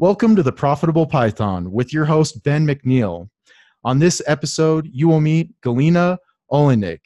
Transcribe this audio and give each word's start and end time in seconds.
Welcome 0.00 0.36
to 0.36 0.44
the 0.44 0.52
Profitable 0.52 1.06
Python 1.06 1.72
with 1.72 1.92
your 1.92 2.04
host, 2.04 2.44
Ben 2.44 2.64
McNeil. 2.64 3.28
On 3.82 3.98
this 3.98 4.22
episode, 4.28 4.88
you 4.92 5.08
will 5.08 5.20
meet 5.20 5.60
Galina 5.60 6.18
Olejnik. 6.52 7.00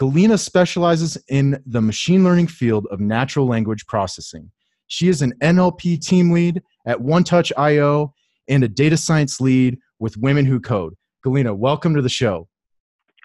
Galina 0.00 0.38
specializes 0.38 1.18
in 1.28 1.62
the 1.66 1.82
machine 1.82 2.24
learning 2.24 2.46
field 2.46 2.86
of 2.90 3.00
natural 3.00 3.46
language 3.46 3.86
processing. 3.86 4.50
She 4.86 5.08
is 5.10 5.20
an 5.20 5.34
NLP 5.42 6.00
team 6.02 6.30
lead 6.30 6.62
at 6.86 6.96
OneTouch 6.96 7.52
IO 7.58 8.14
and 8.48 8.64
a 8.64 8.68
data 8.68 8.96
science 8.96 9.42
lead 9.42 9.78
with 9.98 10.16
Women 10.16 10.46
Who 10.46 10.58
Code. 10.58 10.94
Galina, 11.26 11.54
welcome 11.54 11.94
to 11.96 12.00
the 12.00 12.08
show. 12.08 12.48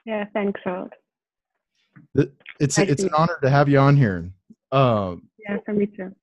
Yeah, 0.05 0.25
thanks, 0.33 0.59
Rod. 0.65 0.93
It's, 2.59 2.77
it's 2.77 3.03
an 3.03 3.13
honor 3.17 3.37
to 3.41 3.49
have 3.49 3.69
you 3.69 3.79
on 3.79 3.95
here. 3.95 4.29
Um, 4.73 5.29
yeah, 5.39 5.59
for 5.63 5.71
me 5.71 5.85
too. 5.85 6.13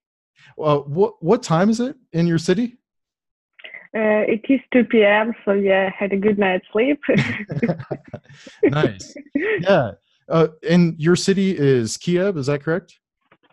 Well, 0.58 0.84
what 0.86 1.22
what 1.22 1.42
time 1.42 1.70
is 1.70 1.80
it 1.80 1.96
in 2.12 2.26
your 2.26 2.38
city? 2.38 2.76
Uh, 3.92 4.22
it 4.28 4.42
is 4.48 4.60
2 4.72 4.84
p.m. 4.84 5.32
So 5.44 5.52
yeah, 5.52 5.90
I 5.92 5.96
had 5.96 6.12
a 6.12 6.16
good 6.16 6.38
night's 6.38 6.66
sleep. 6.72 7.00
nice. 8.62 9.14
Yeah. 9.60 9.92
Uh, 10.28 10.48
and 10.68 10.94
your 11.00 11.16
city 11.16 11.58
is 11.58 11.96
Kiev, 11.96 12.36
is 12.36 12.46
that 12.46 12.62
correct? 12.62 12.98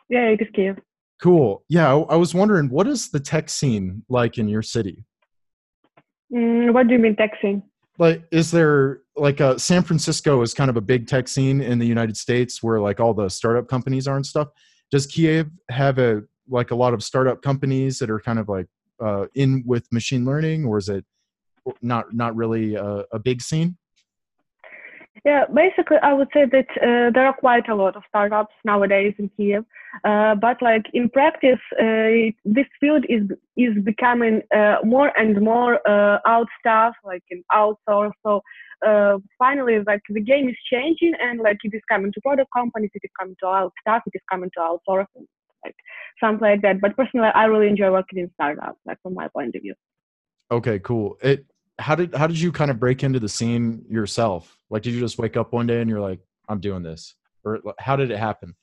Yeah, 0.10 0.28
it 0.28 0.42
is 0.42 0.48
Kiev. 0.54 0.78
Cool. 1.20 1.64
Yeah, 1.70 1.92
I, 1.92 1.98
I 2.14 2.16
was 2.18 2.36
wondering, 2.36 2.70
what 2.70 2.88
is 2.88 3.10
the 3.10 3.20
tech 3.20 3.50
scene 3.50 4.04
like 4.10 4.38
in 4.38 4.48
your 4.48 4.62
city? 4.62 5.06
Mm, 6.32 6.72
what 6.74 6.88
do 6.88 6.94
you 6.94 7.00
mean 7.00 7.16
tech 7.16 7.32
scene? 7.42 7.64
Like, 7.98 8.24
is 8.32 8.52
there 8.52 9.02
like 9.16 9.42
uh, 9.42 9.58
San 9.58 9.82
Francisco 9.82 10.42
is 10.44 10.54
kind 10.54 10.70
of 10.70 10.78
a 10.78 10.82
big 10.82 11.08
tech 11.08 11.28
scene 11.28 11.62
in 11.62 11.80
the 11.80 11.88
United 11.88 12.16
States 12.16 12.62
where 12.62 12.80
like 12.80 13.00
all 13.00 13.16
the 13.16 13.30
startup 13.30 13.68
companies 13.68 14.08
are 14.08 14.16
and 14.16 14.26
stuff? 14.26 14.50
Does 14.92 15.08
Kiev 15.08 15.50
have 15.70 15.98
a 15.98 16.22
like 16.48 16.72
a 16.72 16.76
lot 16.76 16.94
of 16.94 17.04
startup 17.04 17.42
companies 17.42 17.98
that 18.00 18.10
are 18.10 18.20
kind 18.20 18.38
of 18.38 18.48
like 18.48 18.68
uh, 19.00 19.26
in 19.36 19.64
with 19.66 19.92
machine 19.92 20.26
learning, 20.26 20.66
or 20.66 20.78
is 20.78 20.90
it 20.90 21.06
not 21.82 22.14
not 22.14 22.36
really 22.36 22.76
a, 22.76 23.04
a 23.12 23.20
big 23.20 23.42
scene? 23.42 23.78
Yeah, 25.26 25.46
basically, 25.54 25.98
I 26.04 26.14
would 26.14 26.30
say 26.34 26.46
that 26.46 26.70
uh, 26.82 27.12
there 27.14 27.26
are 27.26 27.34
quite 27.34 27.68
a 27.70 27.76
lot 27.76 27.96
of 27.96 28.04
startups 28.08 28.54
nowadays 28.64 29.14
in 29.18 29.30
Kiev, 29.36 29.66
uh, 30.04 30.36
but 30.36 30.62
like 30.62 30.86
in 30.94 31.10
practice, 31.10 31.60
uh, 31.82 32.32
this 32.46 32.68
field 32.80 33.06
is 33.10 33.24
is 33.56 33.74
becoming 33.84 34.42
uh, 34.56 34.78
more 34.84 35.12
and 35.20 35.42
more 35.42 35.80
uh, 35.88 36.20
out 36.26 36.48
like 37.04 37.24
in 37.30 37.44
outsource. 37.52 38.12
So 38.24 38.42
uh, 38.86 39.18
finally, 39.40 39.80
like 39.86 40.02
the 40.10 40.22
game 40.22 40.48
is 40.50 40.56
changing, 40.72 41.14
and 41.20 41.40
like 41.40 41.58
it 41.64 41.74
is 41.74 41.82
coming 41.90 42.12
to 42.14 42.22
product 42.22 42.52
companies, 42.56 42.92
it 42.94 43.02
is 43.04 43.12
coming 43.20 43.36
to 43.42 43.48
out 43.48 43.74
staff, 43.82 44.04
it 44.06 44.14
is 44.16 44.22
coming 44.32 44.52
to 44.56 44.60
outsource, 44.60 45.08
something 46.20 46.48
like 46.48 46.62
that. 46.62 46.82
But 46.82 46.96
personally, 46.96 47.30
I 47.34 47.46
really 47.46 47.68
enjoy 47.68 47.92
working 47.92 48.20
in 48.20 48.32
startups, 48.34 48.80
like 48.86 48.98
from 49.02 49.14
my 49.14 49.28
point 49.30 49.56
of 49.56 49.62
view. 49.62 49.76
Okay, 50.52 50.80
cool. 50.80 51.18
It 51.22 51.46
how 51.80 51.96
did 51.96 52.16
how 52.16 52.28
did 52.28 52.40
you 52.40 52.52
kind 52.52 52.72
of 52.72 52.80
break 52.80 53.04
into 53.04 53.20
the 53.20 53.30
scene 53.30 53.86
yourself? 53.90 54.58
Like, 54.70 54.82
did 54.82 54.94
you 54.94 55.00
just 55.00 55.18
wake 55.18 55.38
up 55.38 55.54
one 55.54 55.68
day 55.68 55.82
and 55.82 55.90
you're 55.90 56.02
like, 56.02 56.20
I'm 56.50 56.60
doing 56.60 56.84
this, 56.84 57.16
or 57.44 57.60
how 57.80 57.96
did 57.96 58.12
it 58.12 58.18
happen? 58.18 58.56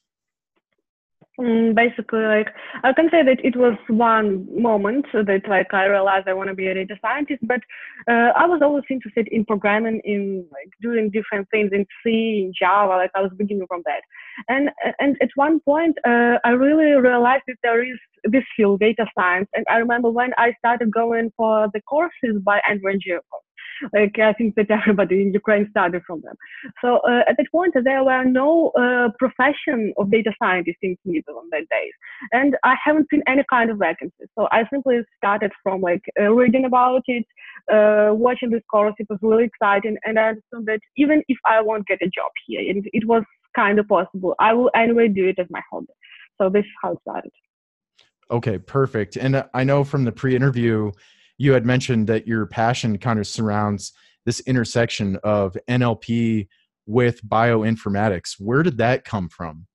Mm, 1.40 1.74
basically, 1.74 2.20
like 2.22 2.48
I 2.84 2.92
can 2.92 3.10
say 3.10 3.24
that 3.24 3.44
it 3.44 3.56
was 3.56 3.76
one 3.88 4.46
moment 4.62 5.06
that 5.12 5.42
like 5.48 5.74
I 5.74 5.86
realized 5.86 6.28
I 6.28 6.32
want 6.32 6.48
to 6.48 6.54
be 6.54 6.68
a 6.68 6.74
data 6.74 6.94
scientist, 7.02 7.40
but 7.42 7.60
uh, 8.06 8.30
I 8.36 8.46
was 8.46 8.60
always 8.62 8.84
interested 8.88 9.26
in 9.32 9.44
programming, 9.44 10.00
in 10.04 10.46
like 10.52 10.70
doing 10.80 11.10
different 11.10 11.48
things 11.50 11.70
in 11.72 11.86
C, 12.04 12.44
in 12.46 12.52
Java. 12.56 12.92
Like 12.92 13.10
I 13.16 13.22
was 13.22 13.32
beginning 13.36 13.66
from 13.66 13.82
that, 13.84 14.02
and 14.48 14.70
and 15.00 15.16
at 15.20 15.30
one 15.34 15.58
point 15.58 15.98
uh, 16.06 16.38
I 16.44 16.50
really 16.50 16.92
realized 16.92 17.42
that 17.48 17.56
there 17.64 17.82
is 17.82 17.98
this 18.22 18.44
field, 18.56 18.78
data 18.78 19.04
science. 19.18 19.48
And 19.54 19.66
I 19.68 19.78
remember 19.78 20.10
when 20.10 20.30
I 20.38 20.52
started 20.60 20.92
going 20.92 21.32
for 21.36 21.68
the 21.74 21.80
courses 21.82 22.40
by 22.44 22.60
Andrew 22.68 22.92
like 23.92 24.18
I 24.18 24.32
think 24.32 24.54
that 24.56 24.70
everybody 24.70 25.22
in 25.22 25.32
Ukraine 25.32 25.66
started 25.70 26.02
from 26.06 26.20
them. 26.22 26.36
So 26.82 26.98
uh, 26.98 27.22
at 27.28 27.36
that 27.36 27.50
point, 27.52 27.74
there 27.84 28.04
were 28.04 28.24
no 28.24 28.70
uh, 28.70 29.08
profession 29.18 29.92
of 29.98 30.10
data 30.10 30.32
scientists 30.40 30.78
in 30.82 30.96
on 31.28 31.48
that 31.50 31.66
days, 31.70 31.92
and 32.32 32.56
I 32.64 32.74
haven't 32.84 33.08
seen 33.10 33.22
any 33.26 33.44
kind 33.50 33.70
of 33.70 33.78
vacancies. 33.78 34.28
So 34.36 34.48
I 34.50 34.64
simply 34.72 35.00
started 35.16 35.52
from 35.62 35.80
like 35.80 36.02
uh, 36.20 36.30
reading 36.32 36.64
about 36.64 37.02
it, 37.06 37.26
uh, 37.72 38.14
watching 38.14 38.50
this 38.50 38.62
course. 38.70 38.94
It 38.98 39.06
was 39.08 39.18
really 39.22 39.44
exciting, 39.44 39.96
and 40.04 40.18
I 40.18 40.28
understood 40.28 40.66
that 40.66 40.80
even 40.96 41.22
if 41.28 41.38
I 41.46 41.60
won't 41.60 41.86
get 41.86 41.98
a 42.02 42.06
job 42.06 42.30
here, 42.46 42.60
and 42.70 42.86
it 42.92 43.06
was 43.06 43.22
kind 43.54 43.78
of 43.78 43.86
possible, 43.88 44.34
I 44.38 44.52
will 44.52 44.70
anyway 44.74 45.08
do 45.08 45.28
it 45.28 45.38
as 45.38 45.46
my 45.50 45.62
hobby. 45.70 45.94
So 46.38 46.50
this 46.50 46.64
is 46.64 46.70
how 46.82 46.92
it 46.92 46.98
started. 47.02 47.30
Okay, 48.30 48.58
perfect. 48.58 49.16
And 49.16 49.44
I 49.52 49.64
know 49.64 49.84
from 49.84 50.04
the 50.04 50.12
pre-interview 50.12 50.90
you 51.38 51.52
had 51.52 51.66
mentioned 51.66 52.06
that 52.08 52.26
your 52.26 52.46
passion 52.46 52.98
kind 52.98 53.18
of 53.18 53.26
surrounds 53.26 53.92
this 54.24 54.40
intersection 54.40 55.16
of 55.22 55.56
NLP 55.68 56.48
with 56.86 57.26
bioinformatics. 57.26 58.36
Where 58.38 58.62
did 58.62 58.78
that 58.78 59.04
come 59.04 59.28
from? 59.28 59.66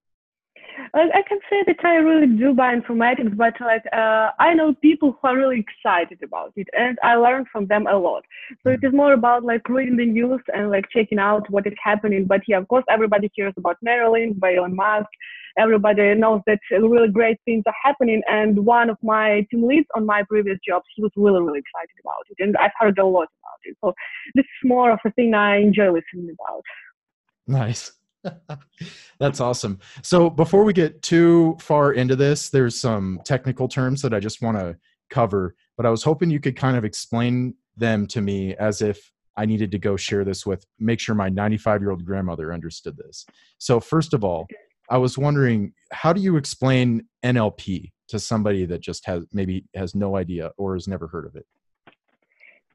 I 0.94 1.22
can 1.28 1.40
say 1.50 1.64
that 1.68 1.84
I 1.84 1.96
really 1.96 2.28
do 2.28 2.54
bioinformatics, 2.54 3.36
but 3.38 3.54
like 3.60 3.84
uh, 3.94 4.30
I 4.40 4.54
know 4.54 4.74
people 4.82 5.18
who 5.22 5.28
are 5.28 5.38
really 5.38 5.66
excited 5.66 6.20
about 6.24 6.54
it, 6.56 6.68
and 6.78 6.98
I 7.04 7.16
learn 7.16 7.46
from 7.52 7.68
them 7.68 7.88
a 7.88 7.98
lot. 7.98 8.24
So 8.64 8.72
it 8.72 8.80
is 8.84 8.94
more 8.94 9.14
about 9.14 9.44
like 9.44 9.68
reading 9.70 9.98
the 9.98 10.06
news 10.06 10.42
and 10.54 10.70
like 10.70 10.86
checking 10.96 11.20
out 11.20 11.50
what 11.50 11.68
is 11.68 11.74
happening. 11.84 12.26
But 12.26 12.42
yeah, 12.48 12.58
of 12.58 12.68
course, 12.68 12.86
everybody 12.90 13.30
hears 13.36 13.54
about 13.58 13.78
Neuralink 13.86 14.40
by 14.40 14.56
Elon 14.56 14.76
Musk 14.76 15.10
everybody 15.58 16.14
knows 16.16 16.42
that 16.48 16.60
really 16.72 17.10
great 17.10 17.38
things 17.46 17.64
are 17.66 17.74
happening. 17.84 18.22
And 18.28 18.66
one 18.66 18.90
of 18.90 18.98
my 19.04 19.46
team 19.52 19.68
leads 19.68 19.88
on 19.96 20.06
my 20.06 20.24
previous 20.24 20.58
jobs, 20.68 20.86
he 20.96 21.02
was 21.02 21.12
really, 21.16 21.42
really 21.42 21.60
excited 21.60 21.96
about 22.02 22.26
it. 22.30 22.44
And 22.44 22.56
I've 22.58 22.72
heard 22.80 22.98
a 22.98 23.06
lot 23.06 23.28
about 23.42 23.60
it. 23.64 23.78
So 23.84 23.94
this 24.36 24.44
is 24.44 24.68
more 24.68 24.92
of 24.92 25.00
a 25.06 25.12
thing 25.12 25.34
I 25.34 25.58
enjoy 25.58 25.92
listening 25.92 26.36
about. 26.40 26.64
Nice. 27.48 27.92
That's 29.20 29.40
awesome. 29.40 29.80
So 30.02 30.30
before 30.30 30.64
we 30.64 30.74
get 30.74 31.02
too 31.02 31.58
far 31.60 31.94
into 31.94 32.16
this, 32.16 32.50
there's 32.50 32.80
some 32.80 33.22
technical 33.24 33.68
terms 33.68 34.02
that 34.02 34.14
I 34.14 34.20
just 34.20 34.42
want 34.42 34.58
to 34.58 34.78
cover, 35.10 35.56
but 35.78 35.86
I 35.86 35.90
was 35.90 36.04
hoping 36.04 36.30
you 36.30 36.40
could 36.40 36.56
kind 36.56 36.78
of 36.78 36.86
explain 36.86 37.56
them 37.78 38.08
to 38.08 38.22
me 38.22 38.56
as 38.56 38.82
if 38.82 39.12
I 39.38 39.46
needed 39.46 39.72
to 39.72 39.80
go 39.80 39.96
share 39.96 40.26
this 40.26 40.46
with, 40.46 40.66
make 40.80 41.00
sure 41.00 41.16
my 41.16 41.30
95 41.30 41.82
year 41.82 41.92
old 41.92 42.06
grandmother 42.06 42.54
understood 42.54 42.98
this. 42.98 43.26
So, 43.58 43.80
first 43.80 44.14
of 44.14 44.24
all, 44.24 44.48
I 44.90 44.98
was 44.98 45.18
wondering, 45.18 45.74
how 45.92 46.12
do 46.14 46.20
you 46.20 46.36
explain 46.36 47.08
NLP 47.24 47.92
to 48.10 48.20
somebody 48.20 48.66
that 48.66 48.82
just 48.82 49.06
has 49.06 49.24
maybe 49.32 49.66
has 49.76 49.96
no 49.96 50.18
idea 50.18 50.52
or 50.58 50.74
has 50.74 50.88
never 50.88 51.08
heard 51.08 51.26
of 51.26 51.36
it? 51.36 51.46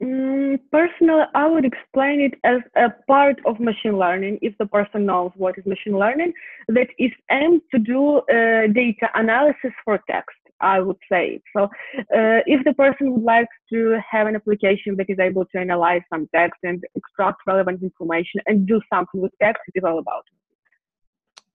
Mm, 0.03 0.59
personally, 0.71 1.23
I 1.33 1.47
would 1.47 1.63
explain 1.63 2.19
it 2.19 2.33
as 2.43 2.59
a 2.75 2.89
part 3.07 3.39
of 3.45 3.59
machine 3.59 3.97
learning. 3.97 4.39
If 4.41 4.57
the 4.57 4.65
person 4.65 5.05
knows 5.05 5.31
what 5.35 5.57
is 5.57 5.65
machine 5.65 5.97
learning, 5.97 6.33
that 6.67 6.87
is 6.99 7.11
aimed 7.31 7.61
to 7.71 7.79
do 7.79 8.17
uh, 8.17 8.67
data 8.73 9.09
analysis 9.13 9.71
for 9.85 9.99
text. 10.09 10.35
I 10.61 10.79
would 10.79 10.97
say 11.11 11.41
so. 11.55 11.63
Uh, 11.63 12.39
if 12.45 12.63
the 12.63 12.73
person 12.73 13.11
would 13.13 13.23
like 13.23 13.47
to 13.71 13.99
have 14.09 14.27
an 14.27 14.35
application 14.35 14.95
that 14.97 15.09
is 15.09 15.19
able 15.19 15.45
to 15.45 15.57
analyze 15.59 16.01
some 16.09 16.27
text 16.33 16.59
and 16.63 16.83
extract 16.95 17.41
relevant 17.45 17.83
information 17.83 18.39
and 18.45 18.65
do 18.65 18.79
something 18.91 19.21
with 19.21 19.33
text, 19.41 19.61
it 19.67 19.79
is 19.79 19.83
all 19.83 19.99
about. 19.99 20.23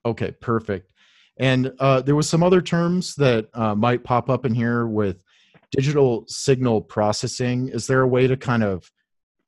Okay, 0.05 0.33
perfect. 0.33 0.93
And 1.39 1.73
uh, 1.79 2.03
there 2.03 2.15
was 2.15 2.29
some 2.29 2.43
other 2.43 2.61
terms 2.61 3.15
that 3.17 3.49
uh, 3.55 3.75
might 3.75 4.05
pop 4.05 4.29
up 4.29 4.45
in 4.45 4.55
here 4.55 4.87
with 4.87 5.23
digital 5.71 6.25
signal 6.29 6.81
processing. 6.81 7.69
Is 7.69 7.87
there 7.87 8.01
a 8.01 8.09
way 8.09 8.27
to 8.27 8.37
kind 8.37 8.63
of 8.63 8.91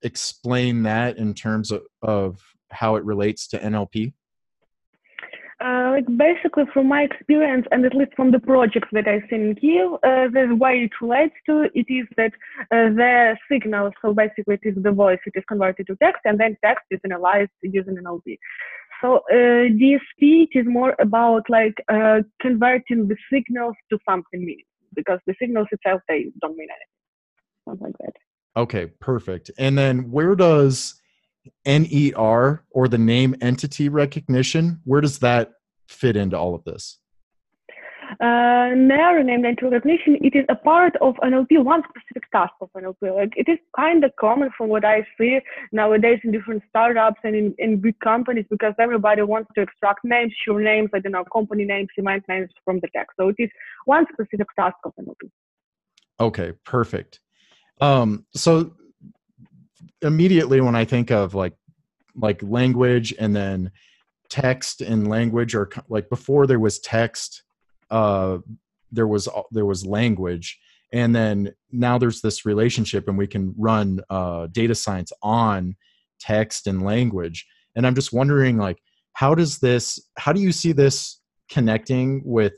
explain 0.03 0.83
that 0.85 1.19
in 1.19 1.35
terms 1.35 1.71
of, 1.71 1.83
of 2.03 2.41
how 2.71 2.97
it 2.97 3.05
relates 3.05 3.47
to 3.49 3.59
NLP? 3.59 4.13
Uh, 5.65 5.91
like 5.93 6.07
basically 6.17 6.65
from 6.75 6.89
my 6.89 7.03
experience 7.03 7.65
and 7.71 7.85
at 7.85 7.95
least 7.95 8.11
from 8.17 8.33
the 8.33 8.41
projects 8.41 8.89
that 8.91 9.07
I've 9.07 9.23
seen 9.31 9.43
in 9.43 9.55
Kiev, 9.55 9.93
uh, 10.03 10.27
the 10.33 10.57
way 10.59 10.81
it 10.81 10.91
relates 11.01 11.35
to 11.47 11.71
it 11.73 11.87
is 11.89 12.07
that 12.17 12.33
uh, 12.73 12.91
the 12.99 13.37
signal, 13.51 13.93
so 14.03 14.13
basically 14.13 14.59
it 14.61 14.69
is 14.69 14.83
the 14.83 14.91
voice, 14.91 15.21
it 15.25 15.35
is 15.37 15.45
converted 15.47 15.87
to 15.87 15.97
text 16.03 16.23
and 16.25 16.41
then 16.41 16.57
text 16.65 16.85
is 16.91 16.99
analyzed 17.05 17.51
using 17.63 17.97
NLP. 17.97 18.39
So 19.01 19.19
uh, 19.31 19.71
DSP 19.79 20.49
is 20.53 20.67
more 20.67 20.97
about 20.99 21.49
like 21.49 21.75
uh, 21.89 22.23
converting 22.41 23.07
the 23.07 23.17
signals 23.33 23.77
to 23.91 23.99
something 24.09 24.41
meaningful 24.45 24.72
because 24.95 25.19
the 25.27 25.35
signals 25.41 25.69
itself 25.73 26.01
they 26.09 26.27
don't 26.41 26.57
mean 26.57 26.69
anything, 26.71 26.87
something 27.69 27.87
like 27.87 27.99
that. 27.99 28.61
Okay, 28.61 28.87
perfect. 29.01 29.51
And 29.59 29.79
then 29.79 30.11
where 30.11 30.35
does 30.35 31.01
NER 31.67 32.65
or 32.71 32.89
the 32.89 32.99
name 32.99 33.35
entity 33.41 33.89
recognition 33.89 34.81
where 34.85 35.01
does 35.01 35.19
that 35.21 35.53
fit 35.89 36.17
into 36.17 36.39
all 36.39 36.55
of 36.55 36.65
this? 36.65 36.99
Uh, 38.21 38.75
NER 38.75 39.23
named 39.23 39.47
entity 39.47 39.67
recognition, 39.67 40.17
it 40.21 40.35
is 40.35 40.45
a 40.49 40.55
part 40.55 40.95
of 41.01 41.15
NLP, 41.17 41.65
one 41.65 41.83
specific 41.89 42.31
task 42.31 42.53
of 42.61 42.69
NLP. 42.77 43.15
Like 43.15 43.33
it 43.37 43.49
is 43.49 43.59
kind 43.75 44.05
of 44.05 44.11
common 44.21 44.51
from 44.57 44.69
what 44.69 44.85
I 44.85 45.07
see 45.19 45.41
nowadays 45.73 46.21
in 46.25 46.33
different 46.33 46.63
startups 46.69 47.21
and 47.25 47.35
in, 47.35 47.55
in 47.59 47.81
big 47.81 47.99
companies 48.01 48.45
because 48.51 48.75
everybody 48.79 49.23
wants 49.23 49.51
to 49.55 49.63
extract 49.63 50.05
names, 50.05 50.33
sure 50.45 50.61
names, 50.61 50.91
I 50.93 50.99
don't 50.99 51.13
know, 51.13 51.25
company 51.33 51.65
names, 51.65 51.89
event 51.97 52.25
names 52.29 52.51
from 52.65 52.81
the 52.81 52.89
text. 52.95 53.17
So 53.19 53.29
it 53.29 53.37
is 53.39 53.51
one 53.87 54.07
specific 54.13 54.49
task 54.59 54.77
of 54.85 54.93
NLP. 55.01 55.31
Okay, 56.21 56.53
perfect. 56.65 57.21
Um, 57.81 58.27
so 58.35 58.75
immediately 60.03 60.61
when 60.61 60.77
I 60.77 60.85
think 60.85 61.11
of 61.11 61.35
like 61.35 61.55
like 62.15 62.43
language 62.43 63.15
and 63.19 63.35
then 63.35 63.71
text 64.29 64.83
and 64.83 65.09
language 65.09 65.55
or 65.55 65.71
like 65.89 66.11
before 66.11 66.47
there 66.47 66.59
was 66.59 66.79
text 66.79 67.43
uh 67.93 68.39
there 68.91 69.07
was 69.07 69.29
there 69.53 69.67
was 69.67 69.87
language. 69.87 70.59
And 70.93 71.17
then 71.17 71.55
now 71.71 71.97
there's 71.97 72.21
this 72.21 72.45
relationship 72.45 73.09
and 73.09 73.17
we 73.17 73.27
can 73.27 73.55
run 73.57 74.01
uh 74.11 74.49
data 74.51 74.75
science 74.75 75.13
on 75.23 75.77
text 76.19 76.67
and 76.67 76.83
language. 76.83 77.47
And 77.77 77.87
i'm 77.87 77.95
just 77.95 78.13
wondering 78.13 78.59
like 78.59 78.79
how 79.15 79.35
does 79.35 79.59
this 79.59 79.99
how 80.17 80.33
do 80.33 80.41
you 80.41 80.53
see 80.53 80.73
this 80.73 81.21
connecting 81.49 82.23
with 82.25 82.55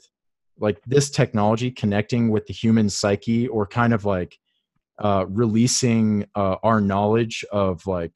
like 0.58 0.80
this 0.86 1.10
technology 1.10 1.70
connecting 1.70 2.30
with 2.30 2.46
the 2.46 2.54
human 2.54 2.88
psyche 2.88 3.48
or 3.48 3.66
kind 3.66 3.92
of 3.92 4.04
like 4.04 4.38
uh, 5.00 5.26
releasing 5.28 6.24
uh, 6.36 6.56
our 6.62 6.80
knowledge 6.80 7.44
of 7.50 7.84
like 7.86 8.12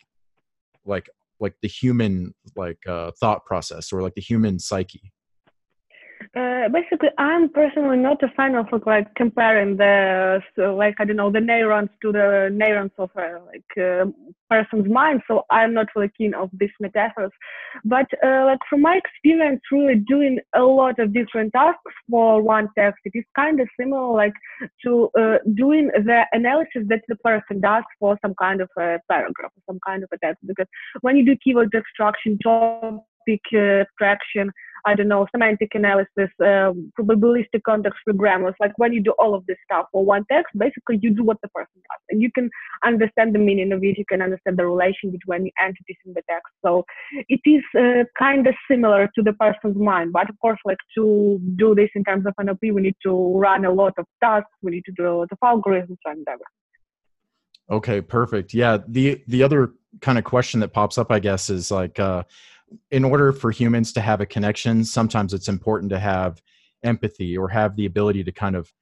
like 0.84 1.08
like 1.40 1.54
the 1.62 1.68
human 1.68 2.34
like 2.56 2.78
uh, 2.86 3.10
thought 3.20 3.44
process 3.44 3.92
or 3.92 4.02
like 4.02 4.14
the 4.14 4.20
human 4.20 4.58
psyche 4.58 5.12
uh, 6.36 6.68
basically, 6.68 7.10
I'm 7.18 7.48
personally 7.48 7.96
not 7.96 8.22
a 8.22 8.28
fan 8.36 8.54
of 8.54 8.66
like 8.86 9.14
comparing 9.14 9.76
the 9.76 10.40
so, 10.56 10.74
like 10.74 10.96
I 10.98 11.04
don't 11.04 11.16
know 11.16 11.30
the 11.30 11.40
neurons 11.40 11.90
to 12.02 12.12
the 12.12 12.50
neurons 12.52 12.90
of 12.98 13.10
a 13.16 13.38
like 13.46 13.72
uh, 13.78 14.06
person's 14.50 14.88
mind. 14.90 15.22
So 15.28 15.44
I'm 15.50 15.74
not 15.74 15.86
really 15.94 16.10
keen 16.16 16.34
of 16.34 16.50
these 16.52 16.70
metaphors. 16.80 17.30
But 17.84 18.06
uh, 18.24 18.44
like 18.46 18.58
from 18.68 18.82
my 18.82 18.96
experience, 18.96 19.60
really 19.70 20.02
doing 20.08 20.38
a 20.54 20.62
lot 20.62 20.98
of 20.98 21.14
different 21.14 21.52
tasks 21.52 21.94
for 22.10 22.42
one 22.42 22.68
text, 22.76 23.00
it 23.04 23.12
is 23.14 23.24
kind 23.36 23.60
of 23.60 23.68
similar 23.78 24.12
like 24.14 24.34
to 24.84 25.10
uh, 25.18 25.38
doing 25.54 25.88
the 25.88 26.24
analysis 26.32 26.82
that 26.88 27.02
the 27.08 27.16
person 27.16 27.60
does 27.60 27.84
for 27.98 28.18
some 28.22 28.34
kind 28.40 28.60
of 28.60 28.68
a 28.78 28.98
paragraph 29.08 29.52
some 29.66 29.78
kind 29.86 30.02
of 30.02 30.08
a 30.12 30.18
text. 30.18 30.44
Because 30.46 30.66
when 31.00 31.16
you 31.16 31.24
do 31.24 31.36
keyword 31.42 31.72
extraction, 31.74 32.38
topic 32.42 33.42
uh, 33.54 33.82
extraction 33.82 34.50
I 34.86 34.94
don't 34.94 35.08
know, 35.08 35.26
semantic 35.30 35.70
analysis, 35.74 36.30
uh, 36.40 36.72
probabilistic 36.98 37.62
context 37.66 37.98
free 38.04 38.14
grammars. 38.14 38.54
Like 38.60 38.72
when 38.76 38.92
you 38.92 39.02
do 39.02 39.14
all 39.18 39.34
of 39.34 39.44
this 39.46 39.56
stuff 39.64 39.86
for 39.92 40.04
one 40.04 40.24
text, 40.30 40.56
basically 40.56 40.98
you 41.02 41.10
do 41.10 41.24
what 41.24 41.38
the 41.42 41.48
person 41.48 41.74
does, 41.76 42.00
and 42.10 42.22
you 42.22 42.30
can 42.32 42.50
understand 42.84 43.34
the 43.34 43.38
meaning 43.38 43.72
of 43.72 43.82
it. 43.82 43.98
You 43.98 44.04
can 44.08 44.22
understand 44.22 44.58
the 44.58 44.66
relation 44.66 45.10
between 45.10 45.44
the 45.44 45.52
entities 45.62 45.96
in 46.06 46.12
the 46.14 46.22
text. 46.28 46.52
So 46.64 46.84
it 47.28 47.40
is 47.44 47.62
uh, 47.78 48.04
kind 48.18 48.46
of 48.46 48.54
similar 48.70 49.08
to 49.14 49.22
the 49.22 49.32
person's 49.34 49.76
mind, 49.76 50.12
but 50.12 50.28
of 50.28 50.38
course, 50.40 50.58
like 50.64 50.78
to 50.96 51.40
do 51.56 51.74
this 51.74 51.90
in 51.94 52.04
terms 52.04 52.24
of 52.26 52.34
NLP, 52.40 52.72
we 52.72 52.82
need 52.82 52.96
to 53.04 53.38
run 53.38 53.64
a 53.64 53.72
lot 53.72 53.94
of 53.98 54.06
tasks. 54.22 54.50
We 54.62 54.72
need 54.72 54.84
to 54.86 54.92
do 54.96 55.08
a 55.08 55.14
lot 55.18 55.28
of 55.32 55.38
algorithms 55.42 55.98
and 56.04 56.26
everything. 56.28 56.44
Okay, 57.70 58.00
perfect. 58.00 58.54
Yeah, 58.54 58.78
the 58.86 59.22
the 59.28 59.42
other 59.42 59.72
kind 60.00 60.18
of 60.18 60.24
question 60.24 60.60
that 60.60 60.72
pops 60.72 60.98
up, 60.98 61.10
I 61.10 61.18
guess, 61.18 61.50
is 61.50 61.70
like. 61.70 61.98
Uh, 61.98 62.24
in 62.90 63.04
order 63.04 63.32
for 63.32 63.50
humans 63.50 63.92
to 63.92 64.00
have 64.00 64.20
a 64.20 64.26
connection, 64.26 64.84
sometimes 64.84 65.34
it's 65.34 65.48
important 65.48 65.90
to 65.90 65.98
have 65.98 66.40
empathy 66.82 67.36
or 67.36 67.48
have 67.48 67.76
the 67.76 67.86
ability 67.86 68.24
to 68.24 68.32
kind 68.32 68.56
of 68.56 68.72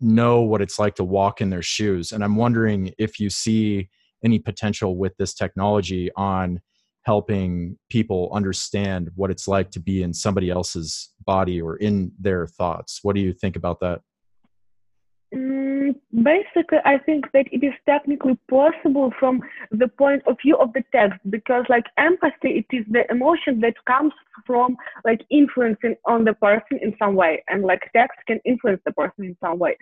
know 0.00 0.42
what 0.42 0.60
it's 0.60 0.78
like 0.78 0.94
to 0.96 1.04
walk 1.04 1.40
in 1.40 1.50
their 1.50 1.62
shoes. 1.62 2.12
And 2.12 2.22
I'm 2.22 2.36
wondering 2.36 2.92
if 2.98 3.18
you 3.18 3.30
see 3.30 3.88
any 4.24 4.38
potential 4.38 4.96
with 4.96 5.16
this 5.16 5.34
technology 5.34 6.10
on 6.16 6.60
helping 7.02 7.78
people 7.88 8.28
understand 8.32 9.10
what 9.14 9.30
it's 9.30 9.46
like 9.46 9.70
to 9.70 9.80
be 9.80 10.02
in 10.02 10.12
somebody 10.12 10.50
else's 10.50 11.10
body 11.24 11.62
or 11.62 11.76
in 11.76 12.10
their 12.18 12.46
thoughts. 12.46 13.00
What 13.02 13.14
do 13.14 13.20
you 13.20 13.32
think 13.32 13.56
about 13.56 13.80
that? 13.80 14.00
Basically, 16.26 16.78
I 16.84 16.98
think 16.98 17.30
that 17.34 17.46
it 17.52 17.62
is 17.64 17.72
technically 17.86 18.36
possible 18.50 19.12
from 19.20 19.40
the 19.70 19.86
point 19.86 20.22
of 20.26 20.36
view 20.42 20.56
of 20.56 20.72
the 20.72 20.82
text 20.90 21.20
because, 21.30 21.64
like 21.68 21.84
empathy, 21.98 22.50
it 22.60 22.76
is 22.76 22.84
the 22.90 23.04
emotion 23.10 23.60
that 23.60 23.74
comes 23.86 24.12
from 24.44 24.76
like 25.04 25.20
influencing 25.30 25.94
on 26.04 26.24
the 26.24 26.32
person 26.34 26.80
in 26.82 26.96
some 26.98 27.14
way, 27.14 27.44
and 27.48 27.62
like 27.62 27.82
text 27.94 28.18
can 28.26 28.40
influence 28.44 28.80
the 28.84 28.92
person 28.92 29.24
in 29.30 29.36
some 29.40 29.60
way. 29.60 29.76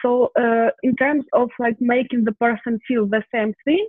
So, 0.00 0.32
uh, 0.38 0.70
in 0.82 0.96
terms 0.96 1.26
of 1.34 1.50
like 1.58 1.76
making 1.80 2.24
the 2.24 2.36
person 2.46 2.80
feel 2.88 3.04
the 3.06 3.22
same 3.34 3.52
thing, 3.66 3.86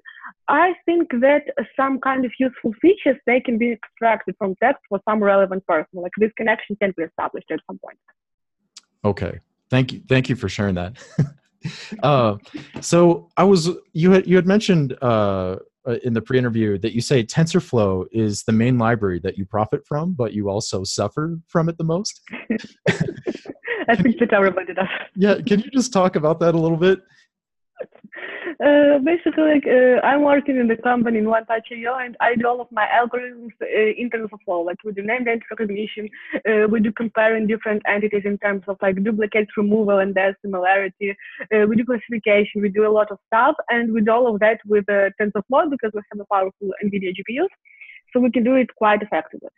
I 0.49 0.73
think 0.85 1.11
that 1.25 1.43
some 1.77 1.99
kind 2.01 2.25
of 2.25 2.31
useful 2.37 2.73
features 2.81 3.17
they 3.25 3.39
can 3.39 3.57
be 3.57 3.71
extracted 3.71 4.35
from 4.37 4.55
text 4.61 4.81
for 4.89 4.99
some 5.07 5.23
relevant 5.23 5.65
person. 5.65 6.01
Like 6.05 6.17
this 6.17 6.31
connection 6.35 6.75
can 6.75 6.93
be 6.97 7.03
established 7.03 7.49
at 7.51 7.61
some 7.67 7.79
point. 7.79 7.99
Okay, 9.05 9.39
Thank 9.71 9.93
you. 9.93 10.01
Thank 10.07 10.27
you 10.27 10.35
for 10.35 10.49
sharing 10.49 10.75
that. 10.75 10.97
uh, 12.03 12.37
so 12.79 13.29
I 13.37 13.43
was 13.43 13.69
you 13.93 14.11
had 14.11 14.27
you 14.27 14.35
had 14.35 14.47
mentioned 14.47 14.97
uh, 15.01 15.57
uh, 15.87 15.95
in 16.03 16.13
the 16.13 16.21
pre-interview 16.21 16.77
that 16.79 16.93
you 16.93 17.01
say 17.01 17.23
TensorFlow 17.23 18.05
is 18.11 18.43
the 18.43 18.51
main 18.51 18.77
library 18.77 19.19
that 19.23 19.37
you 19.37 19.45
profit 19.45 19.85
from, 19.85 20.13
but 20.13 20.33
you 20.33 20.49
also 20.49 20.83
suffer 20.83 21.39
from 21.47 21.69
it 21.69 21.77
the 21.77 21.83
most. 21.83 22.21
I 23.89 23.95
think 23.95 24.19
that 24.19 24.31
everybody 24.31 24.73
does. 24.73 24.87
Yeah, 25.15 25.35
can 25.45 25.59
you 25.59 25.71
just 25.71 25.91
talk 25.91 26.15
about 26.15 26.39
that 26.39 26.55
a 26.55 26.57
little 26.57 26.77
bit? 26.77 26.99
Uh, 28.59 28.99
basically, 28.99 29.61
uh, 29.65 30.05
I'm 30.05 30.21
working 30.23 30.57
in 30.57 30.67
the 30.67 30.75
company 30.75 31.17
in 31.17 31.27
One 31.27 31.45
Touch 31.45 31.67
and 31.71 32.17
I 32.19 32.35
do 32.35 32.47
all 32.47 32.61
of 32.61 32.67
my 32.71 32.85
algorithms 32.85 33.53
uh, 33.61 33.91
in 33.97 34.09
TensorFlow. 34.09 34.65
Like 34.65 34.77
we 34.83 34.91
do 34.91 35.01
name 35.01 35.27
entity 35.27 35.45
recognition, 35.49 36.09
uh, 36.47 36.67
we 36.67 36.79
do 36.81 36.91
comparing 36.91 37.47
different 37.47 37.81
entities 37.87 38.23
in 38.25 38.37
terms 38.39 38.63
of 38.67 38.77
like 38.81 39.01
duplicate 39.03 39.47
removal 39.57 39.99
and 39.99 40.13
their 40.13 40.37
similarity. 40.43 41.15
Uh, 41.53 41.65
we 41.67 41.75
do 41.75 41.85
classification, 41.85 42.61
we 42.61 42.69
do 42.69 42.85
a 42.85 42.91
lot 42.91 43.09
of 43.09 43.17
stuff, 43.27 43.55
and 43.69 43.93
we 43.93 44.01
do 44.01 44.11
all 44.11 44.27
of 44.31 44.39
that 44.41 44.59
with 44.67 44.87
uh, 44.89 45.09
TensorFlow 45.19 45.71
because 45.71 45.91
we 45.93 46.01
have 46.11 46.19
a 46.19 46.25
powerful 46.25 46.69
NVIDIA 46.83 47.13
GPUs 47.17 47.47
so 48.13 48.19
we 48.19 48.31
can 48.31 48.43
do 48.43 48.55
it 48.55 48.67
quite 48.75 49.01
effectively. 49.01 49.49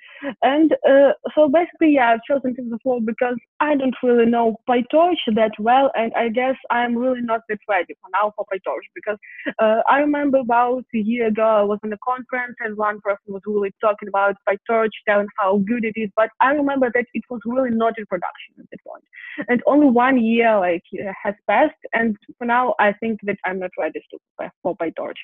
And 0.41 0.73
uh, 0.87 1.13
so 1.35 1.49
basically, 1.49 1.93
yeah, 1.95 2.11
I've 2.11 2.23
chosen 2.29 2.55
TensorFlow 2.55 3.05
because 3.05 3.35
I 3.59 3.75
don't 3.75 3.95
really 4.03 4.25
know 4.25 4.55
PyTorch 4.69 5.21
that 5.35 5.51
well, 5.59 5.91
and 5.95 6.13
I 6.13 6.29
guess 6.29 6.55
I'm 6.69 6.95
really 6.95 7.21
not 7.21 7.41
that 7.49 7.59
ready 7.67 7.93
for 8.01 8.09
now 8.13 8.33
for 8.35 8.45
PyTorch 8.51 8.87
because 8.95 9.17
uh, 9.59 9.81
I 9.89 9.99
remember 9.99 10.39
about 10.39 10.83
a 10.93 10.97
year 10.97 11.27
ago 11.27 11.43
I 11.43 11.63
was 11.63 11.79
in 11.83 11.93
a 11.93 11.97
conference 12.05 12.55
and 12.59 12.77
one 12.77 12.99
person 13.01 13.33
was 13.33 13.41
really 13.45 13.73
talking 13.81 14.07
about 14.07 14.35
PyTorch, 14.47 14.91
telling 15.07 15.27
how 15.37 15.57
good 15.59 15.85
it 15.85 15.93
is, 15.95 16.09
but 16.15 16.29
I 16.41 16.51
remember 16.51 16.91
that 16.93 17.05
it 17.13 17.23
was 17.29 17.39
really 17.45 17.71
not 17.71 17.97
in 17.97 18.05
production 18.05 18.53
at 18.59 18.65
that 18.71 18.83
point, 18.87 19.03
and 19.49 19.61
only 19.65 19.87
one 19.87 20.23
year 20.23 20.59
like 20.59 20.83
has 21.23 21.35
passed, 21.47 21.73
and 21.93 22.15
for 22.37 22.45
now 22.45 22.75
I 22.79 22.93
think 22.93 23.19
that 23.23 23.37
I'm 23.45 23.59
not 23.59 23.71
ready 23.77 23.99
to 24.11 24.49
for 24.61 24.75
PyTorch, 24.77 25.21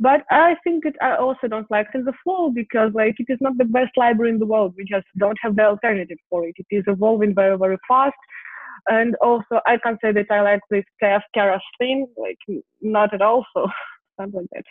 but 0.00 0.22
I 0.30 0.56
think 0.64 0.84
that 0.84 0.96
I 1.00 1.16
also 1.16 1.48
don't 1.48 1.70
like 1.70 1.88
TensorFlow 1.92 2.54
because 2.54 2.71
because 2.72 2.92
like 2.94 3.14
it 3.18 3.26
is 3.28 3.38
not 3.40 3.58
the 3.58 3.64
best 3.64 3.90
library 3.96 4.30
in 4.30 4.38
the 4.38 4.46
world. 4.46 4.74
We 4.76 4.84
just 4.84 5.06
don't 5.18 5.38
have 5.42 5.56
the 5.56 5.64
alternative 5.64 6.18
for 6.30 6.46
it. 6.46 6.54
It 6.56 6.66
is 6.70 6.84
evolving 6.86 7.34
very 7.34 7.58
very 7.58 7.78
fast. 7.88 8.14
And 8.88 9.14
also, 9.16 9.60
I 9.66 9.78
can 9.78 9.96
say 10.02 10.12
that 10.12 10.26
I 10.30 10.40
like 10.40 10.60
this 10.70 10.84
Keras 11.02 11.60
thing, 11.78 12.06
like 12.16 12.38
not 12.80 13.14
at 13.14 13.22
all. 13.22 13.44
So 13.54 13.68
something 14.20 14.40
like 14.40 14.48
that. 14.52 14.64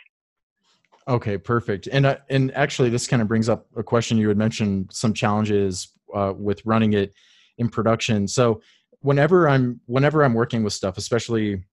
Okay, 1.08 1.38
perfect. 1.38 1.88
And 1.88 2.06
uh, 2.06 2.18
and 2.28 2.52
actually, 2.54 2.90
this 2.90 3.06
kind 3.06 3.22
of 3.22 3.28
brings 3.28 3.48
up 3.48 3.66
a 3.76 3.82
question 3.82 4.18
you 4.18 4.28
had 4.28 4.36
mentioned 4.36 4.90
some 4.92 5.14
challenges 5.14 5.88
uh, 6.14 6.32
with 6.36 6.64
running 6.64 6.92
it 6.92 7.14
in 7.58 7.68
production. 7.68 8.28
So 8.28 8.60
whenever 9.00 9.48
I'm 9.48 9.80
whenever 9.86 10.22
I'm 10.22 10.34
working 10.34 10.62
with 10.62 10.72
stuff, 10.72 10.98
especially 10.98 11.64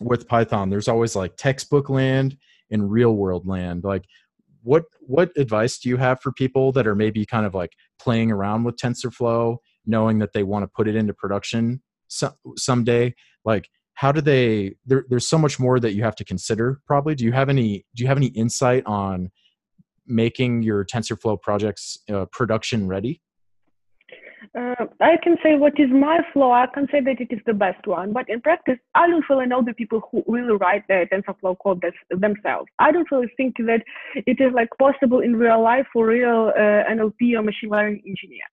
with 0.00 0.28
Python, 0.28 0.70
there's 0.70 0.88
always 0.88 1.16
like 1.16 1.36
textbook 1.36 1.88
land 1.88 2.36
and 2.70 2.90
real 2.90 3.14
world 3.14 3.46
land. 3.46 3.84
Like 3.84 4.04
what 4.66 4.84
what 5.00 5.30
advice 5.36 5.78
do 5.78 5.88
you 5.88 5.96
have 5.96 6.20
for 6.20 6.32
people 6.32 6.72
that 6.72 6.86
are 6.88 6.96
maybe 6.96 7.24
kind 7.24 7.46
of 7.46 7.54
like 7.54 7.72
playing 8.00 8.32
around 8.32 8.64
with 8.64 8.76
TensorFlow, 8.76 9.58
knowing 9.86 10.18
that 10.18 10.32
they 10.32 10.42
want 10.42 10.64
to 10.64 10.66
put 10.66 10.88
it 10.88 10.96
into 10.96 11.14
production 11.14 11.82
so, 12.08 12.32
someday? 12.56 13.14
Like, 13.44 13.68
how 13.94 14.10
do 14.10 14.20
they? 14.20 14.74
There, 14.84 15.04
there's 15.08 15.28
so 15.28 15.38
much 15.38 15.60
more 15.60 15.78
that 15.78 15.94
you 15.94 16.02
have 16.02 16.16
to 16.16 16.24
consider. 16.24 16.80
Probably, 16.84 17.14
do 17.14 17.24
you 17.24 17.32
have 17.32 17.48
any? 17.48 17.86
Do 17.94 18.02
you 18.02 18.08
have 18.08 18.16
any 18.16 18.26
insight 18.28 18.82
on 18.86 19.30
making 20.04 20.64
your 20.64 20.84
TensorFlow 20.84 21.40
projects 21.40 21.98
uh, 22.12 22.26
production 22.26 22.88
ready? 22.88 23.22
Uh, 24.58 24.86
I 25.00 25.16
can 25.22 25.36
say 25.42 25.56
what 25.56 25.78
is 25.78 25.90
my 25.90 26.18
flow. 26.32 26.52
I 26.52 26.66
can 26.66 26.86
say 26.90 27.00
that 27.00 27.20
it 27.20 27.28
is 27.30 27.40
the 27.46 27.54
best 27.54 27.86
one, 27.86 28.12
but 28.12 28.28
in 28.28 28.40
practice, 28.40 28.78
I 28.94 29.06
don't 29.06 29.24
really 29.28 29.46
know 29.46 29.62
the 29.62 29.72
people 29.72 30.02
who 30.10 30.22
really 30.26 30.56
write 30.56 30.84
the 30.88 31.06
TensorFlow 31.12 31.56
code 31.62 31.82
themselves. 32.10 32.68
I 32.78 32.92
don't 32.92 33.10
really 33.10 33.32
think 33.36 33.56
that 33.58 33.82
it 34.14 34.40
is 34.40 34.52
like 34.52 34.68
possible 34.78 35.20
in 35.20 35.36
real 35.36 35.62
life 35.62 35.86
for 35.92 36.06
real 36.06 36.52
uh, 36.54 36.84
NLP 36.90 37.34
or 37.36 37.42
machine 37.42 37.70
learning 37.70 38.02
engineer. 38.06 38.44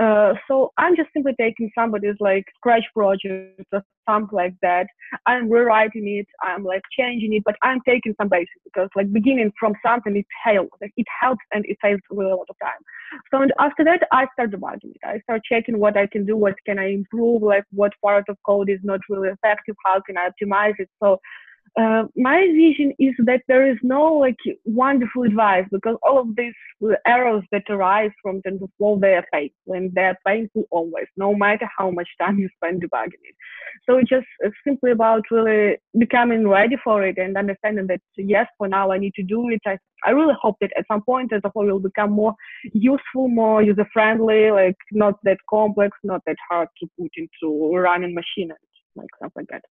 Uh, 0.00 0.34
so 0.48 0.72
I'm 0.78 0.96
just 0.96 1.10
simply 1.12 1.32
taking 1.38 1.70
somebody's 1.74 2.16
like 2.20 2.44
scratch 2.56 2.84
project 2.94 3.62
or 3.72 3.82
something 4.08 4.36
like 4.36 4.54
that. 4.62 4.86
I'm 5.26 5.48
rewriting 5.50 6.08
it. 6.18 6.26
I'm 6.42 6.64
like 6.64 6.82
changing 6.98 7.34
it, 7.34 7.42
but 7.44 7.56
I'm 7.62 7.80
taking 7.86 8.14
some 8.20 8.28
basics 8.28 8.50
because 8.64 8.88
like 8.96 9.12
beginning 9.12 9.52
from 9.58 9.74
something 9.84 10.16
it 10.16 10.26
helps. 10.44 10.78
It 10.80 11.06
helps 11.20 11.44
and 11.52 11.64
it 11.66 11.76
saves 11.82 12.00
really 12.10 12.30
a 12.30 12.36
lot 12.36 12.46
of 12.50 12.56
time. 12.62 12.80
So 13.32 13.42
and 13.42 13.52
after 13.58 13.84
that, 13.84 14.02
I 14.12 14.26
start 14.32 14.50
debugging 14.50 14.94
it. 14.94 15.00
I 15.04 15.20
start 15.20 15.42
checking 15.50 15.78
what 15.78 15.96
I 15.96 16.06
can 16.06 16.26
do, 16.26 16.36
what 16.36 16.54
can 16.66 16.78
I 16.78 16.88
improve, 16.90 17.42
like 17.42 17.64
what 17.70 17.92
part 18.02 18.24
of 18.28 18.36
code 18.44 18.68
is 18.70 18.80
not 18.82 19.00
really 19.08 19.28
effective, 19.28 19.76
how 19.84 20.00
can 20.06 20.16
I 20.18 20.28
optimize 20.28 20.74
it. 20.78 20.88
So 21.02 21.18
uh, 21.78 22.04
my 22.16 22.46
vision 22.54 22.94
is 22.98 23.14
that 23.26 23.42
there 23.48 23.70
is 23.70 23.76
no 23.82 24.14
like 24.14 24.36
wonderful 24.64 25.24
advice 25.24 25.66
because 25.70 25.96
all 26.02 26.18
of 26.18 26.28
these 26.34 26.54
errors 27.06 27.44
that 27.52 27.64
arise 27.68 28.10
from 28.22 28.40
TensorFlow 28.42 28.98
they 29.00 29.14
are 29.14 29.26
painful 29.30 29.74
and 29.74 29.92
they 29.94 30.04
are 30.04 30.18
painful 30.26 30.64
always, 30.70 31.06
no 31.18 31.34
matter 31.34 31.68
how 31.76 31.90
much 31.90 32.08
time 32.18 32.38
you 32.38 32.48
spend 32.56 32.82
debugging 32.82 33.24
it. 33.24 33.34
So 33.86 33.98
it's 33.98 34.08
just 34.08 34.26
it's 34.40 34.56
simply 34.66 34.90
about 34.90 35.24
really 35.30 35.76
becoming 35.98 36.48
ready 36.48 36.76
for 36.82 37.04
it 37.04 37.18
and 37.18 37.36
understanding 37.36 37.86
that 37.88 38.00
yes, 38.16 38.46
for 38.56 38.68
now 38.68 38.90
I 38.90 38.98
need 38.98 39.12
to 39.16 39.22
do 39.22 39.50
it. 39.50 39.60
I 39.66 39.76
I 40.04 40.10
really 40.10 40.34
hope 40.40 40.56
that 40.62 40.72
at 40.78 40.86
some 40.90 41.02
point 41.02 41.30
TensorFlow 41.30 41.72
will 41.72 41.80
become 41.80 42.10
more 42.10 42.34
useful, 42.72 43.28
more 43.28 43.62
user 43.62 43.86
friendly, 43.92 44.50
like 44.50 44.76
not 44.92 45.14
that 45.24 45.38
complex, 45.50 45.96
not 46.04 46.22
that 46.26 46.36
hard 46.48 46.68
to 46.80 46.88
put 46.98 47.10
into 47.16 47.76
running 47.76 48.14
machine, 48.14 48.50
like 48.96 49.08
stuff 49.18 49.32
like 49.36 49.46
that. 49.50 49.62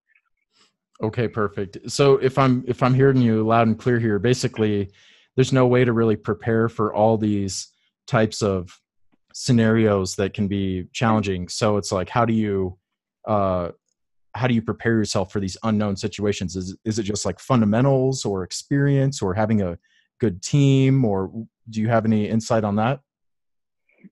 Okay, 1.03 1.27
perfect. 1.27 1.77
So 1.87 2.15
if 2.17 2.37
I'm 2.37 2.63
if 2.67 2.81
I'm 2.81 2.93
hearing 2.93 3.17
you 3.17 3.45
loud 3.45 3.67
and 3.67 3.77
clear 3.77 3.99
here, 3.99 4.17
basically 4.17 4.89
there's 5.35 5.51
no 5.51 5.67
way 5.67 5.83
to 5.83 5.91
really 5.91 6.15
prepare 6.15 6.69
for 6.69 6.93
all 6.93 7.17
these 7.17 7.67
types 8.07 8.41
of 8.41 8.79
scenarios 9.33 10.15
that 10.15 10.33
can 10.33 10.47
be 10.47 10.87
challenging. 10.93 11.49
So 11.49 11.75
it's 11.77 11.91
like 11.91 12.09
how 12.09 12.23
do 12.23 12.33
you 12.33 12.77
uh 13.27 13.71
how 14.35 14.47
do 14.47 14.53
you 14.53 14.61
prepare 14.61 14.93
yourself 14.93 15.31
for 15.31 15.41
these 15.41 15.57
unknown 15.63 15.97
situations? 15.97 16.55
Is 16.55 16.77
is 16.85 16.97
it 16.97 17.03
just 17.03 17.25
like 17.25 17.39
fundamentals 17.39 18.23
or 18.23 18.43
experience 18.43 19.21
or 19.21 19.33
having 19.33 19.61
a 19.61 19.77
good 20.21 20.41
team 20.41 21.03
or 21.03 21.29
do 21.69 21.81
you 21.81 21.89
have 21.89 22.05
any 22.05 22.29
insight 22.29 22.63
on 22.63 22.77
that? 22.77 23.01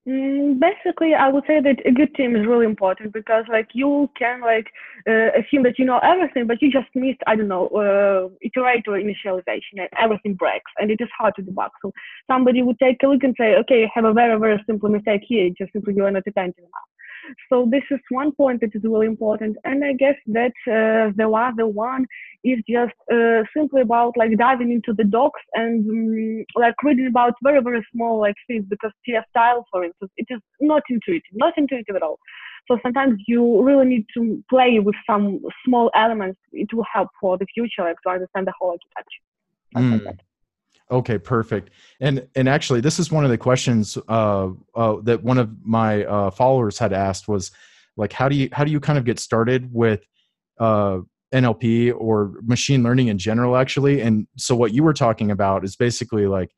Mm, 0.07 0.59
basically, 0.59 1.13
I 1.13 1.27
would 1.29 1.43
say 1.45 1.59
that 1.61 1.85
a 1.85 1.91
good 1.91 2.13
team 2.15 2.35
is 2.35 2.47
really 2.47 2.65
important 2.65 3.13
because, 3.13 3.45
like, 3.49 3.69
you 3.73 4.09
can 4.17 4.41
like 4.41 4.67
uh, 5.07 5.29
assume 5.39 5.63
that 5.63 5.77
you 5.77 5.85
know 5.85 5.99
everything, 5.99 6.47
but 6.47 6.61
you 6.61 6.71
just 6.71 6.87
missed, 6.95 7.19
I 7.27 7.35
don't 7.35 7.47
know, 7.47 7.67
uh, 7.67 8.29
iterator 8.47 8.95
initialization, 9.01 9.77
and 9.77 9.89
everything 9.99 10.35
breaks, 10.35 10.71
and 10.77 10.89
it 10.91 10.99
is 11.01 11.09
hard 11.17 11.33
to 11.35 11.41
debug. 11.41 11.69
So 11.81 11.91
somebody 12.27 12.61
would 12.61 12.79
take 12.79 12.97
a 13.03 13.07
look 13.07 13.23
and 13.23 13.35
say, 13.37 13.55
okay, 13.55 13.81
you 13.81 13.89
have 13.93 14.05
a 14.05 14.13
very 14.13 14.39
very 14.39 14.61
simple 14.65 14.89
mistake 14.89 15.21
here. 15.27 15.49
Just 15.57 15.73
simply 15.73 15.93
you 15.95 16.05
are 16.05 16.11
not 16.11 16.23
attentive 16.27 16.63
enough. 16.63 16.92
So 17.49 17.67
this 17.69 17.83
is 17.91 17.99
one 18.09 18.31
point 18.33 18.61
that 18.61 18.75
is 18.75 18.83
really 18.83 19.07
important. 19.07 19.57
And 19.63 19.83
I 19.83 19.93
guess 19.93 20.15
that 20.27 20.53
uh, 20.67 21.11
the 21.15 21.29
other 21.29 21.67
one 21.67 22.05
is 22.43 22.59
just 22.67 22.93
uh, 23.11 23.43
simply 23.55 23.81
about 23.81 24.17
like 24.17 24.37
diving 24.37 24.71
into 24.71 24.93
the 24.93 25.03
docs 25.03 25.41
and 25.53 25.89
um, 25.89 26.45
like 26.55 26.75
reading 26.83 27.07
about 27.07 27.33
very, 27.43 27.61
very 27.61 27.85
small 27.93 28.19
like 28.19 28.35
things 28.47 28.65
because 28.69 28.91
TF 29.07 29.23
style, 29.29 29.65
for 29.71 29.83
instance, 29.83 30.11
it 30.17 30.27
is 30.29 30.39
not 30.59 30.83
intuitive, 30.89 31.21
not 31.33 31.53
intuitive 31.57 31.95
at 31.95 32.01
all. 32.01 32.19
So 32.67 32.79
sometimes 32.81 33.19
you 33.27 33.61
really 33.61 33.85
need 33.85 34.05
to 34.15 34.43
play 34.49 34.79
with 34.79 34.95
some 35.05 35.41
small 35.65 35.91
elements. 35.95 36.39
It 36.53 36.73
will 36.73 36.85
help 36.91 37.09
for 37.19 37.37
the 37.37 37.45
future, 37.53 37.83
like 37.83 37.97
to 38.05 38.13
understand 38.13 38.47
the 38.47 38.53
whole 38.57 38.77
architecture. 38.77 39.23
Mm. 39.75 40.05
Like 40.05 40.19
Okay, 40.93 41.17
perfect. 41.17 41.71
And 42.01 42.27
and 42.35 42.47
actually, 42.47 42.79
this 42.79 42.99
is 42.99 43.11
one 43.11 43.23
of 43.23 43.31
the 43.31 43.37
questions 43.37 43.97
uh, 44.07 44.49
uh, 44.75 44.97
that 45.01 45.23
one 45.23 45.39
of 45.39 45.49
my 45.65 46.05
uh, 46.05 46.29
followers 46.29 46.77
had 46.77 46.93
asked 46.93 47.27
was 47.27 47.51
like, 47.97 48.13
how 48.13 48.29
do 48.29 48.35
you 48.35 48.47
how 48.51 48.63
do 48.63 48.71
you 48.71 48.79
kind 48.79 48.99
of 48.99 49.03
get 49.03 49.17
started 49.17 49.73
with 49.73 50.05
uh, 50.59 50.99
NLP 51.33 51.95
or 51.97 52.33
machine 52.43 52.83
learning 52.83 53.07
in 53.07 53.17
general, 53.17 53.57
actually? 53.57 54.01
And 54.01 54.27
so 54.37 54.55
what 54.55 54.71
you 54.71 54.83
were 54.83 54.93
talking 54.93 55.31
about 55.31 55.65
is 55.65 55.75
basically 55.75 56.27
like 56.27 56.51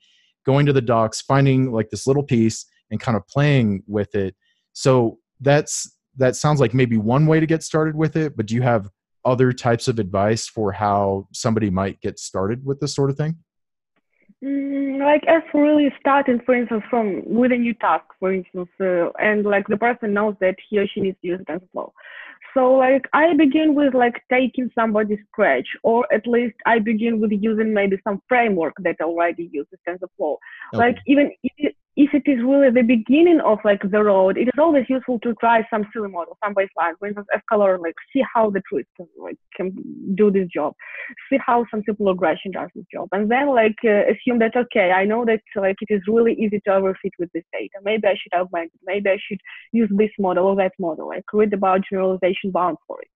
going 0.46 0.65
to 0.65 0.74
the 0.74 0.82
docs, 0.82 1.22
finding 1.22 1.72
like 1.72 1.89
this 1.89 2.06
little 2.06 2.24
piece, 2.24 2.65
and 2.92 3.00
kind 3.00 3.15
of 3.15 3.25
playing 3.30 3.84
with 3.88 4.15
it. 4.15 4.36
So 4.74 5.20
that's 5.39 5.89
that 6.18 6.36
sounds 6.36 6.60
like 6.60 6.74
maybe 6.74 6.98
one 6.98 7.25
way 7.25 7.39
to 7.39 7.46
get 7.46 7.63
started 7.63 7.96
with 7.96 8.18
it. 8.18 8.36
But 8.36 8.48
do 8.48 8.56
you 8.56 8.63
have 8.63 8.89
other 9.24 9.54
types 9.54 9.88
of 9.88 9.98
advice 9.98 10.46
for 10.46 10.74
how 10.74 11.30
somebody 11.32 11.70
might 11.70 12.01
get 12.01 12.20
started 12.20 12.65
with 12.65 12.82
this 12.82 12.94
sort 12.94 13.10
of 13.10 13.15
thing? 13.15 13.38
Mm, 14.44 15.00
like 15.00 15.24
as 15.27 15.42
really 15.54 15.92
starting, 16.00 16.39
for 16.46 16.56
instance, 16.56 16.84
from 16.89 17.24
with 17.25 17.51
a 17.51 17.58
new 17.58 17.74
task, 17.75 18.06
for 18.20 18.34
instance, 18.34 18.70
uh, 18.82 19.10
and 19.20 19.46
like 19.46 19.68
the 19.68 19.77
person 19.77 20.13
knows 20.13 20.36
that 20.42 20.56
he 20.70 20.77
or 20.77 20.88
she 20.88 21.01
needs 21.01 21.18
to 21.22 21.27
use 21.27 21.42
TensorFlow. 21.50 21.92
So 22.54 22.74
like 22.74 23.06
I 23.13 23.34
begin 23.34 23.75
with 23.75 23.94
like 23.94 24.22
taking 24.32 24.70
somebody's 24.75 25.20
scratch, 25.32 25.68
or 25.84 26.06
at 26.13 26.27
least 26.27 26.56
I 26.65 26.80
begin 26.80 27.20
with 27.20 27.32
using 27.32 27.74
maybe 27.74 27.98
some 28.04 28.22
framework 28.27 28.74
that 28.80 28.98
already 29.01 29.50
uses 29.51 29.80
TensorFlow. 29.88 30.38
Okay. 30.74 30.77
Like 30.77 30.98
even 31.08 31.32
if 31.98 32.14
it 32.14 32.30
is 32.30 32.44
really 32.44 32.70
the 32.72 32.82
beginning 32.82 33.40
of 33.40 33.60
like 33.64 33.82
the 33.90 34.04
road, 34.04 34.38
it 34.38 34.50
is 34.50 34.60
always 34.60 34.84
useful 34.90 35.18
to 35.20 35.34
try 35.36 35.66
some 35.70 35.86
silly 35.94 36.10
model, 36.10 36.38
some 36.44 36.54
baseline, 36.54 36.94
for 37.00 37.08
instance, 37.08 37.28
sklearn, 37.50 37.82
like 37.82 37.96
see 38.12 38.22
how 38.34 38.50
the 38.50 38.62
truth 38.68 38.86
can, 38.98 39.08
like, 39.18 39.38
can 39.56 39.74
do 40.16 40.30
this 40.30 40.48
job, 40.54 40.74
see 41.30 41.38
how 41.46 41.66
some 41.72 41.82
simple 41.86 42.06
regression 42.08 42.52
does 42.52 42.70
this 42.75 42.84
job, 42.92 43.08
and 43.14 43.32
then 43.32 43.48
like 43.48 43.78
uh, 43.86 44.04
assume 44.12 44.40
that 44.40 44.56
okay, 44.58 44.92
I 44.92 45.06
know 45.06 45.24
that 45.25 45.40
like 45.56 45.78
it 45.80 45.94
is 45.94 46.02
really 46.08 46.34
easy 46.34 46.60
to 46.66 46.72
overfit 46.72 47.12
with 47.18 47.32
this 47.34 47.46
data. 47.54 47.78
Maybe 47.84 48.08
I 48.08 48.16
should 48.22 48.38
augment 48.38 48.72
it. 48.74 48.82
Maybe 48.86 49.10
I 49.10 49.18
should 49.25 49.40
use 49.72 49.90
this 49.96 50.12
model 50.20 50.48
or 50.48 50.56
that 50.58 50.74
model. 50.78 51.08
Like 51.08 51.24
read 51.32 51.54
about 51.54 51.82
generalization 51.90 52.52
bound 52.52 52.78
for 52.88 53.02
it, 53.02 53.08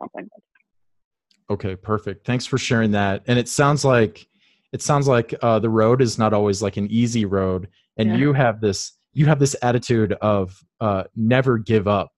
something 0.00 0.22
like 0.22 0.30
that. 0.30 1.54
Okay, 1.54 1.74
perfect. 1.74 2.24
Thanks 2.24 2.46
for 2.46 2.58
sharing 2.58 2.92
that. 2.92 3.22
And 3.26 3.36
it 3.36 3.48
sounds 3.48 3.84
like 3.84 4.28
it 4.72 4.82
sounds 4.82 5.08
like 5.08 5.34
uh, 5.42 5.58
the 5.58 5.70
road 5.70 6.00
is 6.00 6.18
not 6.18 6.32
always 6.32 6.62
like 6.62 6.76
an 6.76 6.88
easy 6.88 7.24
road 7.24 7.68
and 7.98 8.10
yeah. 8.10 8.16
you 8.16 8.32
have 8.32 8.60
this 8.60 8.92
you 9.12 9.26
have 9.26 9.38
this 9.38 9.56
attitude 9.62 10.12
of 10.14 10.62
uh, 10.80 11.04
never 11.16 11.58
give 11.58 11.86
up 11.86 12.10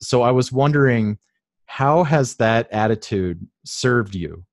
so 0.00 0.22
i 0.22 0.30
was 0.30 0.50
wondering 0.50 1.18
how 1.66 2.02
has 2.02 2.36
that 2.36 2.68
attitude 2.72 3.46
served 3.64 4.14
you 4.14 4.44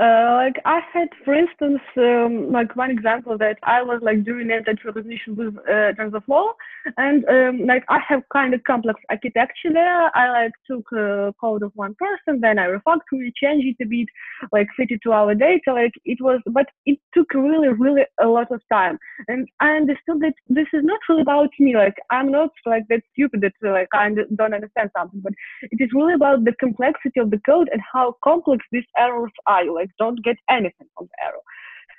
uh, 0.00 0.34
like 0.36 0.56
I 0.64 0.80
had, 0.92 1.08
for 1.24 1.34
instance, 1.34 1.80
um, 1.96 2.52
like 2.52 2.76
one 2.76 2.90
example 2.90 3.36
that 3.38 3.58
I 3.64 3.82
was 3.82 4.00
like 4.02 4.24
doing 4.24 4.50
entity 4.50 4.80
recognition 4.84 5.34
with 5.34 5.56
uh, 5.68 5.92
TensorFlow, 5.98 6.52
and 6.96 7.24
um, 7.28 7.66
like 7.66 7.84
I 7.88 7.98
have 8.08 8.22
kind 8.32 8.54
of 8.54 8.62
complex 8.64 9.00
architecture 9.10 9.72
there. 9.72 10.16
I 10.16 10.30
like 10.30 10.52
took 10.70 10.86
uh, 10.92 11.32
code 11.40 11.62
of 11.62 11.72
one 11.74 11.96
person, 11.98 12.40
then 12.40 12.58
I 12.58 12.66
refactored 12.66 13.26
it, 13.26 13.34
changed 13.34 13.66
it 13.66 13.84
a 13.84 13.86
bit, 13.86 14.06
like 14.52 14.68
fit 14.76 14.90
it 14.90 15.00
to 15.04 15.12
our 15.12 15.34
data. 15.34 15.72
Like 15.72 15.94
it 16.04 16.18
was, 16.20 16.40
but 16.46 16.66
it 16.86 16.98
took 17.12 17.32
really, 17.34 17.68
really 17.68 18.02
a 18.22 18.26
lot 18.26 18.52
of 18.52 18.60
time, 18.72 18.98
and 19.28 19.48
I 19.60 19.70
understood 19.72 20.20
that 20.20 20.34
this 20.48 20.66
is 20.72 20.84
not 20.84 21.00
really 21.08 21.22
about 21.22 21.50
me. 21.58 21.74
Like 21.76 21.96
I'm 22.10 22.30
not 22.30 22.50
like 22.66 22.84
that 22.88 23.02
stupid 23.12 23.40
that 23.40 23.52
like 23.62 23.88
I 23.94 24.08
don't 24.36 24.54
understand 24.54 24.90
something, 24.96 25.20
but 25.20 25.32
it 25.62 25.82
is 25.82 25.90
really 25.92 26.14
about 26.14 26.44
the 26.44 26.52
complexity 26.60 27.18
of 27.18 27.30
the 27.30 27.40
code 27.44 27.68
and 27.72 27.80
how 27.92 28.16
complex 28.22 28.64
these 28.70 28.84
errors 28.96 29.32
are 29.46 29.71
like 29.74 29.90
don't 29.98 30.22
get 30.24 30.36
anything 30.48 30.88
from 30.96 31.06
the 31.06 31.24
arrow. 31.24 31.42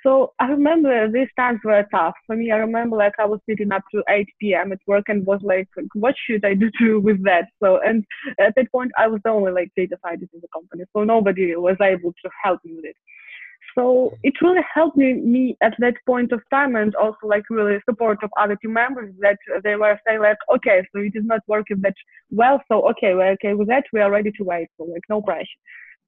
So 0.04 0.34
I 0.38 0.48
remember 0.48 1.10
these 1.10 1.28
times 1.34 1.60
were 1.64 1.82
tough 1.90 2.12
for 2.26 2.36
me. 2.36 2.50
I 2.50 2.56
remember 2.56 2.96
like 2.96 3.14
I 3.18 3.24
was 3.24 3.40
sitting 3.48 3.72
up 3.72 3.82
to 3.94 4.02
8 4.06 4.28
p.m. 4.38 4.70
at 4.72 4.78
work 4.86 5.04
and 5.08 5.24
was 5.24 5.40
like, 5.42 5.66
what 5.94 6.14
should 6.26 6.44
I 6.44 6.52
do 6.52 6.70
to, 6.78 7.00
with 7.00 7.24
that? 7.24 7.48
So 7.62 7.80
and 7.80 8.04
at 8.38 8.54
that 8.56 8.70
point 8.70 8.92
I 8.98 9.06
was 9.06 9.20
the 9.24 9.30
only 9.30 9.52
like 9.52 9.72
data 9.74 9.96
scientist 10.04 10.34
in 10.34 10.40
the 10.42 10.48
company, 10.52 10.84
so 10.94 11.04
nobody 11.04 11.56
was 11.56 11.76
able 11.80 12.12
to 12.12 12.30
help 12.42 12.60
me 12.64 12.74
with 12.74 12.84
it. 12.84 12.96
So 13.74 14.16
it 14.22 14.34
really 14.40 14.60
helped 14.72 14.96
me, 14.96 15.14
me 15.14 15.56
at 15.62 15.74
that 15.80 15.94
point 16.06 16.32
of 16.32 16.40
time 16.50 16.76
and 16.76 16.94
also 16.94 17.16
like 17.24 17.42
really 17.50 17.80
support 17.88 18.18
of 18.22 18.30
other 18.38 18.56
team 18.56 18.74
members 18.74 19.12
that 19.20 19.38
they 19.64 19.74
were 19.74 19.98
saying 20.06 20.20
like, 20.20 20.36
okay, 20.54 20.86
so 20.94 21.00
it 21.00 21.12
is 21.14 21.24
not 21.24 21.40
working 21.48 21.80
that 21.80 21.94
well. 22.30 22.62
So 22.70 22.88
okay, 22.90 23.14
we're 23.14 23.32
okay 23.32 23.54
with 23.54 23.68
that. 23.68 23.84
We 23.92 24.00
are 24.00 24.10
ready 24.10 24.30
to 24.32 24.44
wait. 24.44 24.68
So 24.76 24.84
like 24.84 25.02
no 25.08 25.22
pressure. 25.22 25.48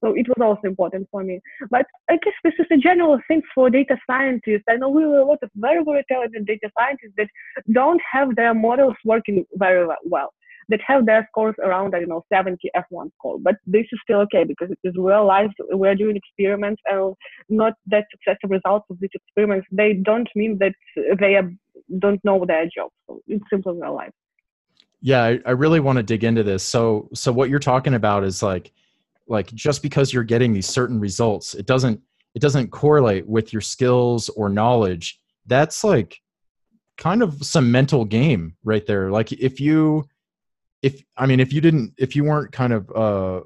So 0.03 0.15
it 0.15 0.26
was 0.29 0.38
also 0.41 0.69
important 0.69 1.09
for 1.11 1.25
me. 1.25 1.41
But 1.71 1.87
I 2.11 2.19
guess 2.23 2.35
this 2.45 2.55
is 2.59 2.67
a 2.71 2.76
general 2.76 3.19
thing 3.29 3.43
for 3.55 3.71
data 3.71 3.97
scientists. 4.07 4.65
I 4.69 4.76
know 4.76 4.88
we 4.88 5.03
have 5.03 5.12
a 5.12 5.25
lot 5.25 5.38
of 5.43 5.50
very, 5.57 5.83
very 5.85 6.05
talented 6.11 6.47
data 6.47 6.71
scientists 6.79 7.15
that 7.17 7.29
don't 7.73 8.00
have 8.11 8.37
their 8.37 8.55
models 8.55 8.95
working 9.05 9.45
very 9.55 9.87
well, 10.05 10.33
that 10.69 10.81
have 10.87 11.07
their 11.07 11.26
scores 11.31 11.55
around, 11.62 11.95
I 11.95 12.00
don't 12.00 12.11
know, 12.11 12.25
70 12.31 12.59
F1 12.76 13.11
score. 13.19 13.38
But 13.41 13.57
this 13.67 13.87
is 13.91 13.99
still 14.03 14.21
okay 14.21 14.45
because 14.45 14.71
it 14.71 14.79
is 14.85 14.95
real 14.99 15.26
life. 15.26 15.50
We're 15.71 15.95
doing 15.95 16.17
experiments 16.17 16.83
and 16.87 17.15
not 17.49 17.73
that 17.87 18.05
successful 18.11 18.50
results 18.50 18.87
of 18.91 18.99
these 19.00 19.11
experiments. 19.15 19.67
They 19.73 19.95
don't 19.95 20.29
mean 20.35 20.59
that 20.59 20.75
they 21.19 21.41
don't 21.99 22.23
know 22.23 22.45
their 22.47 22.65
job. 22.67 22.91
So 23.07 23.21
it's 23.26 23.45
simply 23.50 23.75
real 23.81 23.95
life. 23.95 24.12
Yeah, 25.00 25.23
I, 25.25 25.41
I 25.47 25.50
really 25.53 25.81
want 25.81 25.97
to 25.99 26.03
dig 26.03 26.25
into 26.25 26.43
this. 26.43 26.62
So, 26.62 27.09
so 27.15 27.33
what 27.33 27.49
you're 27.49 27.59
talking 27.59 27.95
about 27.95 28.25
is 28.25 28.43
like, 28.43 28.73
like 29.28 29.52
just 29.54 29.83
because 29.83 30.12
you're 30.12 30.25
getting 30.25 30.52
these 30.52 30.66
certain 30.66 31.00
results 31.00 31.54
it 31.54 31.66
doesn't 31.66 32.00
it 32.35 32.40
doesn't 32.40 32.71
correlate 32.71 33.26
with 33.26 33.52
your 33.52 33.62
skills 33.62 34.28
or 34.30 34.49
knowledge 34.49 35.18
that's 35.47 35.85
like 35.85 36.21
kind 36.97 37.23
of 37.23 37.45
some 37.45 37.71
mental 37.71 38.04
game 38.04 38.56
right 38.64 38.87
there. 38.87 39.11
Like 39.11 39.33
if 39.33 39.61
you, 39.61 40.04
if 40.83 41.02
I 41.16 41.26
mean, 41.26 41.40
if 41.40 41.52
you 41.52 41.61
didn't, 41.61 41.95
if 41.99 42.16
you 42.16 42.25
weren't 42.25 42.52
kind 42.52 42.73
of 42.73 42.90
uh, 42.95 43.40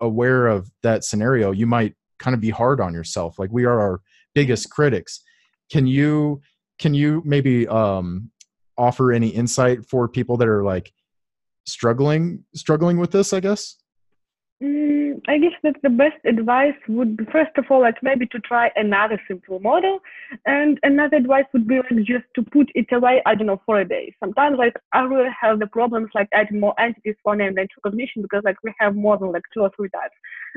aware 0.00 0.46
of 0.46 0.70
that 0.82 1.04
scenario, 1.04 1.52
you 1.52 1.66
might 1.66 1.94
kind 2.18 2.34
of 2.34 2.40
be 2.40 2.50
hard 2.50 2.80
on 2.80 2.94
yourself. 2.94 3.38
Like 3.38 3.50
we 3.52 3.64
are 3.64 3.80
our 3.80 4.00
biggest 4.34 4.70
critics. 4.70 5.22
Can 5.70 5.86
you 5.86 6.40
can 6.78 6.94
you 6.94 7.22
maybe 7.24 7.66
um, 7.68 8.30
offer 8.76 9.12
any 9.12 9.28
insight 9.28 9.86
for 9.86 10.08
people 10.08 10.36
that 10.38 10.48
are 10.48 10.64
like 10.64 10.92
struggling 11.66 12.44
struggling 12.54 12.98
with 12.98 13.10
this? 13.10 13.32
I 13.32 13.40
guess. 13.40 13.76
Mm, 14.62 15.01
I 15.28 15.38
guess 15.38 15.52
that 15.62 15.76
the 15.82 15.90
best 15.90 16.16
advice 16.24 16.74
would 16.88 17.16
be, 17.16 17.24
first 17.32 17.50
of 17.56 17.64
all, 17.70 17.80
like 17.80 17.96
maybe 18.02 18.26
to 18.26 18.38
try 18.40 18.70
another 18.76 19.20
simple 19.28 19.58
model. 19.60 20.00
And 20.46 20.78
another 20.82 21.16
advice 21.16 21.44
would 21.52 21.66
be 21.66 21.76
like 21.76 22.04
just 22.04 22.24
to 22.36 22.42
put 22.42 22.70
it 22.74 22.86
away, 22.92 23.22
I 23.26 23.34
don't 23.34 23.46
know, 23.46 23.60
for 23.66 23.80
a 23.80 23.88
day. 23.88 24.14
Sometimes 24.20 24.58
like 24.58 24.74
I 24.92 25.00
really 25.02 25.30
have 25.40 25.58
the 25.58 25.66
problems 25.66 26.10
like 26.14 26.28
adding 26.32 26.60
more 26.60 26.78
entities 26.80 27.16
for 27.22 27.36
name 27.36 27.54
than 27.54 27.68
recognition 27.84 28.22
because 28.22 28.42
like 28.44 28.56
we 28.62 28.72
have 28.78 28.94
more 28.94 29.18
than 29.18 29.32
like 29.32 29.44
two 29.52 29.60
or 29.60 29.70
three 29.76 29.88
types. 29.90 30.14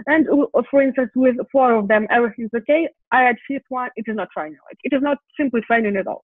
And 0.07 0.27
uh, 0.29 0.61
for 0.69 0.81
instance, 0.81 1.11
with 1.15 1.35
four 1.51 1.73
of 1.73 1.87
them, 1.87 2.07
everything's 2.09 2.51
okay. 2.55 2.87
I 3.11 3.23
add 3.23 3.37
fifth 3.47 3.65
one, 3.69 3.89
it 3.95 4.05
is 4.07 4.15
not 4.15 4.29
training. 4.31 4.57
Like 4.69 4.79
it 4.83 4.95
is 4.95 5.01
not 5.01 5.17
simply 5.37 5.61
training 5.61 5.95
at 5.97 6.07
all. 6.07 6.23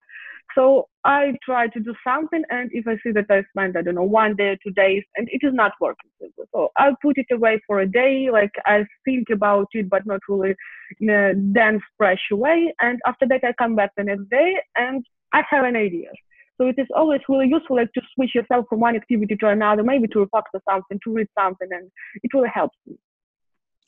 So 0.55 0.87
I 1.05 1.33
try 1.43 1.67
to 1.67 1.79
do 1.79 1.93
something, 2.03 2.43
and 2.49 2.69
if 2.73 2.87
I 2.87 2.95
see 3.03 3.11
that 3.13 3.25
I 3.29 3.43
spend, 3.51 3.77
I 3.77 3.81
don't 3.81 3.95
know, 3.95 4.03
one 4.03 4.35
day, 4.35 4.57
two 4.63 4.71
days, 4.71 5.03
and 5.15 5.27
it 5.31 5.45
is 5.45 5.53
not 5.53 5.71
working, 5.79 6.11
so 6.53 6.71
I 6.77 6.91
put 7.01 7.17
it 7.17 7.27
away 7.31 7.61
for 7.65 7.79
a 7.79 7.87
day. 7.87 8.29
Like 8.31 8.51
I 8.65 8.85
think 9.05 9.29
about 9.31 9.67
it, 9.73 9.89
but 9.89 10.05
not 10.05 10.19
really 10.27 10.55
in 10.99 11.09
a 11.09 11.33
dense, 11.33 11.81
fresh 11.97 12.21
way. 12.31 12.73
And 12.81 12.99
after 13.05 13.27
that, 13.27 13.43
I 13.43 13.53
come 13.53 13.75
back 13.75 13.91
the 13.95 14.03
next 14.03 14.29
day, 14.29 14.55
and 14.75 15.05
I 15.33 15.43
have 15.49 15.63
an 15.63 15.75
idea. 15.75 16.09
So 16.57 16.67
it 16.67 16.75
is 16.77 16.87
always 16.95 17.21
really 17.29 17.47
useful, 17.47 17.77
like 17.77 17.93
to 17.93 18.01
switch 18.13 18.35
yourself 18.35 18.65
from 18.69 18.81
one 18.81 18.95
activity 18.95 19.35
to 19.37 19.47
another, 19.47 19.83
maybe 19.83 20.07
to 20.09 20.25
refactor 20.25 20.59
something, 20.69 20.99
to 21.03 21.13
read 21.13 21.27
something, 21.39 21.69
and 21.71 21.89
it 22.23 22.31
really 22.33 22.49
helps 22.53 22.77
me. 22.85 22.97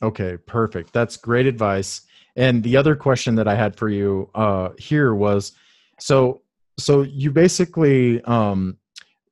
Okay, 0.01 0.37
perfect. 0.37 0.93
That's 0.93 1.17
great 1.17 1.45
advice. 1.45 2.01
And 2.35 2.63
the 2.63 2.77
other 2.77 2.95
question 2.95 3.35
that 3.35 3.47
I 3.47 3.55
had 3.55 3.75
for 3.75 3.89
you 3.89 4.29
uh, 4.33 4.69
here 4.79 5.13
was, 5.13 5.51
so 5.99 6.41
so 6.77 7.01
you 7.01 7.31
basically 7.31 8.21
um, 8.23 8.77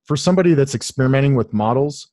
for 0.04 0.16
somebody 0.16 0.54
that's 0.54 0.74
experimenting 0.74 1.34
with 1.34 1.52
models 1.52 2.12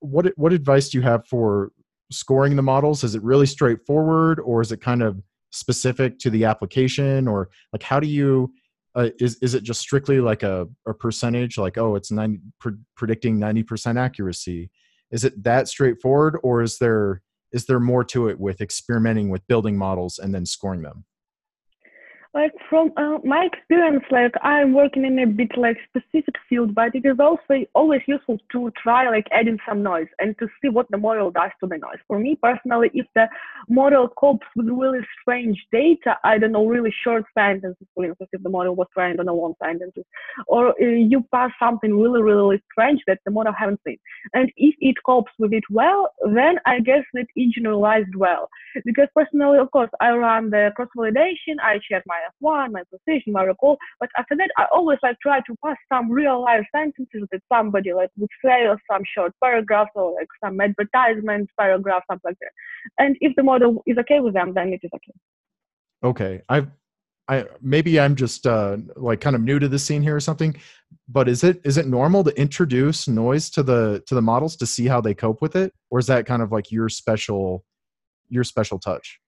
what 0.00 0.26
what 0.36 0.52
advice 0.52 0.88
do 0.88 0.98
you 0.98 1.02
have 1.02 1.26
for 1.26 1.72
scoring 2.10 2.56
the 2.56 2.62
models? 2.62 3.04
Is 3.04 3.14
it 3.14 3.22
really 3.22 3.46
straightforward 3.46 4.40
or 4.40 4.60
is 4.60 4.72
it 4.72 4.80
kind 4.80 5.02
of 5.02 5.22
specific 5.52 6.18
to 6.20 6.30
the 6.30 6.44
application 6.44 7.26
or 7.26 7.50
like 7.72 7.82
how 7.82 7.98
do 7.98 8.06
you 8.06 8.52
uh, 8.94 9.10
is 9.18 9.36
is 9.36 9.54
it 9.54 9.62
just 9.62 9.80
strictly 9.80 10.20
like 10.20 10.42
a, 10.42 10.66
a 10.86 10.94
percentage 10.94 11.58
like 11.58 11.78
oh 11.78 11.94
it's 11.96 12.10
90 12.10 12.40
pre- 12.58 12.72
predicting 12.96 13.38
90% 13.38 13.98
accuracy? 13.98 14.70
Is 15.10 15.24
it 15.24 15.42
that 15.42 15.68
straightforward 15.68 16.38
or 16.42 16.62
is 16.62 16.78
there 16.78 17.22
is 17.52 17.66
there 17.66 17.80
more 17.80 18.04
to 18.04 18.28
it 18.28 18.38
with 18.38 18.60
experimenting 18.60 19.28
with 19.28 19.46
building 19.48 19.76
models 19.76 20.18
and 20.18 20.34
then 20.34 20.46
scoring 20.46 20.82
them 20.82 21.04
like 22.32 22.52
from 22.68 22.92
uh, 22.96 23.18
my 23.24 23.48
experience 23.52 24.04
like 24.10 24.32
i'm 24.42 24.72
working 24.72 25.04
in 25.04 25.18
a 25.18 25.26
bit 25.26 25.50
like 25.56 25.76
specific 25.88 26.34
field 26.48 26.72
but 26.74 26.94
it 26.94 27.04
is 27.04 27.18
also 27.18 27.64
always 27.74 28.00
useful 28.06 28.38
to 28.52 28.70
try 28.80 29.08
like 29.10 29.26
adding 29.32 29.58
some 29.68 29.82
noise 29.82 30.06
and 30.20 30.38
to 30.38 30.46
see 30.62 30.68
what 30.68 30.86
the 30.90 30.96
model 30.96 31.30
does 31.30 31.50
to 31.58 31.66
the 31.66 31.76
noise. 31.76 31.98
For 32.06 32.18
me 32.18 32.38
personally 32.40 32.90
if 32.94 33.06
the 33.16 33.28
model 33.68 34.08
copes 34.08 34.46
with 34.54 34.66
really 34.68 35.00
strange 35.20 35.58
data 35.72 36.16
i 36.22 36.38
don't 36.38 36.52
know 36.52 36.66
really 36.66 36.94
short 37.02 37.24
sentences 37.36 37.86
for 37.94 38.04
instance 38.04 38.30
if 38.32 38.42
the 38.42 38.48
model 38.48 38.76
was 38.76 38.86
trained 38.94 39.18
on 39.18 39.28
a 39.28 39.32
long 39.32 39.54
sentences 39.62 40.04
or 40.46 40.68
uh, 40.68 40.86
you 40.86 41.24
pass 41.32 41.50
something 41.58 41.98
really 41.98 42.22
really 42.22 42.62
strange 42.70 43.00
that 43.08 43.18
the 43.24 43.30
model 43.30 43.52
haven't 43.58 43.80
seen. 43.84 43.98
And 44.34 44.52
if 44.56 44.74
it 44.80 44.96
copes 45.04 45.32
with 45.38 45.52
it 45.52 45.64
well 45.68 46.10
then 46.32 46.56
i 46.64 46.78
guess 46.78 47.02
that 47.14 47.26
it 47.34 47.54
generalized 47.54 48.14
well. 48.14 48.48
Because 48.84 49.08
personally 49.16 49.58
of 49.58 49.68
course 49.72 49.90
i 50.00 50.12
run 50.12 50.50
the 50.50 50.70
cross 50.76 50.88
validation 50.96 51.56
i 51.62 51.80
check 51.90 52.04
my 52.06 52.19
F1, 52.42 52.72
my 52.72 52.82
precision, 52.90 53.32
my 53.32 53.42
recall. 53.42 53.76
But 53.98 54.10
after 54.18 54.36
that, 54.36 54.50
I 54.56 54.66
always 54.72 54.98
like 55.02 55.16
try 55.20 55.40
to 55.40 55.54
pass 55.64 55.76
some 55.92 56.10
real 56.10 56.42
life 56.42 56.66
sentences 56.74 57.26
that 57.32 57.40
somebody 57.52 57.92
like 57.92 58.10
would 58.16 58.30
say 58.44 58.66
or 58.66 58.78
some 58.90 59.02
short 59.16 59.32
paragraphs 59.42 59.90
or 59.94 60.14
like 60.14 60.28
some 60.44 60.60
advertisement 60.60 61.50
paragraph, 61.58 62.02
something 62.10 62.30
like 62.30 62.38
that. 62.40 63.04
And 63.04 63.16
if 63.20 63.34
the 63.36 63.42
model 63.42 63.82
is 63.86 63.98
okay 63.98 64.20
with 64.20 64.34
them, 64.34 64.54
then 64.54 64.68
it 64.68 64.80
is 64.82 64.90
okay. 64.94 65.12
Okay. 66.02 66.42
I've 66.48 66.68
I 67.30 67.44
maybe 67.62 68.00
I'm 68.00 68.16
just 68.16 68.44
uh, 68.44 68.78
like 68.96 69.20
kind 69.20 69.36
of 69.36 69.42
new 69.42 69.60
to 69.60 69.68
the 69.68 69.78
scene 69.78 70.02
here 70.02 70.16
or 70.16 70.20
something, 70.20 70.56
but 71.08 71.28
is 71.28 71.44
it 71.44 71.60
is 71.64 71.76
it 71.76 71.86
normal 71.86 72.24
to 72.24 72.36
introduce 72.38 73.06
noise 73.06 73.50
to 73.50 73.62
the 73.62 74.02
to 74.08 74.16
the 74.16 74.22
models 74.22 74.56
to 74.56 74.66
see 74.66 74.88
how 74.88 75.00
they 75.00 75.14
cope 75.14 75.40
with 75.40 75.54
it, 75.54 75.72
or 75.90 76.00
is 76.00 76.08
that 76.08 76.26
kind 76.26 76.42
of 76.42 76.50
like 76.50 76.72
your 76.72 76.88
special 76.88 77.64
your 78.28 78.42
special 78.42 78.80
touch? 78.80 79.20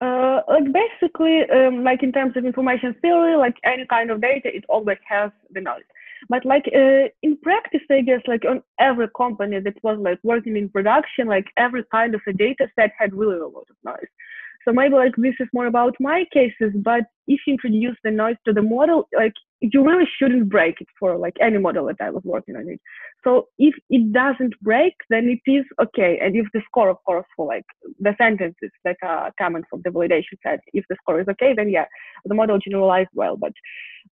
Uh, 0.00 0.40
like 0.48 0.64
basically, 0.72 1.42
um, 1.50 1.84
like 1.84 2.02
in 2.02 2.12
terms 2.12 2.36
of 2.36 2.44
information 2.44 2.94
theory, 3.00 3.36
like 3.36 3.56
any 3.64 3.86
kind 3.86 4.10
of 4.10 4.20
data, 4.20 4.54
it 4.54 4.64
always 4.68 4.98
has 5.08 5.30
the 5.52 5.60
noise. 5.60 5.82
But 6.28 6.44
like 6.44 6.64
uh, 6.74 7.08
in 7.22 7.36
practice, 7.42 7.82
I 7.90 8.00
guess 8.00 8.20
like 8.26 8.44
on 8.44 8.62
every 8.78 9.08
company 9.16 9.60
that 9.60 9.82
was 9.82 9.98
like 10.00 10.18
working 10.22 10.56
in 10.56 10.68
production, 10.68 11.28
like 11.28 11.46
every 11.56 11.84
kind 11.90 12.14
of 12.14 12.22
a 12.26 12.32
data 12.32 12.68
set 12.74 12.92
had 12.98 13.14
really 13.14 13.38
a 13.38 13.46
lot 13.46 13.66
of 13.70 13.76
noise. 13.84 14.08
So 14.64 14.72
maybe 14.72 14.94
like 14.94 15.14
this 15.16 15.34
is 15.40 15.48
more 15.52 15.66
about 15.66 15.94
my 16.00 16.24
cases, 16.32 16.72
but 16.76 17.02
if 17.28 17.40
you 17.46 17.52
introduce 17.54 17.96
the 18.02 18.10
noise 18.10 18.36
to 18.46 18.52
the 18.52 18.62
model, 18.62 19.08
like 19.16 19.34
you 19.72 19.84
really 19.84 20.08
shouldn't 20.18 20.48
break 20.48 20.80
it 20.80 20.88
for 20.98 21.16
like 21.16 21.36
any 21.40 21.58
model 21.58 21.86
that 21.86 21.96
I 22.00 22.10
was 22.10 22.22
working 22.24 22.56
on 22.56 22.68
it. 22.68 22.80
So 23.22 23.48
if 23.58 23.74
it 23.88 24.12
doesn't 24.12 24.54
break, 24.60 24.94
then 25.08 25.28
it 25.28 25.50
is 25.50 25.64
okay. 25.82 26.18
And 26.20 26.36
if 26.36 26.46
the 26.52 26.60
score, 26.66 26.90
of 26.90 26.98
course, 27.06 27.26
for 27.36 27.46
like 27.46 27.64
the 27.98 28.14
sentences 28.18 28.70
that 28.84 28.96
are 29.02 29.32
coming 29.38 29.62
from 29.70 29.80
the 29.84 29.90
validation 29.90 30.36
set, 30.42 30.60
if 30.72 30.84
the 30.88 30.96
score 31.00 31.20
is 31.20 31.28
okay, 31.28 31.54
then 31.56 31.70
yeah, 31.70 31.86
the 32.24 32.34
model 32.34 32.58
generalized 32.58 33.10
well. 33.14 33.36
But 33.36 33.52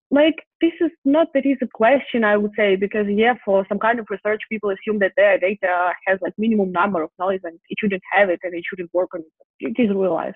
like 0.09 0.35
this 0.59 0.73
is 0.81 0.91
not 1.05 1.27
that 1.33 1.45
easy 1.45 1.67
question, 1.73 2.23
I 2.23 2.37
would 2.37 2.51
say, 2.57 2.75
because 2.75 3.05
yeah, 3.09 3.35
for 3.45 3.65
some 3.69 3.79
kind 3.79 3.99
of 3.99 4.07
research, 4.09 4.41
people 4.49 4.71
assume 4.71 4.99
that 4.99 5.13
their 5.17 5.37
data 5.37 5.91
has 6.07 6.19
like 6.21 6.33
minimum 6.37 6.71
number 6.71 7.03
of 7.03 7.11
noise 7.19 7.41
and 7.43 7.59
it 7.69 7.77
shouldn't 7.79 8.01
have 8.11 8.29
it 8.29 8.39
and 8.43 8.55
it 8.55 8.63
shouldn't 8.67 8.93
work 8.93 9.09
on 9.13 9.21
it. 9.21 9.75
It 9.77 9.81
is 9.81 9.89
real 9.95 10.13
life. 10.13 10.35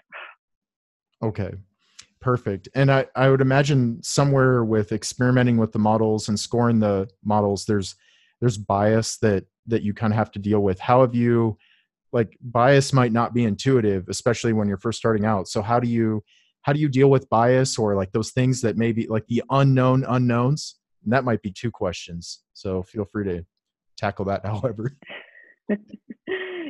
Okay. 1.23 1.51
Perfect. 2.19 2.67
And 2.73 2.91
I, 2.91 3.05
I 3.15 3.29
would 3.29 3.41
imagine 3.41 4.01
somewhere 4.01 4.63
with 4.63 4.91
experimenting 4.91 5.57
with 5.57 5.71
the 5.71 5.79
models 5.79 6.29
and 6.29 6.39
scoring 6.39 6.79
the 6.79 7.07
models, 7.23 7.65
there's 7.65 7.95
there's 8.39 8.57
bias 8.57 9.17
that 9.17 9.45
that 9.67 9.83
you 9.83 9.93
kind 9.93 10.13
of 10.13 10.17
have 10.17 10.31
to 10.31 10.39
deal 10.39 10.61
with. 10.61 10.79
How 10.79 11.01
have 11.01 11.13
you 11.13 11.57
like 12.11 12.37
bias 12.41 12.93
might 12.93 13.11
not 13.11 13.33
be 13.33 13.43
intuitive, 13.43 14.07
especially 14.09 14.53
when 14.53 14.67
you're 14.67 14.77
first 14.77 14.97
starting 14.97 15.25
out. 15.25 15.47
So 15.47 15.61
how 15.61 15.79
do 15.79 15.87
you 15.87 16.23
how 16.61 16.73
do 16.73 16.79
you 16.79 16.89
deal 16.89 17.09
with 17.09 17.29
bias 17.29 17.77
or 17.77 17.95
like 17.95 18.11
those 18.11 18.31
things 18.31 18.61
that 18.61 18.77
maybe 18.77 19.07
like 19.07 19.27
the 19.27 19.43
unknown 19.49 20.03
unknowns? 20.07 20.75
And 21.03 21.13
that 21.13 21.23
might 21.23 21.41
be 21.41 21.51
two 21.51 21.71
questions. 21.71 22.41
So 22.53 22.83
feel 22.83 23.05
free 23.05 23.25
to 23.25 23.45
tackle 23.97 24.25
that 24.25 24.45
however. 24.45 24.93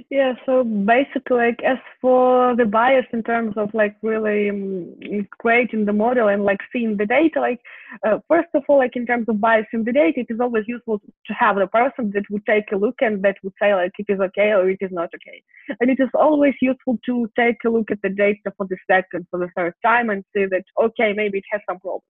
yeah 0.09 0.33
so 0.45 0.63
basically 0.63 1.37
like 1.37 1.61
as 1.63 1.77
for 2.01 2.55
the 2.55 2.65
bias 2.65 3.05
in 3.13 3.23
terms 3.23 3.53
of 3.57 3.73
like 3.73 3.95
really 4.01 4.49
um, 4.49 4.93
creating 5.39 5.85
the 5.85 5.93
model 5.93 6.27
and 6.27 6.43
like 6.43 6.59
seeing 6.71 6.97
the 6.97 7.05
data 7.05 7.39
like 7.39 7.59
uh, 8.05 8.17
first 8.27 8.47
of 8.53 8.63
all 8.67 8.77
like 8.77 8.95
in 8.95 9.05
terms 9.05 9.27
of 9.29 9.39
bias 9.39 9.65
in 9.73 9.83
the 9.83 9.91
data 9.91 10.19
it 10.19 10.27
is 10.29 10.39
always 10.39 10.63
useful 10.67 10.99
to 11.25 11.33
have 11.33 11.55
the 11.55 11.67
person 11.67 12.11
that 12.13 12.23
would 12.29 12.45
take 12.45 12.71
a 12.71 12.75
look 12.75 12.95
and 13.01 13.23
that 13.23 13.37
would 13.43 13.53
say 13.61 13.73
like 13.73 13.91
it 13.97 14.05
is 14.09 14.19
okay 14.19 14.51
or 14.51 14.69
it 14.69 14.77
is 14.81 14.91
not 14.91 15.09
okay 15.15 15.41
and 15.79 15.89
it 15.89 15.99
is 15.99 16.09
always 16.13 16.53
useful 16.61 16.97
to 17.05 17.29
take 17.37 17.57
a 17.65 17.69
look 17.69 17.89
at 17.91 18.01
the 18.03 18.09
data 18.09 18.51
for 18.57 18.67
the 18.67 18.77
second 18.89 19.25
for 19.29 19.39
the 19.39 19.49
third 19.55 19.73
time 19.85 20.09
and 20.09 20.23
see 20.35 20.45
that 20.45 20.63
okay 20.81 21.13
maybe 21.13 21.37
it 21.37 21.45
has 21.51 21.61
some 21.69 21.79
problems 21.79 22.03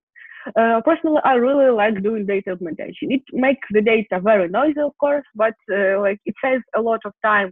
uh, 0.56 0.80
personally, 0.86 1.20
I 1.26 1.34
really 1.34 1.70
like 1.72 2.02
doing 2.02 2.26
data 2.26 2.52
augmentation. 2.52 3.12
It 3.12 3.24
makes 3.34 3.68
the 3.72 3.82
data 3.82 4.22
very 4.22 4.48
noisy, 4.48 4.80
of 4.80 4.98
course, 4.98 5.26
but 5.36 5.56
uh, 5.70 6.00
like 6.00 6.20
it 6.26 6.36
saves 6.42 6.64
a 6.74 6.80
lot 6.80 7.02
of 7.04 7.12
time 7.22 7.52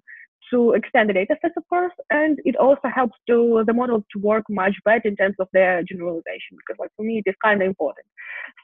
to 0.52 0.74
extend 0.74 1.10
the 1.10 1.14
data 1.14 1.36
set, 1.42 1.52
of 1.58 1.64
course, 1.70 1.94
and 2.10 2.40
it 2.46 2.56
also 2.56 2.88
helps 2.94 3.18
to 3.28 3.64
the 3.66 3.74
model 3.74 4.06
to 4.12 4.20
work 4.20 4.44
much 4.50 4.76
better 4.86 5.08
in 5.08 5.16
terms 5.16 5.36
of 5.40 5.48
their 5.54 5.84
generalization. 5.84 6.58
Because, 6.58 6.78
like 6.80 6.92
for 6.96 7.04
me, 7.04 7.22
it 7.26 7.30
is 7.30 7.36
kind 7.44 7.62
of 7.62 7.68
important. 7.68 8.06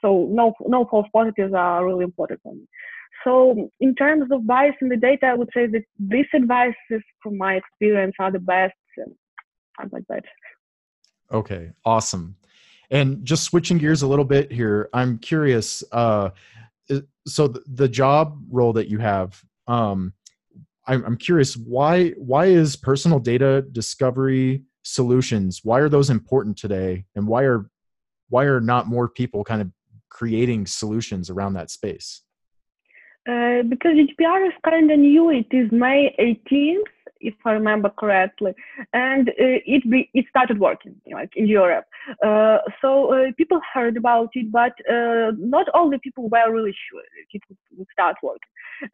So 0.00 0.28
no 0.30 0.54
no 0.60 0.86
false 0.90 1.06
positives 1.12 1.54
are 1.54 1.84
really 1.86 2.04
important 2.04 2.40
for 2.42 2.54
me. 2.54 2.66
So 3.24 3.68
in 3.80 3.94
terms 3.94 4.30
of 4.32 4.46
bias 4.46 4.74
in 4.80 4.88
the 4.88 4.96
data, 4.96 5.26
I 5.26 5.34
would 5.34 5.50
say 5.54 5.66
that 5.66 5.84
these 5.98 6.26
advices, 6.34 7.02
from 7.22 7.38
my 7.38 7.54
experience, 7.54 8.14
are 8.18 8.32
the 8.32 8.38
best. 8.40 8.74
Something 9.80 9.90
like 9.92 10.04
that. 10.08 10.24
Okay, 11.32 11.72
awesome. 11.84 12.36
And 12.90 13.24
just 13.24 13.44
switching 13.44 13.78
gears 13.78 14.02
a 14.02 14.06
little 14.06 14.24
bit 14.24 14.52
here, 14.52 14.90
I'm 14.92 15.18
curious. 15.18 15.82
Uh, 15.92 16.30
so 17.26 17.48
the, 17.48 17.62
the 17.66 17.88
job 17.88 18.38
role 18.50 18.74
that 18.74 18.88
you 18.88 18.98
have, 18.98 19.42
um, 19.66 20.12
I'm, 20.92 21.16
curious 21.16 21.56
why 21.56 22.10
why 22.10 22.46
is 22.46 22.76
personal 22.76 23.18
data 23.18 23.62
discovery 23.72 24.62
solutions 24.82 25.60
why 25.62 25.78
are 25.78 25.88
those 25.88 26.10
important 26.10 26.56
today, 26.58 27.04
and 27.14 27.26
why 27.26 27.42
are 27.44 27.70
why 28.28 28.44
are 28.44 28.60
not 28.60 28.86
more 28.86 29.08
people 29.08 29.44
kind 29.44 29.62
of 29.62 29.70
creating 30.08 30.66
solutions 30.66 31.30
around 31.30 31.54
that 31.54 31.70
space? 31.70 32.22
Uh, 33.28 33.62
because 33.68 33.92
GDPR 33.92 34.48
is 34.48 34.54
kind 34.68 34.90
of 34.90 34.98
new. 34.98 35.30
It 35.30 35.46
is 35.52 35.70
May 35.70 36.14
18th, 36.18 36.80
if 37.22 37.34
I 37.44 37.52
remember 37.52 37.90
correctly, 37.90 38.52
and 38.92 39.28
uh, 39.28 39.58
it 39.74 39.88
be, 39.90 40.10
it 40.14 40.26
started 40.28 40.58
working 40.58 40.94
like 41.12 41.30
in 41.36 41.46
Europe. 41.46 41.86
Uh, 42.24 42.58
so 42.80 43.12
uh, 43.14 43.32
people 43.36 43.60
heard 43.72 43.96
about 43.96 44.30
it, 44.34 44.50
but 44.50 44.72
not 45.38 45.68
all 45.74 45.90
the 45.90 45.98
people 45.98 46.28
were 46.28 46.52
really 46.52 46.74
sure 46.90 47.02
it 47.32 47.42
would 47.76 47.86
start 47.92 48.16
working. 48.22 48.40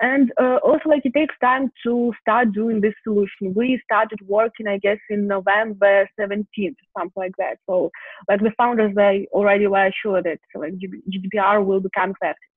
And 0.00 0.30
also, 0.38 0.88
like 0.88 1.06
it 1.06 1.14
takes 1.14 1.34
time 1.40 1.72
to 1.84 2.12
start 2.20 2.52
doing 2.52 2.80
this 2.80 2.94
solution. 3.04 3.54
We 3.54 3.80
started 3.84 4.20
working, 4.26 4.66
I 4.68 4.78
guess, 4.78 4.98
in 5.08 5.26
November 5.26 6.08
17th, 6.20 6.76
something 6.96 7.12
like 7.16 7.36
that. 7.38 7.58
So, 7.66 7.90
like 8.28 8.40
the 8.40 8.52
founders, 8.58 8.94
they 8.94 9.26
already 9.32 9.66
were 9.66 9.90
sure 10.02 10.22
that 10.22 10.38
like 10.54 10.74
GDPR 10.74 11.64
will 11.64 11.80
become 11.80 12.10
effective. 12.10 12.50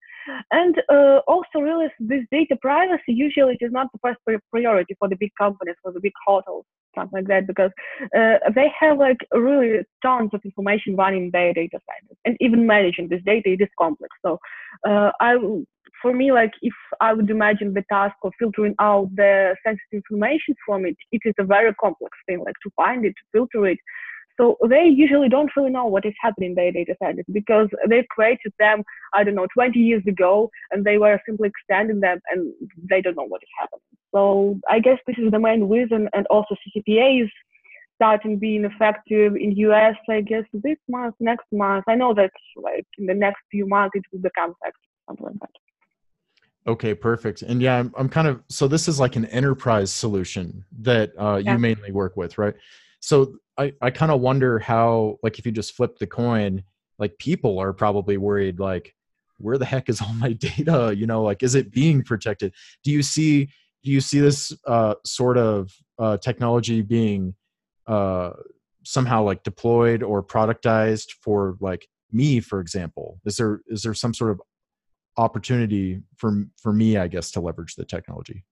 And 0.52 0.82
uh, 0.90 1.20
also, 1.28 1.60
really, 1.60 1.88
this 2.00 2.24
data 2.32 2.56
privacy 2.62 3.14
usually 3.14 3.58
it 3.60 3.66
is 3.66 3.72
not 3.72 3.88
the 3.92 4.00
first 4.04 4.20
priority 4.52 4.96
for 5.00 5.08
the 5.10 5.16
big 5.16 5.32
companies, 5.38 5.76
for 5.82 5.92
the 5.92 6.00
big 6.00 6.14
hotels, 6.26 6.66
something 6.96 7.20
like 7.20 7.28
that, 7.28 7.48
because 7.48 7.72
uh, 8.16 8.38
they 8.54 8.72
have 8.80 8.98
like 8.98 9.18
really 9.34 9.84
tons 10.02 10.30
of 10.34 10.42
information 10.46 10.96
running 10.96 11.32
their 11.32 11.54
data 11.54 11.80
centers, 11.88 12.18
and 12.26 12.38
even 12.40 12.68
managing 12.68 13.08
this 13.08 13.22
data 13.26 13.50
it 13.52 13.62
is 13.62 13.70
complex. 13.80 14.16
So, 14.26 14.40
uh, 14.88 15.12
I, 15.20 15.36
for 16.02 16.14
me, 16.14 16.32
like 16.32 16.52
if 16.62 16.74
I 17.00 17.14
would 17.14 17.30
imagine 17.30 17.74
the 17.74 17.84
task 17.92 18.16
of 18.24 18.34
filtering 18.40 18.76
out 18.80 19.10
the 19.16 19.56
sensitive 19.66 19.94
information 19.94 20.56
from 20.66 20.86
it, 20.86 20.98
it 21.12 21.22
is 21.26 21.34
a 21.40 21.44
very 21.44 21.74
complex 21.76 22.18
thing, 22.26 22.40
like 22.40 22.56
to 22.64 22.72
find 22.76 23.06
it, 23.06 23.14
to 23.18 23.24
filter 23.32 23.68
it, 23.68 23.78
so 24.40 24.58
they 24.68 24.86
usually 24.86 25.30
don't 25.30 25.52
really 25.56 25.72
know 25.72 25.86
what 25.86 26.06
is 26.06 26.14
happening 26.22 26.52
in 26.52 26.56
their 26.56 26.72
data 26.72 26.96
centers 27.02 27.26
because 27.32 27.70
they 27.88 28.06
created 28.10 28.54
them, 28.60 28.84
I 29.14 29.24
don't 29.24 29.36
know, 29.36 29.48
20 29.54 29.80
years 29.80 30.04
ago, 30.08 30.50
and 30.72 30.84
they 30.84 30.98
were 30.98 31.20
simply 31.28 31.50
extending 31.50 32.00
them, 32.00 32.20
and 32.30 32.54
they 32.90 33.02
don't 33.02 33.16
know 33.16 33.26
what 33.26 33.44
is 33.44 33.50
happening. 33.60 33.82
So 34.14 34.60
I 34.70 34.80
guess 34.80 34.98
this 35.08 35.18
is 35.18 35.32
the 35.32 35.40
main 35.40 35.70
reason, 35.70 36.10
and 36.14 36.26
also 36.28 36.56
CCPA 36.56 37.24
is 37.24 37.30
starting 37.96 38.40
being 38.40 38.66
effective 38.66 39.36
in 39.36 39.52
US. 39.52 39.96
I 40.10 40.22
guess 40.22 40.44
this 40.54 40.78
month, 40.90 41.16
next 41.20 41.46
month. 41.52 41.86
I 41.88 41.96
know 41.96 42.14
that 42.16 42.32
like 42.56 42.86
in 42.98 43.06
the 43.06 43.14
next 43.14 43.42
few 43.52 43.68
months 43.68 43.92
it 43.96 44.04
will 44.12 44.22
become 44.22 44.56
effective, 44.62 44.82
something 45.08 45.26
like 45.26 45.40
that. 45.40 45.50
Okay, 46.68 46.94
perfect. 46.94 47.42
And 47.42 47.62
yeah, 47.62 47.78
I'm, 47.80 47.94
I'm 47.98 48.10
kind 48.10 48.28
of 48.28 48.42
so 48.48 48.68
this 48.68 48.88
is 48.88 49.00
like 49.00 49.16
an 49.16 49.26
enterprise 49.26 49.92
solution 49.92 50.64
that 50.80 51.12
uh, 51.20 51.38
you 51.38 51.46
yeah. 51.46 51.58
mainly 51.58 51.92
work 51.92 52.18
with, 52.18 52.38
right? 52.38 52.56
So 53.00 53.36
I, 53.62 53.74
I 53.82 53.92
kind 53.92 54.12
of 54.12 54.22
wonder 54.22 54.60
how, 54.60 55.20
like, 55.24 55.40
if 55.40 55.46
you 55.46 55.52
just 55.52 55.74
flip 55.74 55.98
the 55.98 56.08
coin, 56.08 56.64
like, 56.98 57.18
people 57.18 57.60
are 57.60 57.74
probably 57.74 58.18
worried, 58.18 58.60
like, 58.60 58.96
where 59.38 59.58
the 59.58 59.66
heck 59.66 59.90
is 59.90 60.02
all 60.02 60.14
my 60.14 60.34
data? 60.50 60.94
You 60.96 61.08
know, 61.08 61.24
like, 61.24 61.44
is 61.44 61.56
it 61.56 61.72
being 61.72 62.04
protected? 62.04 62.54
Do 62.84 62.92
you 62.92 63.04
see, 63.04 63.46
do 63.84 63.92
you 63.92 64.02
see 64.02 64.20
this 64.20 64.54
uh, 64.68 64.96
sort 65.06 65.38
of 65.38 65.72
uh, 66.00 66.18
technology 66.18 66.82
being 66.82 67.36
uh, 67.88 68.32
somehow 68.84 69.24
like 69.24 69.44
deployed 69.44 70.04
or 70.04 70.24
productized 70.24 71.12
for 71.22 71.58
like 71.60 71.88
me, 72.12 72.40
for 72.40 72.60
example? 72.60 73.20
Is 73.26 73.38
there 73.38 73.62
is 73.68 73.84
there 73.84 73.94
some 73.94 74.14
sort 74.14 74.32
of 74.32 74.42
opportunity 75.18 76.02
for 76.16 76.46
for 76.62 76.74
me, 76.74 76.98
I 76.98 77.08
guess, 77.08 77.32
to 77.32 77.42
leverage 77.42 77.76
the 77.76 77.86
technology? 77.86 78.44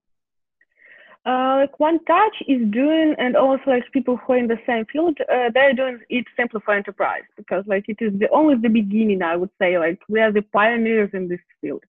Uh, 1.25 1.58
like 1.60 1.79
one 1.79 2.03
touch 2.05 2.36
is 2.47 2.62
doing 2.71 3.13
and 3.17 3.36
also 3.36 3.63
like 3.67 3.84
people 3.91 4.17
who 4.17 4.34
are 4.34 4.38
in 4.38 4.47
the 4.47 4.58
same 4.65 4.86
field 4.86 5.17
uh, 5.21 5.49
they're 5.53 5.73
doing 5.73 5.99
it 6.10 6.25
simply 6.38 6.62
for 6.63 6.73
enterprise 6.73 7.23
because 7.36 7.63
like 7.67 7.86
it 7.88 7.97
is 7.99 8.17
the 8.19 8.29
only 8.29 8.55
the 8.55 8.69
beginning 8.69 9.21
i 9.21 9.36
would 9.36 9.49
say 9.62 9.77
like 9.77 9.99
we 10.08 10.19
are 10.21 10.32
the 10.32 10.41
pioneers 10.53 11.10
in 11.13 11.27
this 11.27 11.39
field. 11.62 11.84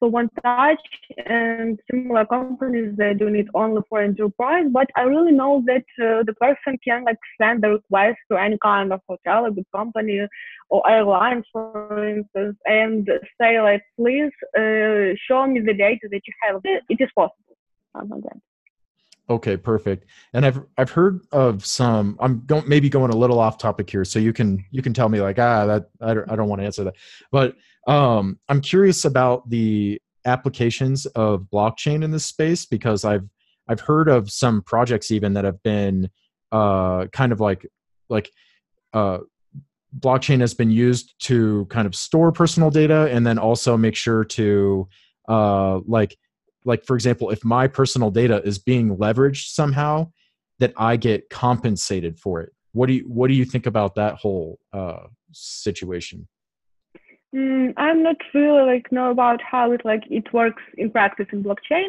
So 0.00 0.06
one 0.06 0.30
touch 0.44 0.78
and 1.26 1.80
similar 1.90 2.24
companies 2.24 2.94
they're 2.96 3.14
doing 3.14 3.34
it 3.34 3.46
only 3.54 3.82
for 3.88 4.00
enterprise 4.00 4.66
but 4.70 4.88
i 4.94 5.02
really 5.02 5.32
know 5.32 5.64
that 5.66 5.86
uh, 6.06 6.22
the 6.22 6.34
person 6.38 6.78
can 6.84 7.04
like 7.04 7.18
send 7.40 7.62
the 7.62 7.70
request 7.70 8.18
to 8.30 8.36
any 8.36 8.58
kind 8.62 8.92
of 8.92 9.00
hotel 9.08 9.46
a 9.46 9.50
big 9.50 9.64
company 9.74 10.20
or 10.68 10.88
airlines 10.88 11.44
for 11.50 12.06
instance 12.06 12.56
and 12.66 13.10
say 13.40 13.60
like 13.60 13.82
please 13.96 14.30
uh, 14.56 15.16
show 15.26 15.46
me 15.48 15.58
the 15.60 15.74
data 15.74 16.06
that 16.12 16.22
you 16.26 16.34
have. 16.42 16.60
It 16.64 17.00
is 17.00 17.10
possible 17.16 17.47
Okay, 19.30 19.56
perfect. 19.58 20.06
And 20.32 20.46
I've 20.46 20.62
I've 20.78 20.90
heard 20.90 21.20
of 21.32 21.64
some. 21.64 22.16
I'm 22.18 22.44
going 22.46 22.66
maybe 22.66 22.88
going 22.88 23.10
a 23.12 23.16
little 23.16 23.38
off 23.38 23.58
topic 23.58 23.90
here, 23.90 24.04
so 24.04 24.18
you 24.18 24.32
can 24.32 24.64
you 24.70 24.80
can 24.80 24.94
tell 24.94 25.08
me 25.08 25.20
like 25.20 25.38
ah 25.38 25.66
that 25.66 25.90
I 26.00 26.14
don't, 26.14 26.30
I 26.30 26.36
don't 26.36 26.48
want 26.48 26.62
to 26.62 26.66
answer 26.66 26.84
that. 26.84 26.94
But 27.30 27.54
um, 27.86 28.38
I'm 28.48 28.60
curious 28.62 29.04
about 29.04 29.48
the 29.50 30.00
applications 30.24 31.06
of 31.06 31.46
blockchain 31.52 32.04
in 32.04 32.10
this 32.10 32.24
space 32.24 32.64
because 32.64 33.04
I've 33.04 33.28
I've 33.68 33.80
heard 33.80 34.08
of 34.08 34.30
some 34.30 34.62
projects 34.62 35.10
even 35.10 35.34
that 35.34 35.44
have 35.44 35.62
been 35.62 36.08
uh, 36.50 37.06
kind 37.06 37.32
of 37.32 37.40
like 37.40 37.66
like 38.08 38.30
uh, 38.94 39.18
blockchain 39.98 40.40
has 40.40 40.54
been 40.54 40.70
used 40.70 41.14
to 41.20 41.66
kind 41.66 41.86
of 41.86 41.94
store 41.94 42.32
personal 42.32 42.70
data 42.70 43.08
and 43.10 43.26
then 43.26 43.38
also 43.38 43.76
make 43.76 43.94
sure 43.94 44.24
to 44.24 44.88
uh, 45.28 45.80
like 45.86 46.16
like 46.64 46.84
for 46.84 46.94
example 46.94 47.30
if 47.30 47.44
my 47.44 47.66
personal 47.66 48.10
data 48.10 48.42
is 48.44 48.58
being 48.58 48.96
leveraged 48.96 49.48
somehow 49.48 50.06
that 50.58 50.72
i 50.76 50.96
get 50.96 51.28
compensated 51.30 52.18
for 52.18 52.40
it. 52.42 52.52
What 52.72 52.86
do 52.86 52.94
you 52.94 53.04
what 53.08 53.28
do 53.28 53.34
you 53.34 53.44
think 53.44 53.66
about 53.66 53.94
that 53.94 54.16
whole 54.16 54.58
uh, 54.72 55.06
situation? 55.32 56.28
Mm, 57.34 57.74
i'm 57.76 58.02
not 58.02 58.16
really 58.32 58.62
like 58.62 58.90
know 58.90 59.10
about 59.10 59.42
how 59.42 59.72
it 59.72 59.82
like 59.84 60.02
it 60.08 60.32
works 60.32 60.62
in 60.78 60.90
practice 60.90 61.26
in 61.30 61.44
blockchain 61.44 61.88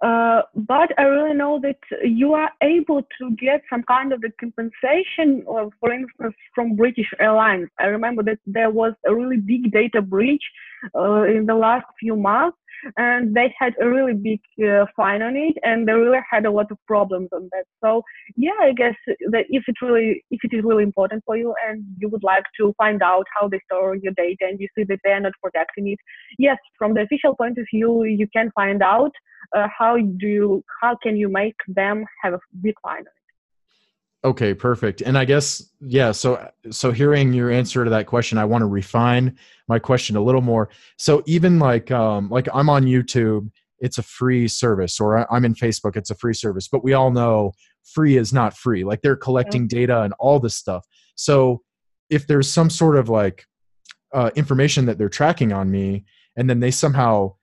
uh, 0.00 0.40
but 0.54 0.88
i 0.96 1.02
really 1.02 1.34
know 1.34 1.60
that 1.60 1.76
you 2.02 2.32
are 2.32 2.50
able 2.62 3.02
to 3.18 3.30
get 3.32 3.60
some 3.68 3.82
kind 3.82 4.14
of 4.14 4.22
the 4.22 4.30
compensation 4.40 5.42
or 5.44 5.68
for 5.78 5.92
instance 5.92 6.34
from 6.54 6.74
british 6.74 7.10
airlines. 7.20 7.68
I 7.78 7.84
remember 7.84 8.22
that 8.22 8.38
there 8.46 8.70
was 8.70 8.94
a 9.06 9.14
really 9.14 9.36
big 9.36 9.70
data 9.72 10.00
breach 10.00 10.44
uh, 10.94 11.24
in 11.24 11.44
the 11.44 11.54
last 11.54 11.84
few 12.00 12.16
months 12.16 12.56
and 12.96 13.34
they 13.34 13.54
had 13.58 13.74
a 13.80 13.88
really 13.88 14.14
big 14.14 14.40
uh, 14.66 14.86
fine 14.96 15.22
on 15.22 15.36
it 15.36 15.56
and 15.62 15.86
they 15.86 15.92
really 15.92 16.18
had 16.30 16.46
a 16.46 16.50
lot 16.50 16.70
of 16.70 16.78
problems 16.86 17.28
on 17.32 17.48
that. 17.52 17.64
So 17.82 18.02
yeah 18.36 18.58
i 18.60 18.72
guess 18.72 18.94
that 19.30 19.44
if 19.48 19.64
it 19.66 19.76
really 19.82 20.22
if 20.30 20.40
it 20.44 20.56
is 20.56 20.64
really 20.64 20.82
important 20.82 21.22
for 21.24 21.36
you 21.36 21.54
and 21.66 21.84
you 21.98 22.08
would 22.08 22.22
like 22.22 22.44
to 22.58 22.72
find 22.78 23.02
out 23.02 23.26
how 23.38 23.48
they 23.48 23.60
store 23.70 23.96
your 23.96 24.12
data 24.16 24.44
and 24.48 24.60
you 24.60 24.68
see 24.76 24.84
that 24.84 24.98
they 25.04 25.10
are 25.10 25.20
not 25.20 25.32
protecting 25.42 25.88
it 25.88 25.98
yes 26.38 26.58
from 26.78 26.94
the 26.94 27.02
official 27.02 27.34
point 27.36 27.58
of 27.58 27.66
view 27.72 28.04
you 28.04 28.26
can 28.34 28.50
find 28.54 28.82
out 28.82 29.12
uh, 29.56 29.66
how 29.76 29.96
do 29.96 30.26
you 30.26 30.64
how 30.80 30.96
can 31.02 31.16
you 31.16 31.28
make 31.28 31.56
them 31.68 32.04
have 32.22 32.34
a 32.34 32.40
big 32.60 32.74
fine 32.82 33.04
Okay, 34.24 34.52
perfect. 34.52 35.00
And 35.00 35.16
I 35.16 35.24
guess 35.24 35.70
yeah, 35.80 36.10
so 36.10 36.50
so 36.70 36.90
hearing 36.90 37.32
your 37.32 37.50
answer 37.50 37.84
to 37.84 37.90
that 37.90 38.06
question, 38.06 38.36
I 38.36 38.44
want 38.44 38.62
to 38.62 38.66
refine 38.66 39.36
my 39.68 39.78
question 39.78 40.16
a 40.16 40.20
little 40.20 40.40
more. 40.40 40.70
So 40.96 41.22
even 41.26 41.58
like 41.58 41.90
um 41.92 42.28
like 42.28 42.48
I'm 42.52 42.68
on 42.68 42.84
YouTube, 42.84 43.50
it's 43.78 43.98
a 43.98 44.02
free 44.02 44.48
service 44.48 44.98
or 44.98 45.32
I'm 45.32 45.44
in 45.44 45.54
Facebook, 45.54 45.96
it's 45.96 46.10
a 46.10 46.16
free 46.16 46.34
service, 46.34 46.66
but 46.66 46.82
we 46.82 46.94
all 46.94 47.12
know 47.12 47.52
free 47.84 48.16
is 48.16 48.32
not 48.32 48.56
free. 48.56 48.82
Like 48.82 49.02
they're 49.02 49.16
collecting 49.16 49.68
data 49.68 50.02
and 50.02 50.12
all 50.18 50.40
this 50.40 50.56
stuff. 50.56 50.84
So 51.14 51.62
if 52.10 52.26
there's 52.26 52.50
some 52.50 52.70
sort 52.70 52.96
of 52.96 53.08
like 53.08 53.44
uh, 54.12 54.30
information 54.34 54.86
that 54.86 54.98
they're 54.98 55.08
tracking 55.08 55.52
on 55.52 55.70
me 55.70 56.06
and 56.36 56.50
then 56.50 56.58
they 56.58 56.70
somehow 56.72 57.34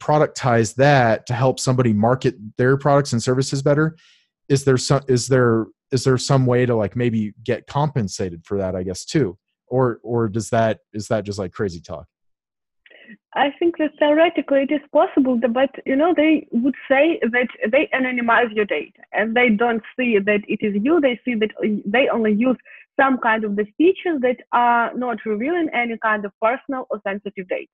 productize 0.00 0.74
that 0.74 1.26
to 1.26 1.34
help 1.34 1.60
somebody 1.60 1.92
market 1.92 2.34
their 2.58 2.76
products 2.76 3.12
and 3.12 3.22
services 3.22 3.62
better 3.62 3.96
is 4.48 4.64
there 4.64 4.76
some 4.76 5.02
is 5.08 5.26
there 5.26 5.66
is 5.92 6.04
there 6.04 6.18
some 6.18 6.46
way 6.46 6.66
to 6.66 6.74
like 6.74 6.96
maybe 6.96 7.32
get 7.42 7.66
compensated 7.66 8.44
for 8.44 8.58
that 8.58 8.74
i 8.74 8.82
guess 8.82 9.04
too 9.04 9.36
or 9.66 10.00
or 10.02 10.28
does 10.28 10.50
that 10.50 10.80
is 10.92 11.08
that 11.08 11.24
just 11.24 11.38
like 11.38 11.52
crazy 11.52 11.80
talk 11.80 12.06
I 13.34 13.50
think 13.58 13.76
that 13.78 13.90
theoretically 13.98 14.62
it 14.62 14.72
is 14.72 14.80
possible, 14.92 15.38
but 15.52 15.70
you 15.84 15.94
know 15.94 16.14
they 16.16 16.48
would 16.52 16.74
say 16.88 17.20
that 17.22 17.48
they 17.70 17.88
anonymize 17.94 18.54
your 18.54 18.64
data 18.64 19.00
and 19.12 19.36
they 19.36 19.50
don't 19.50 19.82
see 19.96 20.18
that 20.18 20.40
it 20.48 20.60
is 20.62 20.74
you. 20.82 21.00
They 21.00 21.20
see 21.24 21.34
that 21.34 21.50
uh, 21.62 21.68
they 21.84 22.08
only 22.08 22.32
use 22.32 22.56
some 22.98 23.18
kind 23.18 23.44
of 23.44 23.56
the 23.56 23.66
features 23.76 24.20
that 24.22 24.36
are 24.52 24.92
not 24.94 25.18
revealing 25.24 25.68
any 25.74 25.96
kind 26.02 26.24
of 26.24 26.32
personal 26.40 26.86
or 26.90 27.00
sensitive 27.06 27.48
data. 27.48 27.66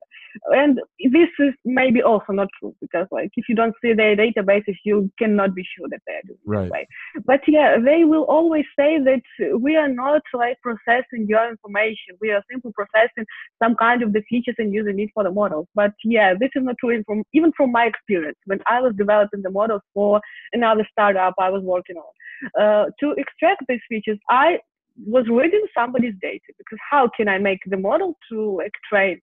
And 0.50 0.80
this 1.12 1.28
is 1.38 1.52
maybe 1.64 2.02
also 2.02 2.32
not 2.32 2.48
true 2.58 2.74
because 2.80 3.06
like 3.10 3.30
if 3.36 3.48
you 3.48 3.54
don't 3.54 3.74
see 3.82 3.92
their 3.92 4.16
databases, 4.16 4.76
you 4.84 5.10
cannot 5.18 5.54
be 5.54 5.64
sure 5.76 5.88
that 5.90 6.00
they're 6.06 6.22
doing 6.26 6.38
right. 6.46 6.64
this 6.64 6.70
way. 6.70 6.86
But 7.24 7.40
yeah, 7.46 7.76
they 7.78 8.04
will 8.04 8.24
always 8.24 8.64
say 8.78 8.98
that 8.98 9.22
we 9.58 9.76
are 9.76 9.88
not 9.88 10.22
like 10.34 10.58
processing 10.62 11.26
your 11.28 11.48
information. 11.48 12.16
We 12.20 12.30
are 12.30 12.42
simply 12.50 12.72
processing 12.72 13.26
some 13.62 13.76
kind 13.76 14.02
of 14.02 14.12
the 14.12 14.22
features 14.28 14.56
and 14.58 14.72
using 14.72 14.98
it 15.00 15.10
for 15.14 15.24
the 15.24 15.30
models. 15.30 15.66
But 15.74 15.92
yeah, 16.04 16.34
this 16.38 16.50
is 16.54 16.62
not 16.64 16.76
true 16.80 17.02
from 17.06 17.22
even 17.32 17.52
from 17.56 17.72
my 17.72 17.86
experience 17.86 18.38
when 18.46 18.60
I 18.66 18.80
was 18.80 18.94
developing 18.96 19.42
the 19.42 19.50
models 19.50 19.82
for 19.94 20.20
another 20.52 20.86
startup 20.90 21.34
I 21.38 21.50
was 21.50 21.62
working 21.62 21.96
on. 21.96 22.12
Uh, 22.60 22.86
to 22.98 23.12
extract 23.12 23.62
these 23.68 23.80
features, 23.88 24.18
I 24.28 24.58
was 25.06 25.26
reading 25.30 25.64
somebody's 25.76 26.14
data 26.20 26.40
because 26.58 26.78
how 26.90 27.08
can 27.16 27.28
I 27.28 27.38
make 27.38 27.60
the 27.66 27.76
model 27.76 28.16
to 28.30 28.56
like 28.56 28.72
train? 28.88 29.20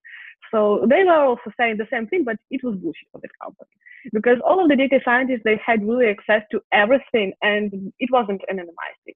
So 0.50 0.86
they 0.88 1.04
were 1.04 1.12
also 1.14 1.50
saying 1.58 1.76
the 1.76 1.86
same 1.92 2.06
thing, 2.08 2.24
but 2.24 2.36
it 2.50 2.62
was 2.64 2.76
bullshit 2.76 3.08
for 3.12 3.20
the 3.20 3.28
company 3.42 3.68
because 4.12 4.38
all 4.44 4.62
of 4.62 4.68
the 4.68 4.76
data 4.76 5.00
scientists 5.04 5.42
they 5.44 5.60
had 5.64 5.86
really 5.86 6.06
access 6.06 6.42
to 6.50 6.60
everything, 6.72 7.32
and 7.42 7.92
it 7.98 8.10
wasn't 8.12 8.40
anonymized. 8.50 9.14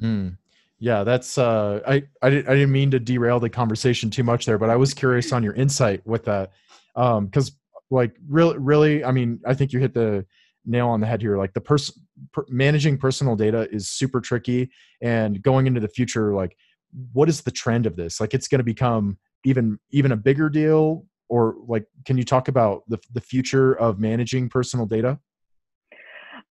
Mm. 0.00 0.38
Yeah, 0.78 1.04
that's 1.04 1.38
uh, 1.38 1.80
I 1.86 2.02
I 2.20 2.30
didn't, 2.30 2.48
I 2.48 2.54
didn't 2.54 2.72
mean 2.72 2.90
to 2.90 2.98
derail 2.98 3.40
the 3.40 3.50
conversation 3.50 4.10
too 4.10 4.24
much 4.24 4.46
there, 4.46 4.58
but 4.58 4.70
I 4.70 4.76
was 4.76 4.92
curious 4.94 5.32
on 5.32 5.42
your 5.42 5.54
insight 5.54 6.06
with 6.06 6.24
that 6.24 6.52
because 6.94 7.50
um, 7.50 7.56
like 7.90 8.14
really 8.28 8.58
really 8.58 9.04
I 9.04 9.12
mean 9.12 9.40
I 9.46 9.54
think 9.54 9.72
you 9.72 9.80
hit 9.80 9.94
the 9.94 10.26
nail 10.66 10.88
on 10.88 11.00
the 11.00 11.06
head 11.06 11.20
here 11.20 11.36
like 11.36 11.52
the 11.52 11.60
person 11.60 11.94
per- 12.32 12.46
managing 12.48 12.96
personal 12.96 13.36
data 13.36 13.68
is 13.70 13.88
super 13.88 14.20
tricky 14.20 14.70
and 15.02 15.42
going 15.42 15.66
into 15.66 15.80
the 15.80 15.88
future 15.88 16.34
like 16.34 16.56
what 17.12 17.28
is 17.28 17.42
the 17.42 17.50
trend 17.50 17.86
of 17.86 17.96
this? 17.96 18.20
Like 18.20 18.34
it's 18.34 18.48
going 18.48 18.60
to 18.60 18.64
become 18.64 19.18
even 19.44 19.78
even 19.90 20.12
a 20.12 20.16
bigger 20.16 20.48
deal 20.48 21.06
or 21.28 21.56
like 21.66 21.86
can 22.04 22.16
you 22.18 22.24
talk 22.24 22.48
about 22.48 22.82
the, 22.88 22.98
the 23.12 23.20
future 23.20 23.74
of 23.74 23.98
managing 23.98 24.48
personal 24.48 24.86
data? 24.86 25.18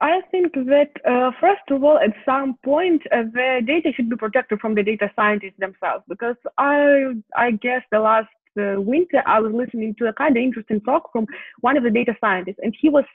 I 0.02 0.21
think 0.32 0.54
that 0.54 0.89
uh, 1.10 1.32
first 1.39 1.62
of 1.69 1.84
all, 1.84 1.97
at 1.97 2.13
some 2.26 2.58
point, 2.65 3.02
uh, 3.12 3.23
the 3.34 3.62
data 3.65 3.91
should 3.95 4.10
be 4.10 4.17
protected 4.17 4.60
from 4.60 4.76
the 4.76 4.84
data 4.84 5.10
scientists 5.15 5.60
themselves 5.60 6.04
because 6.10 6.36
I, 6.58 7.13
I 7.38 7.52
guess 7.52 7.84
the 7.91 7.99
last 7.99 8.28
uh, 8.60 8.82
winter 8.82 9.23
I 9.26 9.39
was 9.39 9.54
listening 9.54 9.95
to 9.99 10.08
a 10.08 10.13
kind 10.13 10.36
of 10.36 10.43
interesting 10.43 10.82
talk 10.82 11.10
from 11.13 11.26
one 11.62 11.78
of 11.78 11.84
the 11.84 11.89
data 11.89 12.15
scientists, 12.19 12.60
and 12.62 12.76
he 12.78 12.89
was 12.89 13.06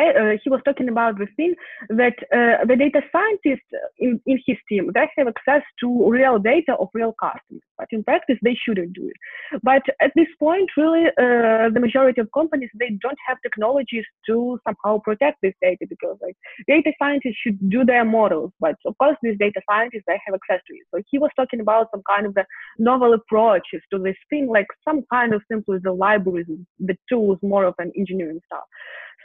uh, 0.00 0.36
he 0.42 0.50
was 0.50 0.60
talking 0.64 0.88
about 0.88 1.18
the 1.18 1.26
thing 1.36 1.54
that 1.88 2.14
uh, 2.32 2.64
the 2.64 2.76
data 2.76 3.00
scientists 3.12 3.68
in, 3.98 4.20
in 4.26 4.38
his 4.46 4.56
team 4.68 4.90
they 4.94 5.08
have 5.16 5.28
access 5.28 5.62
to 5.80 6.10
real 6.10 6.38
data 6.38 6.74
of 6.78 6.88
real 6.94 7.14
customers 7.20 7.62
but 7.78 7.88
in 7.90 8.04
practice 8.04 8.38
they 8.42 8.54
shouldn't 8.54 8.92
do 8.92 9.06
it. 9.08 9.60
But 9.62 9.82
at 10.00 10.12
this 10.14 10.28
point 10.38 10.70
really 10.76 11.06
uh, 11.06 11.68
the 11.74 11.80
majority 11.80 12.20
of 12.20 12.28
companies 12.32 12.70
they 12.78 12.90
don't 13.00 13.18
have 13.26 13.38
technologies 13.42 14.04
to 14.26 14.58
somehow 14.66 15.00
protect 15.00 15.38
this 15.42 15.54
data 15.60 15.86
because 15.88 16.16
like 16.22 16.36
data 16.66 16.92
scientists 16.98 17.36
should 17.42 17.58
do 17.70 17.84
their 17.84 18.04
models 18.04 18.52
but 18.60 18.76
of 18.86 18.96
course 18.98 19.16
these 19.22 19.38
data 19.38 19.60
scientists 19.70 20.04
they 20.06 20.20
have 20.24 20.34
access 20.34 20.62
to 20.66 20.74
it. 20.74 20.86
So 20.94 21.02
he 21.10 21.18
was 21.18 21.30
talking 21.36 21.60
about 21.60 21.88
some 21.90 22.02
kind 22.08 22.26
of 22.26 22.34
the 22.34 22.44
novel 22.78 23.14
approaches 23.14 23.82
to 23.92 23.98
this 23.98 24.16
thing 24.30 24.46
like 24.48 24.66
some 24.86 25.04
kind 25.12 25.34
of 25.34 25.42
simply 25.50 25.78
the 25.82 25.92
libraries 25.92 26.46
the 26.78 26.96
tools 27.08 27.38
more 27.42 27.64
of 27.64 27.74
an 27.78 27.92
engineering 27.96 28.40
stuff 28.46 28.64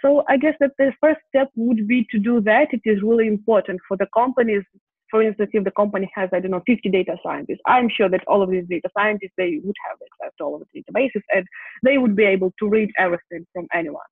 so 0.01 0.23
I 0.27 0.37
guess 0.37 0.55
that 0.59 0.71
the 0.77 0.93
first 1.01 1.19
step 1.29 1.49
would 1.55 1.87
be 1.87 2.05
to 2.11 2.19
do 2.19 2.41
that. 2.41 2.67
It 2.71 2.81
is 2.85 3.01
really 3.01 3.27
important 3.27 3.79
for 3.87 3.97
the 3.97 4.07
companies. 4.13 4.63
For 5.09 5.23
instance, 5.23 5.51
if 5.53 5.63
the 5.63 5.71
company 5.71 6.11
has, 6.15 6.29
I 6.33 6.39
don't 6.41 6.51
know, 6.51 6.63
50 6.67 6.89
data 6.89 7.15
scientists, 7.23 7.61
I'm 7.65 7.89
sure 7.89 8.09
that 8.09 8.27
all 8.27 8.41
of 8.41 8.51
these 8.51 8.65
data 8.69 8.89
scientists, 8.97 9.31
they 9.37 9.59
would 9.63 9.75
have 9.87 9.97
access 10.01 10.35
to 10.37 10.43
all 10.43 10.55
of 10.55 10.67
the 10.73 10.81
databases 10.81 11.21
and 11.33 11.45
they 11.83 11.97
would 11.97 12.15
be 12.15 12.25
able 12.25 12.53
to 12.59 12.67
read 12.67 12.89
everything 12.97 13.45
from 13.53 13.67
anyone. 13.73 14.03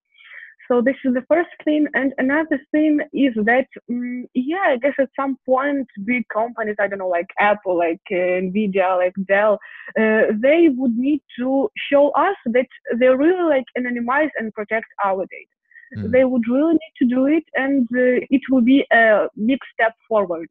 So 0.68 0.82
this 0.82 0.96
is 1.04 1.14
the 1.14 1.24
first 1.28 1.50
thing. 1.64 1.88
And 1.94 2.14
another 2.18 2.60
thing 2.72 3.00
is 3.14 3.34
that, 3.46 3.68
um, 3.90 4.26
yeah, 4.34 4.66
I 4.70 4.78
guess 4.78 4.94
at 5.00 5.10
some 5.16 5.38
point, 5.46 5.88
big 6.06 6.24
companies, 6.34 6.76
I 6.80 6.88
don't 6.88 7.00
know, 7.00 7.08
like 7.08 7.28
Apple, 7.40 7.78
like 7.78 8.02
uh, 8.12 8.42
Nvidia, 8.42 8.98
like 8.98 9.14
Dell, 9.28 9.60
uh, 10.00 10.34
they 10.42 10.70
would 10.70 10.98
need 10.98 11.22
to 11.40 11.70
show 11.92 12.10
us 12.12 12.36
that 12.48 12.68
they 12.98 13.08
really 13.08 13.44
like 13.44 13.66
anonymize 13.78 14.32
and 14.38 14.54
protect 14.54 14.88
our 15.04 15.26
data. 15.26 15.56
Mm. 15.96 16.12
They 16.12 16.26
would 16.26 16.44
really 16.50 16.74
need 16.74 16.96
to 17.00 17.06
do 17.06 17.26
it, 17.28 17.44
and 17.54 17.88
uh, 17.94 18.26
it 18.30 18.42
will 18.50 18.62
be 18.62 18.86
a 18.92 19.28
big 19.46 19.60
step 19.74 19.94
forward. 20.08 20.48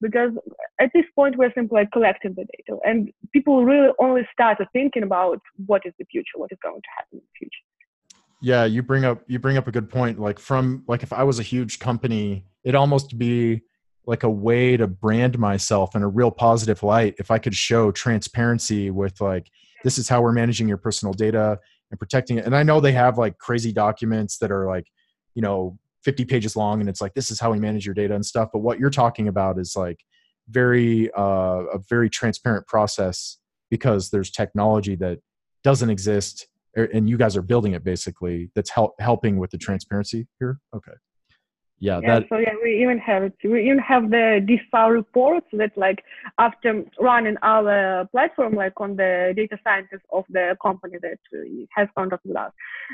Because 0.00 0.32
at 0.80 0.90
this 0.92 1.04
point, 1.14 1.36
we're 1.36 1.52
simply 1.54 1.80
like 1.80 1.92
collecting 1.92 2.34
the 2.34 2.44
data, 2.56 2.78
and 2.84 3.10
people 3.32 3.64
really 3.64 3.92
only 4.00 4.22
start 4.32 4.58
thinking 4.72 5.04
about 5.04 5.38
what 5.66 5.82
is 5.84 5.92
the 5.98 6.04
future, 6.06 6.36
what 6.36 6.50
is 6.50 6.58
going 6.62 6.80
to 6.80 6.88
happen 6.96 7.18
in 7.18 7.20
the 7.20 7.38
future. 7.38 7.64
Yeah, 8.40 8.64
you 8.64 8.82
bring 8.82 9.04
up 9.04 9.22
you 9.28 9.38
bring 9.38 9.56
up 9.56 9.68
a 9.68 9.72
good 9.72 9.88
point. 9.88 10.18
Like 10.18 10.40
from 10.40 10.82
like 10.88 11.02
if 11.04 11.12
I 11.12 11.22
was 11.22 11.38
a 11.38 11.44
huge 11.44 11.78
company, 11.78 12.44
it 12.64 12.74
almost 12.74 13.16
be 13.16 13.62
like 14.06 14.22
a 14.22 14.30
way 14.30 14.76
to 14.76 14.86
brand 14.86 15.38
myself 15.38 15.94
in 15.94 16.02
a 16.02 16.08
real 16.08 16.30
positive 16.30 16.82
light 16.82 17.14
if 17.18 17.30
i 17.30 17.38
could 17.38 17.54
show 17.54 17.90
transparency 17.92 18.90
with 18.90 19.20
like 19.20 19.50
this 19.84 19.98
is 19.98 20.08
how 20.08 20.20
we're 20.20 20.32
managing 20.32 20.68
your 20.68 20.76
personal 20.76 21.12
data 21.12 21.58
and 21.92 22.00
protecting 22.00 22.38
it. 22.38 22.44
And 22.44 22.56
I 22.56 22.64
know 22.64 22.80
they 22.80 22.92
have 22.92 23.18
like 23.18 23.38
crazy 23.38 23.72
documents 23.72 24.38
that 24.38 24.50
are 24.50 24.66
like, 24.66 24.86
you 25.34 25.42
know, 25.42 25.78
50 26.02 26.24
pages 26.24 26.56
long 26.56 26.80
and 26.80 26.88
it's 26.88 27.00
like 27.00 27.14
this 27.14 27.30
is 27.30 27.38
how 27.38 27.52
we 27.52 27.60
manage 27.60 27.86
your 27.86 27.94
data 27.94 28.14
and 28.14 28.26
stuff. 28.26 28.48
But 28.52 28.58
what 28.58 28.80
you're 28.80 28.90
talking 28.90 29.28
about 29.28 29.60
is 29.60 29.76
like 29.76 30.00
very 30.48 31.10
uh, 31.16 31.64
a 31.72 31.78
very 31.88 32.10
transparent 32.10 32.66
process 32.66 33.38
because 33.70 34.10
there's 34.10 34.30
technology 34.30 34.96
that 34.96 35.18
doesn't 35.62 35.90
exist 35.90 36.48
er, 36.76 36.88
and 36.92 37.08
you 37.08 37.16
guys 37.16 37.36
are 37.36 37.42
building 37.42 37.72
it 37.72 37.84
basically 37.84 38.50
that's 38.54 38.70
help, 38.70 38.94
helping 39.00 39.38
with 39.38 39.50
the 39.50 39.58
transparency 39.58 40.26
here 40.40 40.58
okay 40.74 40.92
yeah, 41.82 41.98
yeah 42.00 42.20
that, 42.20 42.28
so 42.28 42.36
yeah 42.38 42.54
we 42.62 42.80
even 42.82 42.98
have 42.98 43.24
it. 43.24 43.34
We 43.42 43.66
even 43.68 43.80
have 43.80 44.10
the 44.10 44.26
DSAR 44.48 44.92
reports 44.92 45.48
that 45.52 45.72
like 45.76 46.04
after 46.38 46.84
running 47.00 47.36
our 47.42 48.06
platform 48.06 48.54
like 48.54 48.80
on 48.80 48.96
the 48.96 49.32
data 49.36 49.58
scientists 49.64 50.06
of 50.12 50.24
the 50.30 50.56
company 50.62 50.98
that 51.02 51.18
has 51.76 51.88
contract 51.96 52.24
with 52.24 52.36
us 52.36 52.52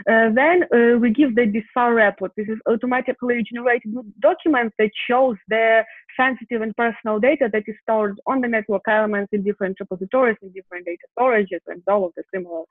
uh, 0.09 0.31
then 0.35 0.63
uh, 0.75 0.97
we 0.99 1.11
give 1.11 1.35
the 1.35 1.47
DSAR 1.55 1.95
report. 1.95 2.33
This 2.37 2.49
is 2.49 2.59
automatically 2.67 3.43
generated 3.43 3.95
document 4.21 4.73
that 4.79 4.91
shows 5.09 5.37
the 5.49 5.85
sensitive 6.17 6.63
and 6.63 6.75
personal 6.77 7.19
data 7.21 7.49
that 7.53 7.65
is 7.67 7.75
stored 7.83 8.19
on 8.27 8.41
the 8.41 8.49
network 8.49 8.83
elements 8.89 9.31
in 9.33 9.43
different 9.43 9.79
repositories 9.81 10.37
in 10.43 10.51
different 10.53 10.87
data 10.87 11.07
storages 11.19 11.61
and 11.67 11.83
all 11.89 12.07
of 12.07 12.13
the 12.17 12.23
similar 12.33 12.63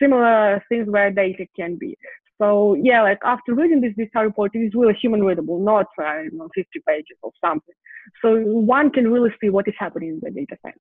similar 0.00 0.62
things 0.68 0.88
where 0.88 1.10
data 1.10 1.46
can 1.56 1.76
be. 1.76 1.96
So 2.38 2.74
yeah, 2.74 3.02
like 3.02 3.18
after 3.24 3.54
reading 3.54 3.80
this 3.80 3.94
DSAR 3.94 4.24
report, 4.24 4.54
it 4.54 4.58
is 4.58 4.72
really 4.74 4.94
human 4.94 5.22
readable, 5.22 5.58
not 5.58 5.86
uh, 6.00 6.20
you 6.20 6.30
know, 6.32 6.48
50 6.54 6.80
pages 6.86 7.16
or 7.22 7.32
something. 7.42 7.74
So 8.22 8.36
one 8.36 8.90
can 8.90 9.10
really 9.10 9.30
see 9.40 9.48
what 9.48 9.66
is 9.68 9.74
happening 9.78 10.10
in 10.10 10.20
the 10.22 10.30
data 10.30 10.56
set. 10.64 10.74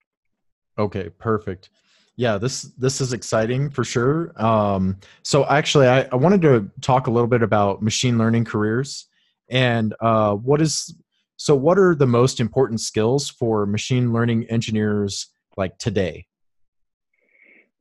Okay, 0.78 1.10
perfect. 1.10 1.70
Yeah, 2.18 2.38
this 2.38 2.64
this 2.78 3.02
is 3.02 3.14
exciting 3.14 3.70
for 3.70 3.84
sure. 3.84 4.32
Um, 4.42 4.98
so 5.24 5.46
actually, 5.46 5.88
I, 5.88 6.08
I 6.12 6.16
wanted 6.16 6.42
to 6.44 6.70
talk 6.82 7.08
a 7.08 7.12
little 7.12 7.28
bit 7.28 7.42
about 7.42 7.82
machine 7.82 8.18
learning 8.18 8.46
careers 8.46 9.08
and 9.50 9.94
uh, 10.00 10.34
what 10.34 10.62
is 10.62 10.96
so 11.38 11.56
what 11.56 11.78
are 11.78 11.96
the 11.96 12.08
most 12.08 12.40
important 12.40 12.80
skills 12.80 13.30
for 13.30 13.66
machine 13.66 14.14
learning 14.14 14.46
engineers 14.50 15.28
like 15.58 15.78
today? 15.78 16.28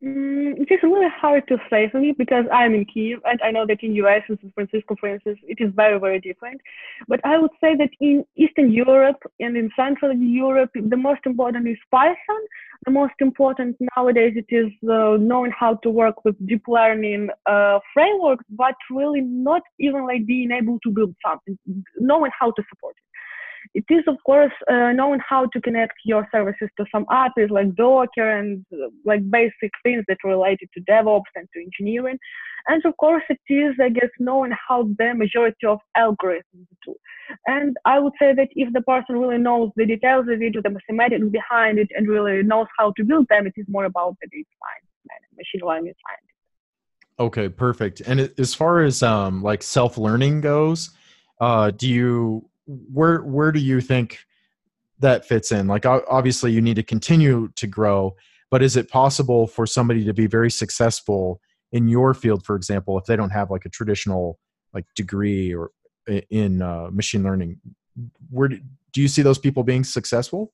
Mm, 0.05 0.61
it 0.61 0.71
is 0.71 0.81
really 0.83 1.09
hard 1.09 1.49
to 1.49 1.57
say 1.71 1.89
for 1.89 1.99
me 1.99 2.13
because 2.13 2.45
I'm 2.53 2.75
in 2.75 2.85
Kiev 2.85 3.21
and 3.25 3.41
I 3.43 3.51
know 3.51 3.65
that 3.67 3.83
in 3.83 3.95
US 3.95 4.23
and 4.29 4.39
San 4.41 4.53
Francisco, 4.53 4.97
for 5.01 5.09
instance, 5.09 5.39
it 5.45 5.59
is 5.65 5.73
very, 5.75 5.99
very 5.99 6.21
different. 6.21 6.61
But 7.09 7.21
I 7.25 7.39
would 7.39 7.53
say 7.59 7.75
that 7.77 7.89
in 8.01 8.23
Eastern 8.37 8.71
Europe 8.71 9.23
and 9.41 9.57
in 9.57 9.71
Central 9.75 10.13
Europe, 10.15 10.71
the 10.75 10.97
most 10.97 11.21
important 11.25 11.67
is 11.69 11.79
Python. 11.91 12.43
The 12.85 12.91
most 12.91 13.15
important 13.21 13.77
nowadays 13.97 14.35
it 14.37 14.55
is 14.55 14.71
uh, 14.91 15.17
knowing 15.19 15.53
how 15.59 15.77
to 15.77 15.89
work 15.89 16.23
with 16.25 16.37
deep 16.47 16.65
learning 16.69 17.31
uh, 17.47 17.79
frameworks, 17.95 18.45
but 18.51 18.75
really 18.91 19.23
not 19.23 19.63
even 19.81 20.07
like 20.07 20.27
being 20.27 20.51
able 20.51 20.79
to 20.81 20.91
build 20.91 21.15
something, 21.27 21.57
knowing 21.99 22.33
how 22.39 22.51
to 22.51 22.63
support 22.69 22.95
it. 22.99 23.14
It 23.75 23.85
is, 23.91 24.05
of 24.07 24.17
course, 24.25 24.53
uh, 24.71 24.93
knowing 24.93 25.21
how 25.29 25.47
to 25.47 25.61
connect 25.61 25.95
your 26.05 26.29
services 26.33 26.69
to 26.77 26.87
some 26.93 27.05
APIs 27.11 27.51
like 27.51 27.75
Docker 27.75 28.39
and 28.39 28.65
uh, 28.73 28.89
like 29.05 29.29
basic 29.31 29.73
things 29.83 30.05
that 30.07 30.19
related 30.23 30.69
to 30.75 30.81
DevOps 30.83 31.33
and 31.35 31.49
to 31.53 31.61
engineering. 31.61 32.19
And 32.69 32.85
of 32.87 32.97
course, 32.97 33.25
it 33.29 33.41
is, 33.53 33.75
I 33.83 33.89
guess, 33.89 34.11
knowing 34.19 34.53
how 34.69 34.85
the 34.97 35.13
majority 35.15 35.67
of 35.67 35.81
algorithms 35.97 36.69
do. 36.87 36.95
And 37.47 37.77
I 37.85 37.99
would 37.99 38.15
say 38.19 38.33
that 38.33 38.49
if 38.53 38.73
the 38.73 38.83
person 38.83 39.19
really 39.19 39.39
knows 39.39 39.71
the 39.77 39.87
details 39.87 40.27
of 40.29 40.41
it, 40.41 40.55
the 40.63 40.71
mathematics 40.71 41.27
behind 41.31 41.79
it, 41.79 41.89
and 41.97 42.09
really 42.09 42.43
knows 42.43 42.69
how 42.79 42.93
to 42.97 43.05
build 43.05 43.27
them, 43.29 43.47
it 43.47 43.55
is 43.57 43.67
more 43.69 43.87
about 43.87 44.17
the 44.23 44.29
data 44.29 44.49
science 44.61 44.91
machine 45.37 45.67
learning 45.67 45.95
science. 46.07 46.31
Okay, 47.19 47.49
perfect. 47.49 48.01
And 48.01 48.33
as 48.39 48.55
far 48.55 48.83
as 48.83 49.03
um, 49.03 49.43
like 49.43 49.63
self 49.63 49.99
learning 49.99 50.41
goes, 50.41 50.91
uh, 51.41 51.71
do 51.71 51.89
you 51.89 52.49
where 52.67 53.21
where 53.23 53.53
do 53.53 53.61
you 53.61 53.81
think 53.81 54.19
that 55.01 55.25
fits 55.25 55.53
in? 55.53 55.67
Like 55.67 55.87
obviously 55.87 56.53
you 56.53 56.61
need 56.61 56.77
to 56.77 56.83
continue 56.83 57.49
to 57.57 57.67
grow, 57.67 58.17
but 58.51 58.63
is 58.63 58.77
it 58.77 58.89
possible 58.89 59.47
for 59.47 59.67
somebody 59.67 60.05
to 60.05 60.15
be 60.15 60.27
very 60.27 60.51
successful 60.51 61.41
in 61.73 61.89
your 61.89 62.15
field, 62.15 62.45
for 62.45 62.57
example, 62.57 62.97
if 62.99 63.05
they 63.05 63.17
don't 63.17 63.31
have 63.31 63.51
like 63.51 63.65
a 63.65 63.69
traditional 63.69 64.39
like 64.73 64.87
degree 64.95 65.55
or 65.55 65.71
in 66.31 66.63
uh, 66.63 66.89
machine 66.91 67.23
learning? 67.23 67.61
Where 68.31 68.49
do, 68.49 68.61
do 68.93 69.01
you 69.01 69.09
see 69.09 69.23
those 69.23 69.39
people 69.39 69.63
being 69.63 69.85
successful? 69.85 70.53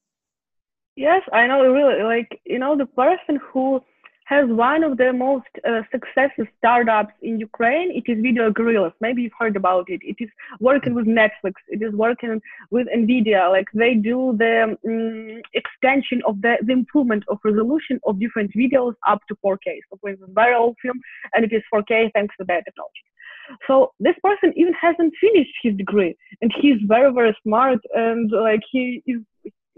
Yes, 0.97 1.23
I 1.33 1.47
know. 1.47 1.63
Really, 1.63 2.03
like 2.03 2.41
you 2.45 2.59
know, 2.59 2.77
the 2.77 2.87
person 2.87 3.39
who 3.53 3.83
has 4.31 4.47
one 4.49 4.85
of 4.85 4.97
the 4.97 5.13
most 5.13 5.53
uh, 5.69 5.83
successful 5.91 6.47
startups 6.57 7.13
in 7.21 7.41
Ukraine. 7.41 7.89
It 7.91 8.05
is 8.11 8.23
Video 8.23 8.49
Gorillas. 8.59 8.93
Maybe 9.01 9.23
you've 9.23 9.41
heard 9.43 9.57
about 9.57 9.87
it. 9.89 10.01
It 10.05 10.19
is 10.25 10.31
working 10.61 10.95
with 10.95 11.07
Netflix. 11.07 11.55
It 11.67 11.83
is 11.83 11.93
working 11.93 12.41
with 12.71 12.87
NVIDIA. 12.97 13.51
Like 13.51 13.67
they 13.75 13.95
do 13.95 14.19
the 14.39 14.55
um, 14.63 15.43
extension 15.61 16.23
of 16.29 16.41
the, 16.43 16.55
the 16.65 16.73
improvement 16.73 17.25
of 17.29 17.39
resolution 17.45 17.99
of 18.07 18.21
different 18.21 18.53
videos 18.55 18.95
up 19.13 19.21
to 19.29 19.35
4K. 19.45 19.67
So 19.89 19.99
for 20.01 20.11
instance, 20.11 20.31
viral 20.33 20.75
film, 20.81 20.99
and 21.35 21.45
it 21.45 21.53
is 21.53 21.63
4K 21.75 22.13
thanks 22.15 22.35
to 22.39 22.45
that 22.47 22.65
technology. 22.65 23.05
So 23.67 23.93
this 23.99 24.15
person 24.23 24.53
even 24.57 24.75
hasn't 24.75 25.13
finished 25.21 25.57
his 25.61 25.77
degree, 25.77 26.15
and 26.41 26.53
he's 26.61 26.79
very 26.87 27.13
very 27.13 27.37
smart, 27.43 27.81
and 27.95 28.31
like 28.31 28.61
he 28.71 29.03
is 29.07 29.21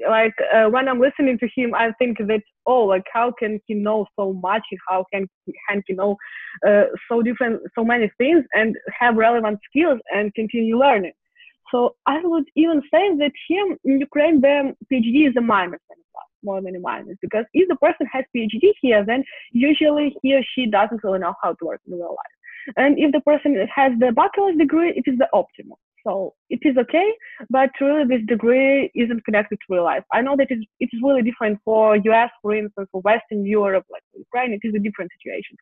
like 0.08 0.34
uh, 0.54 0.68
when 0.68 0.88
I'm 0.88 1.00
listening 1.00 1.38
to 1.38 1.48
him, 1.54 1.74
I 1.74 1.92
think 1.98 2.18
that 2.18 2.42
oh, 2.66 2.84
like 2.84 3.04
how 3.12 3.32
can 3.38 3.60
he 3.66 3.74
know 3.74 4.06
so 4.18 4.34
much? 4.34 4.62
How 4.88 5.04
can 5.12 5.26
he, 5.46 5.54
can 5.68 5.82
he 5.86 5.94
know 5.94 6.16
uh, 6.66 6.84
so 7.08 7.22
different, 7.22 7.62
so 7.74 7.84
many 7.84 8.10
things, 8.18 8.44
and 8.54 8.76
have 8.98 9.16
relevant 9.16 9.58
skills 9.68 10.00
and 10.14 10.34
continue 10.34 10.78
learning? 10.78 11.12
So 11.70 11.96
I 12.06 12.20
would 12.22 12.44
even 12.54 12.82
say 12.92 13.16
that 13.16 13.32
here 13.48 13.76
in 13.84 14.00
Ukraine, 14.00 14.40
the 14.40 14.74
PhD 14.92 15.28
is 15.28 15.36
a 15.36 15.40
minus 15.40 15.80
more 16.44 16.60
than 16.60 16.76
a 16.76 16.80
minus 16.80 17.16
because 17.20 17.44
if 17.54 17.68
the 17.68 17.76
person 17.76 18.06
has 18.12 18.24
PhD 18.36 18.72
here, 18.80 19.04
then 19.04 19.24
usually 19.52 20.16
he 20.22 20.34
or 20.34 20.42
she 20.54 20.66
doesn't 20.66 21.02
really 21.04 21.20
know 21.20 21.34
how 21.42 21.54
to 21.54 21.64
work 21.64 21.80
in 21.86 21.94
real 21.94 22.16
life. 22.16 22.76
And 22.76 22.98
if 22.98 23.12
the 23.12 23.20
person 23.20 23.56
has 23.74 23.92
the 23.98 24.12
bachelor's 24.12 24.56
degree, 24.56 24.90
it 24.90 25.04
is 25.10 25.18
the 25.18 25.28
optimal. 25.34 25.78
So 26.04 26.34
it 26.50 26.60
is 26.62 26.76
okay, 26.76 27.12
but 27.50 27.70
really 27.80 28.04
this 28.04 28.26
degree 28.26 28.90
isn't 28.94 29.24
connected 29.24 29.56
to 29.56 29.74
real 29.74 29.84
life. 29.84 30.04
I 30.12 30.20
know 30.20 30.36
that 30.36 30.50
it 30.50 30.66
is 30.80 31.00
really 31.02 31.22
different 31.22 31.60
for 31.64 31.96
US, 31.96 32.30
for 32.40 32.54
instance, 32.54 32.88
for 32.90 33.00
Western 33.02 33.46
Europe, 33.46 33.86
like 33.90 34.02
Ukraine, 34.16 34.52
it 34.52 34.66
is 34.66 34.74
a 34.74 34.78
different 34.78 35.10
situation. 35.16 35.56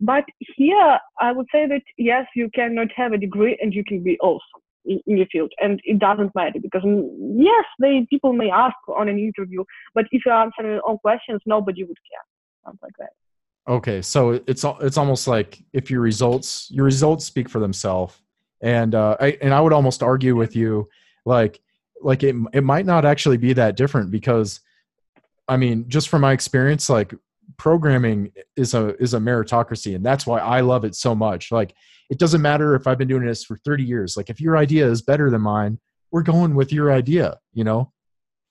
But 0.00 0.24
here, 0.56 0.98
I 1.20 1.32
would 1.32 1.46
say 1.52 1.66
that 1.66 1.82
yes, 1.98 2.26
you 2.34 2.50
cannot 2.54 2.88
have 2.96 3.12
a 3.12 3.18
degree 3.18 3.58
and 3.60 3.72
you 3.72 3.84
can 3.84 4.02
be 4.02 4.18
awesome 4.20 4.62
in, 4.84 5.00
your 5.06 5.26
field, 5.26 5.52
and 5.60 5.80
it 5.84 5.98
doesn't 5.98 6.34
matter 6.34 6.58
because 6.60 6.82
mm, 6.82 7.08
yes, 7.36 7.64
they 7.80 8.06
people 8.10 8.32
may 8.32 8.50
ask 8.50 8.76
on 8.88 9.08
an 9.08 9.18
interview, 9.18 9.64
but 9.94 10.06
if 10.10 10.22
you 10.26 10.32
answer 10.32 10.80
all 10.80 10.98
questions, 10.98 11.40
nobody 11.46 11.84
would 11.84 11.98
care. 12.10 12.24
Something 12.64 12.80
like 12.82 12.96
that. 12.98 13.12
Okay, 13.66 14.02
so 14.02 14.40
it's 14.46 14.64
it's 14.80 14.98
almost 14.98 15.26
like 15.26 15.62
if 15.72 15.90
your 15.90 16.00
results 16.00 16.68
your 16.70 16.84
results 16.84 17.24
speak 17.24 17.48
for 17.48 17.60
themselves 17.60 18.20
and 18.60 18.94
uh, 18.94 19.16
I, 19.20 19.38
and 19.40 19.52
I 19.52 19.60
would 19.60 19.72
almost 19.72 20.02
argue 20.02 20.36
with 20.36 20.56
you, 20.56 20.88
like 21.24 21.60
like 22.00 22.22
it 22.22 22.34
it 22.52 22.62
might 22.62 22.86
not 22.86 23.04
actually 23.04 23.36
be 23.36 23.52
that 23.54 23.76
different 23.76 24.10
because, 24.10 24.60
I 25.48 25.56
mean, 25.56 25.86
just 25.88 26.08
from 26.08 26.22
my 26.22 26.32
experience, 26.32 26.88
like 26.88 27.14
programming 27.56 28.32
is 28.56 28.74
a 28.74 28.96
is 29.02 29.14
a 29.14 29.18
meritocracy, 29.18 29.94
and 29.94 30.04
that's 30.04 30.26
why 30.26 30.40
I 30.40 30.60
love 30.60 30.84
it 30.84 30.94
so 30.94 31.14
much. 31.14 31.52
Like 31.52 31.74
it 32.10 32.18
doesn't 32.18 32.42
matter 32.42 32.74
if 32.74 32.86
I've 32.86 32.98
been 32.98 33.08
doing 33.08 33.26
this 33.26 33.44
for 33.44 33.56
thirty 33.58 33.84
years. 33.84 34.16
Like 34.16 34.30
if 34.30 34.40
your 34.40 34.56
idea 34.56 34.86
is 34.86 35.02
better 35.02 35.30
than 35.30 35.40
mine, 35.40 35.78
we're 36.10 36.22
going 36.22 36.54
with 36.54 36.72
your 36.72 36.92
idea. 36.92 37.38
You 37.52 37.64
know, 37.64 37.92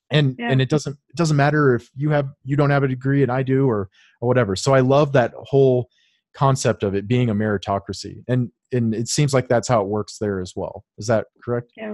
and 0.10 0.36
yeah. 0.38 0.50
and 0.50 0.62
it 0.62 0.70
doesn't 0.70 0.98
it 1.10 1.16
doesn't 1.16 1.38
matter 1.38 1.76
if 1.76 1.90
you 1.96 2.12
have 2.12 2.30
you 2.44 2.56
don't 2.56 2.70
have 2.70 2.84
a 2.84 2.88
degree 2.88 3.24
and 3.24 3.32
I 3.32 3.44
do 3.44 3.68
or 3.68 3.90
or 4.22 4.28
whatever. 4.28 4.56
So 4.56 4.74
I 4.74 4.80
love 4.80 5.14
that 5.14 5.34
whole 5.36 5.90
concept 6.34 6.84
of 6.84 6.96
it 6.96 7.08
being 7.08 7.30
a 7.30 7.36
meritocracy. 7.36 8.24
And 8.28 8.52
and 8.72 8.94
it 8.94 9.08
seems 9.08 9.34
like 9.34 9.48
that's 9.48 9.68
how 9.68 9.82
it 9.82 9.88
works 9.88 10.18
there 10.18 10.40
as 10.40 10.54
well. 10.56 10.84
Is 10.98 11.08
that 11.08 11.28
correct? 11.44 11.72
Yeah. 11.78 11.94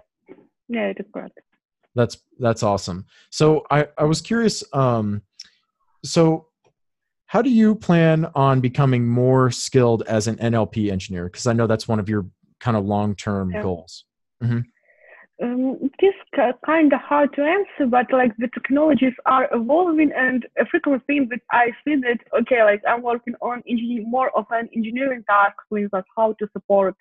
Yeah 0.67 0.87
it 0.87 0.97
is 0.99 1.05
correct. 1.13 1.39
That's 1.95 2.17
that's 2.39 2.63
awesome. 2.63 3.05
So 3.29 3.65
i 3.71 3.87
i 3.97 4.03
was 4.03 4.21
curious 4.21 4.63
um 4.73 5.21
so 6.03 6.47
how 7.25 7.41
do 7.41 7.49
you 7.49 7.75
plan 7.75 8.27
on 8.33 8.59
becoming 8.59 9.05
more 9.05 9.51
skilled 9.51 10.03
as 10.07 10.27
an 10.27 10.37
nlp 10.37 10.91
engineer? 10.91 11.25
Because 11.25 11.47
i 11.47 11.53
know 11.53 11.67
that's 11.67 11.87
one 11.87 11.99
of 11.99 12.07
your 12.09 12.25
kind 12.59 12.77
of 12.77 12.85
long-term 12.85 13.51
yeah. 13.51 13.61
goals. 13.61 14.05
Mm-hmm. 14.43 14.59
Um, 15.41 15.77
it 15.81 16.05
is 16.05 16.13
Uh, 16.37 16.51
kind 16.63 16.93
of 16.93 16.99
hard 17.01 17.33
to 17.33 17.41
answer, 17.41 17.87
but 17.89 18.05
like 18.13 18.31
the 18.37 18.47
technologies 18.53 19.13
are 19.25 19.49
evolving, 19.51 20.11
and 20.15 20.45
a 20.59 20.65
frequent 20.67 21.03
thing 21.07 21.27
that 21.29 21.41
I 21.51 21.71
see 21.83 21.95
that 21.95 22.19
okay, 22.41 22.63
like 22.63 22.81
I'm 22.87 23.01
working 23.01 23.33
on 23.41 23.63
engineering 23.67 24.09
more 24.09 24.29
of 24.37 24.45
an 24.51 24.69
engineering 24.75 25.23
task, 25.27 25.55
for 25.67 25.79
instance, 25.79 26.05
how 26.15 26.33
to 26.33 26.47
support 26.53 26.95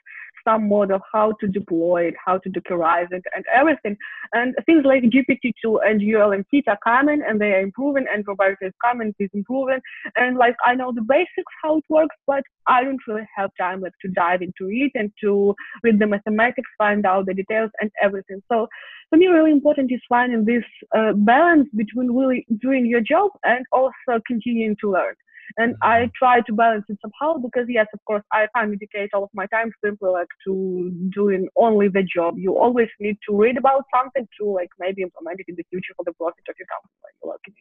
some 0.45 0.69
model, 0.69 1.01
how 1.12 1.33
to 1.41 1.47
deploy 1.47 2.09
it, 2.09 2.14
how 2.25 2.38
to 2.38 2.51
dockerize 2.51 3.11
it, 3.11 3.25
and 3.35 3.45
everything. 3.55 3.97
And 4.33 4.55
things 4.67 4.85
like 4.85 5.03
GPT-2 5.03 5.79
and 5.85 6.01
ULMFiT 6.01 6.64
are 6.69 6.79
coming, 6.85 7.23
and 7.27 7.41
they 7.41 7.53
are 7.53 7.61
improving, 7.61 8.07
and 8.12 8.27
robotics 8.27 8.77
coming 8.85 9.14
is 9.19 9.31
improving. 9.35 9.81
And 10.17 10.37
like 10.37 10.57
I 10.64 10.75
know 10.75 10.93
the 10.93 11.03
basics 11.03 11.53
how 11.62 11.79
it 11.79 11.85
works, 11.88 12.17
but 12.27 12.43
I 12.67 12.85
don't 12.85 13.01
really 13.07 13.29
have 13.37 13.51
time 13.59 13.81
like 13.81 13.93
to 14.03 14.09
dive 14.09 14.43
into 14.43 14.71
it 14.71 14.93
and 14.95 15.11
to 15.23 15.55
read 15.83 15.99
the 15.99 16.07
mathematics, 16.07 16.71
find 16.77 17.07
out 17.07 17.27
the 17.27 17.35
details 17.35 17.71
and 17.81 17.91
everything. 18.03 18.43
So 18.51 18.69
for 19.11 19.17
me, 19.17 19.27
really 19.27 19.53
important 19.53 19.91
is 19.91 20.01
finding 20.09 20.45
this 20.45 20.64
uh, 20.97 21.12
balance 21.14 21.69
between 21.75 22.11
really 22.11 22.47
doing 22.61 22.87
your 22.87 23.01
job 23.01 23.31
and 23.45 23.64
also 23.73 24.21
continuing 24.27 24.77
to 24.83 24.93
learn. 24.93 25.14
And 25.57 25.75
I 25.83 26.11
try 26.17 26.41
to 26.43 26.53
balance 26.53 26.85
it 26.89 26.99
somehow 27.01 27.39
because 27.39 27.67
yes, 27.69 27.87
of 27.93 28.05
course, 28.05 28.23
I 28.33 28.47
can't 28.55 28.71
dedicate 28.73 29.11
all 29.15 29.25
of 29.25 29.31
my 29.35 29.47
time 29.47 29.73
simply 29.85 30.11
like 30.11 30.29
to 30.47 30.93
doing 31.15 31.49
only 31.57 31.89
the 31.89 32.03
job. 32.03 32.35
You 32.39 32.57
always 32.59 32.89
need 33.01 33.19
to 33.29 33.37
read 33.37 33.57
about 33.57 33.85
something 33.95 34.29
to 34.41 34.47
like 34.47 34.71
maybe 34.79 35.03
implement 35.03 35.41
it 35.41 35.47
in 35.49 35.57
the 35.57 35.65
future 35.71 35.95
for 35.97 36.05
the 36.05 36.13
profit 36.13 36.45
of 36.49 36.55
your 36.59 36.67
company 36.67 36.95
when 37.03 37.13
you're 37.23 37.33
working. 37.33 37.55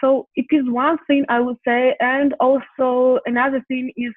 So 0.00 0.28
it 0.34 0.46
is 0.50 0.64
one 0.66 0.98
thing 1.06 1.26
I 1.28 1.40
would 1.40 1.58
say, 1.66 1.94
and 2.00 2.34
also 2.40 3.18
another 3.26 3.62
thing 3.68 3.92
is 3.96 4.12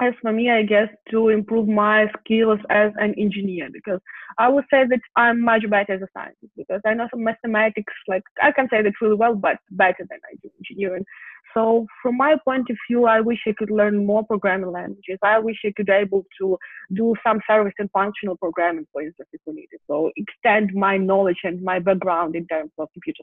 as 0.00 0.14
for 0.20 0.32
me, 0.32 0.50
I 0.50 0.62
guess, 0.62 0.88
to 1.10 1.28
improve 1.28 1.68
my 1.68 2.06
skills 2.18 2.58
as 2.70 2.92
an 2.96 3.14
engineer 3.18 3.68
because 3.72 4.00
I 4.38 4.48
would 4.48 4.64
say 4.72 4.84
that 4.88 5.00
I'm 5.16 5.40
much 5.40 5.68
better 5.68 5.92
as 5.92 6.02
a 6.02 6.08
scientist 6.16 6.52
because 6.56 6.80
I 6.86 6.94
know 6.94 7.08
some 7.10 7.22
mathematics, 7.22 7.92
like 8.08 8.22
I 8.42 8.52
can 8.52 8.68
say 8.70 8.82
that 8.82 8.92
really 9.00 9.14
well, 9.14 9.34
but 9.34 9.58
better 9.70 10.06
than 10.08 10.18
I 10.30 10.34
do 10.42 10.50
engineering. 10.58 11.04
So 11.54 11.86
from 12.02 12.16
my 12.16 12.36
point 12.44 12.68
of 12.70 12.76
view, 12.88 13.04
I 13.06 13.20
wish 13.20 13.38
I 13.46 13.52
could 13.58 13.70
learn 13.70 14.06
more 14.06 14.24
programming 14.24 14.72
languages. 14.72 15.18
I 15.22 15.38
wish 15.38 15.56
I 15.64 15.72
could 15.76 15.86
be 15.86 15.92
able 15.92 16.24
to 16.40 16.58
do 16.94 17.14
some 17.26 17.40
service 17.46 17.74
and 17.78 17.90
functional 17.92 18.36
programming, 18.36 18.86
for 18.92 19.02
instance, 19.02 19.28
if 19.32 19.40
we 19.46 19.54
needed. 19.54 19.80
So 19.86 20.10
extend 20.16 20.72
my 20.74 20.96
knowledge 20.96 21.38
and 21.44 21.62
my 21.62 21.78
background 21.78 22.36
in 22.36 22.46
terms 22.46 22.70
of 22.78 22.88
computer 22.92 23.22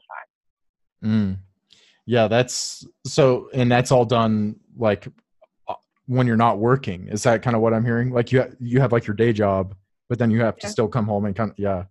science. 1.02 1.12
Mm. 1.14 1.38
Yeah, 2.06 2.28
that's 2.28 2.86
so, 3.04 3.50
and 3.52 3.70
that's 3.70 3.92
all 3.92 4.04
done 4.04 4.56
like 4.76 5.06
uh, 5.68 5.74
when 6.06 6.26
you're 6.26 6.36
not 6.36 6.58
working. 6.58 7.08
Is 7.08 7.22
that 7.24 7.42
kind 7.42 7.56
of 7.56 7.62
what 7.62 7.74
I'm 7.74 7.84
hearing? 7.84 8.10
Like 8.10 8.32
you, 8.32 8.44
you 8.60 8.80
have 8.80 8.92
like 8.92 9.06
your 9.06 9.16
day 9.16 9.32
job, 9.32 9.74
but 10.08 10.18
then 10.18 10.30
you 10.30 10.40
have 10.40 10.56
yeah. 10.58 10.66
to 10.66 10.72
still 10.72 10.88
come 10.88 11.06
home 11.06 11.24
and 11.24 11.34
kind 11.34 11.50
of, 11.50 11.58
yeah 11.58 11.84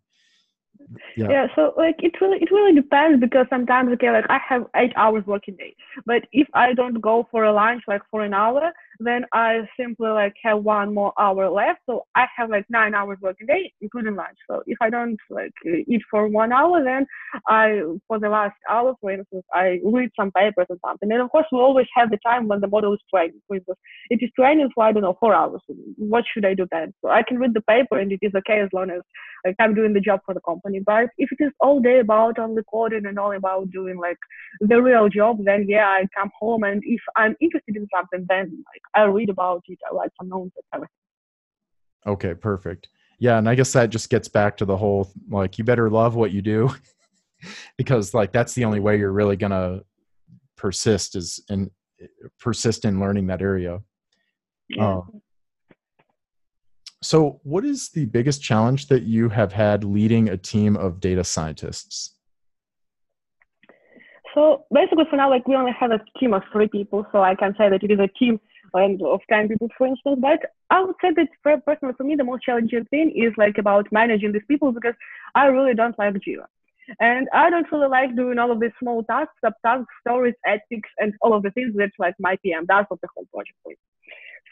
yeah. 1.15 1.29
yeah 1.29 1.47
so 1.55 1.73
like 1.77 1.95
it 1.99 2.19
really 2.21 2.37
it 2.37 2.51
really 2.51 2.73
depends 2.73 3.19
because 3.19 3.45
sometimes 3.49 3.91
okay 3.93 4.11
like 4.11 4.25
i 4.29 4.39
have 4.47 4.65
eight 4.75 4.93
hours 4.95 5.25
working 5.25 5.55
day 5.55 5.75
but 6.05 6.23
if 6.31 6.47
i 6.53 6.73
don't 6.73 7.01
go 7.01 7.27
for 7.31 7.43
a 7.43 7.53
lunch 7.53 7.83
like 7.87 8.01
for 8.09 8.23
an 8.23 8.33
hour 8.33 8.71
then 8.99 9.25
I 9.33 9.61
simply 9.79 10.09
like 10.09 10.33
have 10.43 10.63
one 10.63 10.93
more 10.93 11.13
hour 11.17 11.49
left. 11.49 11.79
So 11.85 12.05
I 12.15 12.25
have 12.35 12.49
like 12.49 12.65
nine 12.69 12.93
hours 12.93 13.17
working 13.21 13.47
day, 13.47 13.71
including 13.81 14.15
lunch. 14.15 14.37
So 14.49 14.61
if 14.67 14.77
I 14.81 14.89
don't 14.89 15.17
like 15.29 15.51
eat 15.65 16.01
for 16.11 16.27
one 16.27 16.51
hour, 16.51 16.83
then 16.83 17.05
I, 17.47 17.81
for 18.07 18.19
the 18.19 18.29
last 18.29 18.55
hour, 18.69 18.95
for 18.99 19.11
instance, 19.11 19.45
I 19.53 19.79
read 19.83 20.09
some 20.19 20.31
papers 20.31 20.67
or 20.69 20.77
something. 20.85 21.11
And 21.11 21.21
of 21.21 21.29
course, 21.29 21.45
we 21.51 21.59
always 21.59 21.87
have 21.95 22.11
the 22.11 22.17
time 22.25 22.47
when 22.47 22.59
the 22.59 22.67
model 22.67 22.93
is 22.93 22.99
training. 23.13 23.41
For 23.47 23.55
instance, 23.55 23.77
it 24.09 24.19
is 24.21 24.29
training 24.35 24.69
for, 24.75 24.83
I 24.83 24.91
don't 24.91 25.03
know, 25.03 25.17
four 25.19 25.33
hours. 25.33 25.61
What 25.97 26.25
should 26.33 26.45
I 26.45 26.53
do 26.53 26.67
then? 26.71 26.93
So 27.01 27.09
I 27.09 27.23
can 27.23 27.39
read 27.39 27.53
the 27.53 27.61
paper 27.61 27.99
and 27.99 28.11
it 28.11 28.19
is 28.21 28.33
okay 28.35 28.59
as 28.59 28.69
long 28.73 28.89
as 28.89 29.01
like 29.45 29.55
I'm 29.59 29.73
doing 29.73 29.93
the 29.93 30.01
job 30.01 30.19
for 30.25 30.33
the 30.33 30.41
company. 30.41 30.81
But 30.85 31.09
if 31.17 31.31
it 31.31 31.43
is 31.43 31.51
all 31.59 31.79
day 31.79 31.99
about 31.99 32.39
only 32.39 32.63
coding 32.69 33.05
and 33.05 33.17
all 33.17 33.31
about 33.31 33.71
doing 33.71 33.97
like 33.97 34.17
the 34.59 34.81
real 34.81 35.07
job, 35.09 35.37
then 35.45 35.65
yeah, 35.67 35.87
I 35.87 36.05
come 36.17 36.31
home 36.37 36.63
and 36.63 36.81
if 36.85 37.01
I'm 37.15 37.35
interested 37.39 37.75
in 37.75 37.87
something, 37.95 38.25
then 38.27 38.63
like 38.71 38.81
I 38.95 39.03
read 39.03 39.29
about 39.29 39.63
it. 39.67 39.79
I 39.89 39.95
write 39.95 40.11
some 40.19 40.29
notes 40.29 40.51
everything. 40.73 40.89
Okay, 42.07 42.33
perfect. 42.33 42.89
Yeah, 43.19 43.37
and 43.37 43.49
I 43.49 43.55
guess 43.55 43.73
that 43.73 43.89
just 43.89 44.09
gets 44.09 44.27
back 44.27 44.57
to 44.57 44.65
the 44.65 44.77
whole 44.77 45.11
like 45.29 45.57
you 45.57 45.63
better 45.63 45.89
love 45.89 46.15
what 46.15 46.31
you 46.31 46.41
do 46.41 46.73
because 47.77 48.13
like 48.13 48.31
that's 48.31 48.53
the 48.53 48.65
only 48.65 48.79
way 48.79 48.97
you're 48.97 49.11
really 49.11 49.35
gonna 49.35 49.81
persist 50.55 51.15
is 51.15 51.43
and 51.49 51.69
persist 52.39 52.85
in 52.85 52.99
learning 52.99 53.27
that 53.27 53.41
area. 53.41 53.79
Yeah. 54.69 54.93
Um, 54.93 55.21
so, 57.01 57.39
what 57.43 57.63
is 57.63 57.89
the 57.89 58.05
biggest 58.05 58.41
challenge 58.41 58.87
that 58.87 59.03
you 59.03 59.29
have 59.29 59.53
had 59.53 59.83
leading 59.83 60.29
a 60.29 60.37
team 60.37 60.75
of 60.75 60.99
data 60.99 61.23
scientists? 61.23 62.15
So 64.35 64.65
basically, 64.71 65.05
for 65.09 65.15
now, 65.15 65.29
like 65.29 65.47
we 65.47 65.55
only 65.55 65.71
have 65.79 65.91
a 65.91 65.99
team 66.19 66.33
of 66.33 66.43
three 66.51 66.67
people, 66.67 67.05
so 67.11 67.21
I 67.21 67.35
can 67.35 67.55
say 67.57 67.69
that 67.69 67.83
it 67.83 67.91
is 67.91 67.99
a 67.99 68.07
team 68.19 68.39
and 68.73 69.01
of 69.01 69.21
10 69.29 69.49
people, 69.49 69.69
for 69.77 69.87
instance. 69.87 70.19
But 70.21 70.39
I 70.69 70.81
would 70.81 70.95
say 71.01 71.09
that 71.15 71.27
personally, 71.65 71.93
for 71.97 72.03
me, 72.03 72.15
the 72.15 72.23
most 72.23 72.43
challenging 72.43 72.85
thing 72.85 73.11
is 73.15 73.33
like 73.37 73.57
about 73.57 73.87
managing 73.91 74.31
these 74.31 74.41
people 74.47 74.71
because 74.71 74.95
I 75.35 75.45
really 75.47 75.73
don't 75.73 75.97
like 75.97 76.13
Jira. 76.15 76.45
And 76.99 77.27
I 77.33 77.49
don't 77.49 77.71
really 77.71 77.87
like 77.87 78.15
doing 78.15 78.39
all 78.39 78.51
of 78.51 78.59
these 78.59 78.71
small 78.79 79.03
tasks, 79.03 79.33
subtasks, 79.45 79.85
stories, 80.01 80.33
epics, 80.45 80.89
and 80.97 81.13
all 81.21 81.33
of 81.33 81.43
the 81.43 81.51
things 81.51 81.75
that 81.75 81.91
like 81.99 82.15
my 82.19 82.35
PM 82.43 82.65
does 82.65 82.85
of 82.89 82.99
the 83.01 83.07
whole 83.15 83.27
project. 83.31 83.79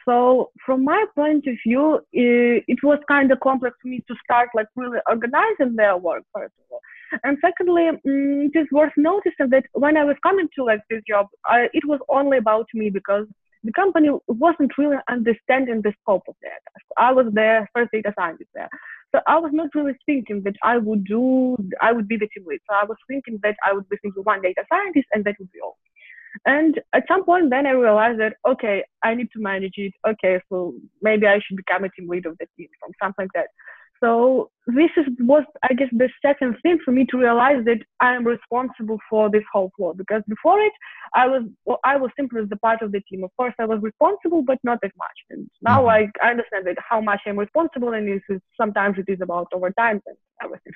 So 0.07 0.51
from 0.65 0.85
my 0.85 1.03
point 1.15 1.47
of 1.47 1.55
view, 1.65 1.99
it, 2.13 2.79
was 2.81 2.99
kind 3.09 3.29
of 3.31 3.41
complex 3.41 3.75
for 3.81 3.89
me 3.89 4.03
to 4.07 4.15
start 4.23 4.49
like 4.55 4.67
really 4.75 4.99
organizing 5.07 5.75
their 5.75 5.97
work 5.97 6.23
first 6.33 6.53
of 6.59 6.65
all. 6.71 6.81
And 7.23 7.37
secondly, 7.41 7.89
mm, 8.05 8.45
it 8.45 8.57
is 8.57 8.67
worth 8.71 8.93
noticing 8.95 9.49
that 9.49 9.65
when 9.73 9.97
I 9.97 10.05
was 10.05 10.15
coming 10.23 10.47
to 10.55 10.63
like 10.63 10.79
this 10.89 11.01
job, 11.07 11.27
I, 11.45 11.67
it 11.73 11.85
was 11.85 11.99
only 12.07 12.37
about 12.37 12.67
me 12.73 12.89
because 12.89 13.27
the 13.63 13.73
company 13.73 14.09
wasn't 14.27 14.77
really 14.77 14.97
understanding 15.09 15.81
the 15.81 15.93
scope 16.01 16.23
of 16.27 16.35
task. 16.43 16.61
I 16.97 17.11
was 17.11 17.27
their 17.33 17.69
first 17.73 17.91
data 17.91 18.13
scientist 18.17 18.49
there. 18.53 18.69
So 19.13 19.21
I 19.27 19.39
was 19.39 19.51
not 19.53 19.69
really 19.73 19.95
thinking 20.05 20.41
that 20.43 20.55
I 20.63 20.77
would 20.77 21.05
do, 21.05 21.57
I 21.81 21.91
would 21.91 22.07
be 22.07 22.17
the 22.17 22.27
team 22.27 22.45
lead. 22.45 22.59
So 22.69 22.75
I 22.75 22.85
was 22.85 22.97
thinking 23.07 23.39
that 23.43 23.55
I 23.65 23.73
would 23.73 23.87
be 23.89 23.97
simply 24.03 24.23
one 24.23 24.41
data 24.41 24.63
scientist 24.71 25.07
and 25.13 25.23
that 25.25 25.35
would 25.39 25.51
be 25.51 25.59
all. 25.61 25.77
And 26.45 26.79
at 26.93 27.03
some 27.07 27.23
point, 27.23 27.49
then 27.49 27.65
I 27.65 27.71
realized 27.71 28.19
that, 28.19 28.35
okay, 28.47 28.83
I 29.03 29.15
need 29.15 29.29
to 29.33 29.39
manage 29.39 29.73
it. 29.77 29.93
Okay, 30.07 30.39
so 30.49 30.75
maybe 31.01 31.25
I 31.25 31.39
should 31.39 31.57
become 31.57 31.83
a 31.83 31.89
team 31.89 32.09
lead 32.09 32.25
of 32.25 32.37
the 32.37 32.47
team 32.57 32.67
from 32.79 32.91
something 33.01 33.25
like 33.25 33.31
that. 33.33 33.47
So 34.03 34.51
this 34.67 34.89
is 34.97 35.05
was 35.19 35.43
I 35.63 35.73
guess 35.73 35.87
the 35.91 36.09
second 36.21 36.57
thing 36.61 36.77
for 36.83 36.91
me 36.91 37.05
to 37.11 37.17
realize 37.17 37.63
that 37.65 37.79
I 37.99 38.13
am 38.13 38.25
responsible 38.25 38.99
for 39.09 39.29
this 39.29 39.43
whole 39.51 39.71
flow 39.75 39.93
because 39.93 40.21
before 40.27 40.59
it 40.59 40.73
I 41.15 41.27
was 41.27 41.43
well, 41.65 41.79
I 41.83 41.95
was 41.97 42.11
simply 42.17 42.41
the 42.45 42.57
part 42.57 42.81
of 42.81 42.91
the 42.91 43.01
team. 43.01 43.23
Of 43.23 43.31
course 43.37 43.53
I 43.59 43.65
was 43.65 43.81
responsible 43.81 44.43
but 44.43 44.59
not 44.63 44.79
as 44.83 44.91
much. 44.97 45.17
And 45.31 45.49
now 45.61 45.83
mm-hmm. 45.83 46.11
I, 46.21 46.27
I 46.27 46.31
understand 46.31 46.67
that 46.67 46.77
how 46.87 47.01
much 47.01 47.21
I'm 47.25 47.39
responsible 47.39 47.93
and 47.93 48.07
is 48.09 48.21
sometimes 48.59 48.97
it 48.97 49.11
is 49.11 49.19
about 49.21 49.47
overtime 49.53 50.01
and 50.05 50.17
everything. 50.43 50.73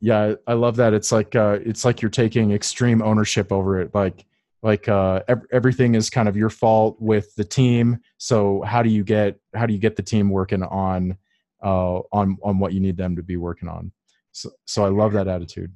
Yeah, 0.00 0.34
I 0.46 0.52
love 0.52 0.76
that. 0.76 0.94
It's 0.94 1.10
like 1.10 1.34
uh, 1.34 1.58
it's 1.64 1.84
like 1.84 2.00
you're 2.00 2.10
taking 2.10 2.52
extreme 2.52 3.02
ownership 3.02 3.52
over 3.52 3.80
it. 3.80 3.94
Like 3.94 4.24
like 4.62 4.88
uh, 4.88 5.22
ev- 5.28 5.46
everything 5.52 5.94
is 5.94 6.10
kind 6.10 6.28
of 6.28 6.36
your 6.36 6.50
fault 6.50 6.96
with 7.00 7.34
the 7.34 7.44
team. 7.44 7.98
So 8.18 8.62
how 8.62 8.82
do 8.82 8.90
you 8.90 9.04
get 9.04 9.38
how 9.54 9.66
do 9.66 9.72
you 9.72 9.78
get 9.78 9.96
the 9.96 10.02
team 10.02 10.30
working 10.30 10.62
on 10.62 11.16
uh, 11.62 11.98
on 12.12 12.36
on 12.42 12.58
what 12.58 12.72
you 12.72 12.80
need 12.80 12.96
them 12.96 13.16
to 13.16 13.22
be 13.22 13.36
working 13.36 13.68
on. 13.68 13.92
So, 14.32 14.50
so 14.66 14.84
I 14.84 14.88
love 14.88 15.12
that 15.12 15.28
attitude. 15.28 15.72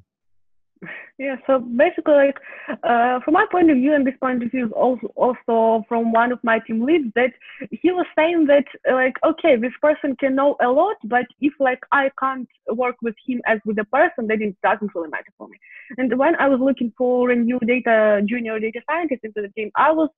Yeah. 1.19 1.37
So 1.47 1.61
basically, 1.61 2.15
like 2.15 2.39
uh, 2.83 3.21
from 3.21 3.35
my 3.35 3.47
point 3.51 3.71
of 3.71 3.77
view, 3.77 3.95
and 3.95 4.05
this 4.07 4.15
point 4.21 4.43
of 4.43 4.51
view 4.51 4.67
is 4.67 4.73
also 4.73 5.07
also 5.15 5.85
from 5.89 6.13
one 6.13 6.33
of 6.33 6.41
my 6.43 6.59
team 6.61 6.85
leads, 6.85 7.13
that 7.15 7.33
he 7.71 7.93
was 7.93 8.07
saying 8.17 8.47
that 8.47 8.65
like, 8.91 9.15
okay, 9.25 9.57
this 9.57 9.73
person 9.81 10.17
can 10.17 10.35
know 10.35 10.57
a 10.61 10.69
lot, 10.69 10.97
but 11.05 11.27
if 11.41 11.53
like 11.61 11.81
I 11.93 12.11
can't 12.19 12.49
work 12.69 12.97
with 13.03 13.15
him 13.27 13.41
as 13.47 13.61
with 13.65 13.79
a 13.79 13.85
person, 13.85 14.27
then 14.27 14.43
it 14.43 14.57
doesn't 14.63 14.95
really 14.95 15.11
matter 15.11 15.33
for 15.39 15.49
me. 15.49 15.59
And 15.99 16.19
when 16.19 16.35
I 16.37 16.49
was 16.49 16.61
looking 16.61 16.93
for 16.99 17.31
a 17.31 17.37
new 17.37 17.61
data 17.61 18.23
junior 18.27 18.59
data 18.59 18.81
scientist 18.91 19.23
into 19.23 19.43
the 19.43 19.51
team, 19.51 19.71
I 19.77 19.93
was 19.93 20.09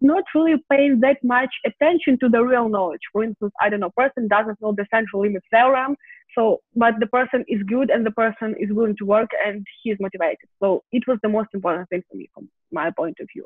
not 0.00 0.24
really 0.34 0.62
paying 0.70 1.00
that 1.00 1.18
much 1.22 1.50
attention 1.66 2.18
to 2.20 2.28
the 2.28 2.42
real 2.42 2.68
knowledge. 2.68 3.00
For 3.12 3.22
instance, 3.22 3.52
I 3.60 3.68
don't 3.68 3.80
know, 3.80 3.90
person 3.90 4.28
doesn't 4.28 4.60
know 4.60 4.74
the 4.76 4.86
central 4.92 5.22
limit 5.22 5.42
theorem, 5.50 5.96
so 6.34 6.60
but 6.74 6.94
the 7.00 7.06
person 7.06 7.44
is 7.48 7.62
good 7.64 7.90
and 7.90 8.06
the 8.06 8.10
person 8.10 8.54
is 8.58 8.70
willing 8.70 8.96
to 8.98 9.04
work 9.04 9.30
and 9.44 9.66
he 9.82 9.90
is 9.90 9.98
motivated. 10.00 10.48
So 10.62 10.82
it 10.92 11.02
was 11.06 11.18
the 11.22 11.28
most 11.28 11.48
important 11.52 11.88
thing 11.90 12.02
for 12.10 12.16
me 12.16 12.30
from 12.34 12.48
my 12.70 12.90
point 12.90 13.18
of 13.20 13.28
view. 13.34 13.44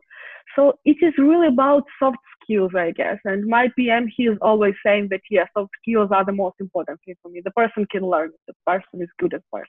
So 0.55 0.79
it 0.85 0.97
is 1.03 1.13
really 1.19 1.49
about 1.49 1.85
soft 1.99 2.19
skills, 2.43 2.73
I 2.77 2.93
guess. 2.93 3.19
And 3.25 3.47
my 3.47 3.69
PM 3.77 4.09
he 4.17 4.25
is 4.25 4.39
always 4.41 4.75
saying 4.85 5.09
that 5.11 5.21
yeah, 5.31 5.47
soft 5.57 5.71
skills 5.83 6.11
are 6.13 6.25
the 6.25 6.33
most 6.33 6.57
important 6.61 7.01
thing 7.05 7.17
for 7.23 7.31
me. 7.31 7.41
The 7.45 7.51
person 7.53 7.87
can 7.91 8.09
learn. 8.09 8.31
The 8.47 8.55
person 8.67 9.03
is 9.03 9.09
good 9.19 9.35
at 9.35 9.43
person. 9.53 9.67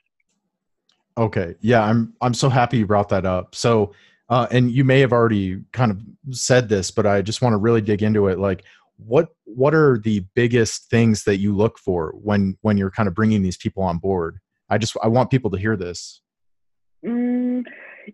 Okay. 1.16 1.56
Yeah, 1.60 1.82
I'm 1.82 2.14
I'm 2.20 2.34
so 2.34 2.48
happy 2.48 2.78
you 2.78 2.86
brought 2.86 3.08
that 3.08 3.26
up. 3.26 3.54
So 3.54 3.92
uh, 4.28 4.46
and 4.50 4.70
you 4.70 4.84
may 4.84 5.00
have 5.00 5.12
already 5.12 5.62
kind 5.72 5.90
of 5.90 6.36
said 6.36 6.68
this, 6.68 6.90
but 6.90 7.06
I 7.06 7.22
just 7.22 7.40
want 7.40 7.54
to 7.54 7.58
really 7.58 7.80
dig 7.80 8.02
into 8.02 8.28
it. 8.28 8.38
Like, 8.38 8.64
what 8.96 9.28
what 9.44 9.74
are 9.74 9.98
the 9.98 10.20
biggest 10.34 10.90
things 10.90 11.24
that 11.24 11.38
you 11.38 11.54
look 11.54 11.78
for 11.78 12.12
when 12.20 12.58
when 12.62 12.76
you're 12.76 12.90
kind 12.90 13.08
of 13.08 13.14
bringing 13.14 13.42
these 13.42 13.56
people 13.56 13.82
on 13.82 13.98
board? 13.98 14.38
I 14.68 14.78
just 14.78 14.96
I 15.02 15.08
want 15.08 15.30
people 15.30 15.50
to 15.50 15.58
hear 15.58 15.76
this. 15.76 16.20
Mm, 17.04 17.64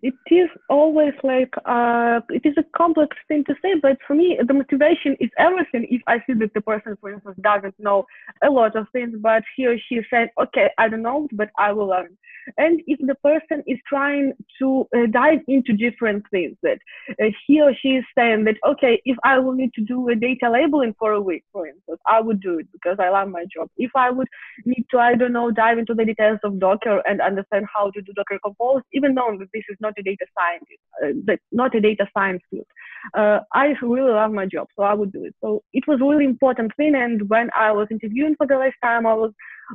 it 0.01 0.13
is 0.31 0.49
always 0.69 1.13
like 1.23 1.53
uh, 1.65 2.19
it 2.29 2.41
is 2.45 2.55
a 2.57 2.63
complex 2.75 3.15
thing 3.27 3.43
to 3.45 3.55
say, 3.61 3.75
but 3.81 3.97
for 4.05 4.15
me, 4.15 4.37
the 4.45 4.53
motivation 4.53 5.15
is 5.19 5.29
everything. 5.37 5.87
If 5.89 6.01
I 6.07 6.17
see 6.25 6.33
that 6.39 6.53
the 6.53 6.61
person, 6.61 6.97
for 6.99 7.11
instance, 7.11 7.37
doesn't 7.41 7.75
know 7.79 8.05
a 8.43 8.49
lot 8.49 8.75
of 8.75 8.87
things, 8.91 9.15
but 9.21 9.43
he 9.55 9.65
or 9.65 9.77
she 9.87 10.01
said, 10.09 10.29
"Okay, 10.41 10.69
I 10.77 10.89
don't 10.89 11.01
know, 11.01 11.27
but 11.33 11.49
I 11.57 11.71
will 11.71 11.87
learn." 11.87 12.17
And 12.57 12.81
if 12.85 12.99
the 12.99 13.15
person 13.15 13.63
is 13.65 13.79
trying 13.87 14.33
to 14.59 14.87
uh, 14.95 15.07
dive 15.11 15.39
into 15.47 15.73
different 15.73 16.23
things, 16.29 16.57
that 16.61 16.79
uh, 17.21 17.29
he 17.45 17.61
or 17.61 17.73
she 17.81 17.95
is 17.95 18.05
saying 18.17 18.43
that, 18.45 18.57
"Okay, 18.67 19.01
if 19.05 19.17
I 19.23 19.39
will 19.39 19.53
need 19.53 19.73
to 19.73 19.81
do 19.81 20.09
a 20.09 20.15
data 20.15 20.49
labeling 20.49 20.95
for 20.99 21.13
a 21.13 21.21
week, 21.21 21.43
for 21.51 21.67
instance, 21.67 21.99
I 22.07 22.21
would 22.21 22.41
do 22.41 22.59
it 22.59 22.67
because 22.71 22.97
I 22.99 23.09
love 23.09 23.29
my 23.29 23.45
job. 23.53 23.69
If 23.77 23.91
I 23.95 24.09
would 24.09 24.27
need 24.65 24.85
to, 24.91 24.99
I 24.99 25.15
don't 25.15 25.33
know, 25.33 25.51
dive 25.51 25.77
into 25.77 25.93
the 25.93 26.05
details 26.05 26.39
of 26.43 26.59
Docker 26.59 27.01
and 27.07 27.21
understand 27.21 27.65
how 27.73 27.91
to 27.91 28.01
do 28.01 28.13
Docker 28.13 28.39
Compose, 28.43 28.83
even 28.93 29.15
though 29.15 29.37
this 29.39 29.63
is 29.69 29.77
not 29.85 30.01
a 30.01 30.03
data 30.09 30.25
scientist, 30.37 30.83
uh, 31.03 31.35
not 31.51 31.75
a 31.75 31.81
data 31.89 32.05
science 32.15 32.43
field. 32.49 32.67
Uh, 33.13 33.39
I 33.53 33.65
really 33.81 34.11
love 34.11 34.31
my 34.31 34.45
job, 34.45 34.67
so 34.75 34.83
I 34.83 34.93
would 34.93 35.11
do 35.11 35.25
it. 35.25 35.35
So 35.41 35.63
it 35.73 35.85
was 35.87 35.99
really 36.01 36.25
important 36.25 36.71
thing. 36.77 36.95
And 36.95 37.29
when 37.29 37.49
I 37.55 37.71
was 37.71 37.87
interviewing 37.91 38.35
for 38.37 38.47
the 38.47 38.57
last 38.57 38.79
time, 38.83 39.05
I 39.05 39.13
was 39.13 39.31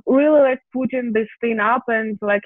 really 0.06 0.40
like 0.40 0.61
putting 0.72 1.12
this 1.12 1.28
thing 1.40 1.58
up 1.61 1.84
and 1.88 2.18
like 2.22 2.42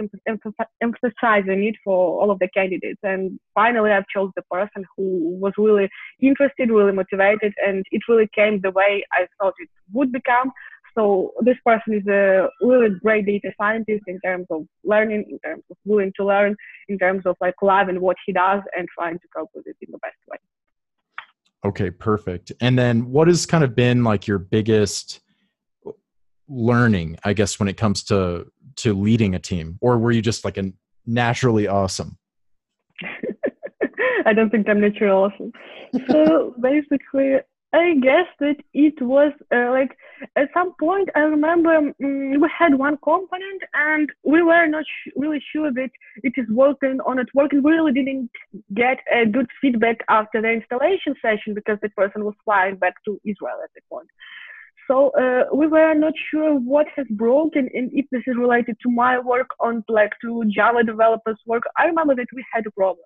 emphasizing 0.82 1.64
it 1.64 1.76
for 1.84 2.20
all 2.20 2.30
of 2.30 2.38
the 2.38 2.48
candidates. 2.48 3.00
And 3.02 3.38
finally, 3.54 3.90
I've 3.90 4.08
chose 4.14 4.30
the 4.36 4.42
person 4.50 4.84
who 4.96 5.38
was 5.40 5.52
really 5.58 5.88
interested, 6.20 6.70
really 6.70 6.92
motivated, 6.92 7.52
and 7.66 7.84
it 7.90 8.02
really 8.08 8.28
came 8.34 8.60
the 8.60 8.70
way 8.70 9.04
I 9.12 9.26
thought 9.38 9.54
it 9.58 9.68
would 9.92 10.12
become. 10.12 10.52
So 10.96 11.32
this 11.40 11.56
person 11.64 11.94
is 11.94 12.06
a 12.06 12.48
really 12.60 12.90
great 13.02 13.26
data 13.26 13.52
scientist 13.60 14.04
in 14.06 14.20
terms 14.20 14.46
of 14.50 14.66
learning, 14.84 15.24
in 15.28 15.38
terms 15.40 15.64
of 15.70 15.76
willing 15.84 16.12
to 16.16 16.24
learn, 16.24 16.54
in 16.88 16.98
terms 16.98 17.22
of 17.26 17.36
like 17.40 17.54
loving 17.62 18.00
what 18.00 18.16
he 18.26 18.32
does 18.32 18.62
and 18.76 18.88
trying 18.96 19.18
to 19.18 19.28
cope 19.36 19.50
with 19.54 19.66
it 19.66 19.76
in 19.80 19.90
the 19.90 19.98
best 19.98 20.16
way. 20.30 20.38
Okay, 21.64 21.90
perfect. 21.90 22.52
And 22.60 22.78
then 22.78 23.10
what 23.10 23.26
has 23.26 23.46
kind 23.46 23.64
of 23.64 23.74
been 23.74 24.04
like 24.04 24.26
your 24.26 24.38
biggest 24.38 25.20
learning, 26.48 27.18
I 27.24 27.32
guess, 27.32 27.58
when 27.58 27.68
it 27.68 27.76
comes 27.76 28.04
to 28.04 28.46
to 28.76 28.92
leading 28.92 29.34
a 29.34 29.38
team? 29.38 29.78
Or 29.80 29.98
were 29.98 30.10
you 30.10 30.22
just 30.22 30.44
like 30.44 30.58
a 30.58 30.72
naturally 31.06 31.66
awesome? 31.66 32.18
I 34.26 34.32
don't 34.32 34.50
think 34.50 34.68
I'm 34.68 34.80
naturally 34.80 35.12
awesome. 35.12 35.52
So 36.10 36.54
basically 36.60 37.36
I 37.74 37.94
guess 38.00 38.28
that 38.38 38.58
it 38.72 39.02
was 39.02 39.32
uh, 39.52 39.70
like 39.72 39.96
at 40.36 40.48
some 40.54 40.74
point 40.78 41.08
I 41.16 41.20
remember 41.20 41.74
um, 41.74 41.92
we 41.98 42.48
had 42.56 42.78
one 42.78 42.96
component 43.02 43.62
and 43.74 44.08
we 44.22 44.42
were 44.42 44.66
not 44.68 44.84
really 45.16 45.42
sure 45.52 45.72
that 45.72 45.90
it 46.22 46.34
is 46.36 46.48
working 46.50 47.00
or 47.04 47.16
not 47.16 47.26
working. 47.34 47.64
We 47.64 47.72
really 47.72 47.92
didn't 47.92 48.30
get 48.74 48.98
a 49.12 49.26
good 49.26 49.48
feedback 49.60 49.96
after 50.08 50.40
the 50.40 50.52
installation 50.52 51.16
session 51.20 51.52
because 51.52 51.78
the 51.82 51.88
person 51.88 52.24
was 52.24 52.34
flying 52.44 52.76
back 52.76 52.94
to 53.06 53.20
Israel 53.24 53.58
at 53.64 53.70
the 53.74 53.80
point. 53.90 54.08
So 54.86 55.10
uh, 55.18 55.44
we 55.52 55.66
were 55.66 55.94
not 55.94 56.12
sure 56.30 56.54
what 56.54 56.86
has 56.94 57.06
broken 57.10 57.68
and 57.74 57.90
if 57.92 58.06
this 58.12 58.22
is 58.28 58.36
related 58.36 58.76
to 58.84 58.90
my 58.90 59.18
work 59.18 59.48
on 59.58 59.82
like 59.88 60.12
to 60.22 60.44
Java 60.54 60.84
developers 60.84 61.38
work. 61.44 61.64
I 61.76 61.86
remember 61.86 62.14
that 62.14 62.26
we 62.32 62.44
had 62.52 62.66
a 62.66 62.70
problem. 62.70 63.04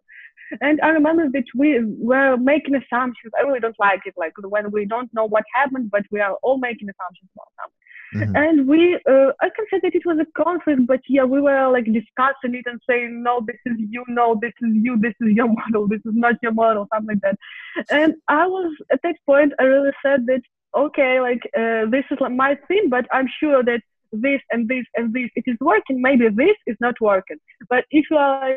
And 0.61 0.81
I 0.81 0.89
remember 0.89 1.29
that 1.33 1.45
we 1.55 1.81
were 1.85 2.37
making 2.37 2.75
assumptions. 2.75 3.33
I 3.39 3.43
really 3.43 3.61
don't 3.61 3.79
like 3.79 4.01
it, 4.07 4.15
like 4.17 4.33
when 4.41 4.71
we 4.71 4.87
don't 4.87 5.13
know 5.13 5.27
what 5.27 5.45
happened, 5.55 5.91
but 5.91 6.03
we 6.11 6.21
are 6.21 6.35
all 6.43 6.59
making 6.59 6.89
assumptions 6.89 7.31
about 7.35 7.53
something. 7.61 7.79
Mm-hmm. 8.15 8.37
And 8.37 8.69
we, 8.69 8.95
uh, 9.07 9.33
I 9.41 9.51
can 9.55 9.67
say 9.71 9.81
that 9.83 9.95
it 9.95 10.07
was 10.07 10.19
a 10.19 10.43
conflict, 10.43 10.87
but 10.87 11.01
yeah, 11.09 11.25
we 11.25 11.41
were 11.41 11.69
like 11.69 11.85
discussing 11.85 12.55
it 12.55 12.65
and 12.67 12.81
saying, 12.89 13.23
no, 13.23 13.45
this 13.47 13.59
is 13.67 13.77
you, 13.79 14.05
no, 14.09 14.39
this 14.41 14.53
is 14.63 14.71
you, 14.73 14.99
this 14.99 15.13
is 15.21 15.35
your 15.35 15.49
model, 15.53 15.87
this 15.87 16.01
is 16.07 16.15
not 16.15 16.37
your 16.43 16.53
model, 16.53 16.89
something 16.93 17.17
like 17.17 17.23
that. 17.23 17.39
And 17.91 18.15
I 18.29 18.47
was, 18.47 18.75
at 18.91 19.01
that 19.03 19.17
point, 19.27 19.53
I 19.59 19.65
really 19.65 19.93
said 20.03 20.27
that, 20.27 20.41
okay, 20.75 21.21
like, 21.21 21.43
uh, 21.57 21.91
this 21.91 22.05
is 22.11 22.19
like 22.21 22.33
my 22.33 22.57
thing, 22.67 22.89
but 22.89 23.07
I'm 23.13 23.29
sure 23.41 23.63
that 23.63 23.83
this 24.13 24.41
and 24.51 24.69
this 24.69 24.85
and 24.95 25.13
this, 25.13 25.29
it 25.37 25.45
is 25.47 25.57
working. 25.61 26.01
Maybe 26.01 26.29
this 26.31 26.57
is 26.67 26.77
not 26.81 26.95
working. 27.01 27.37
But 27.69 27.85
if 27.91 28.07
you 28.11 28.17
are 28.17 28.57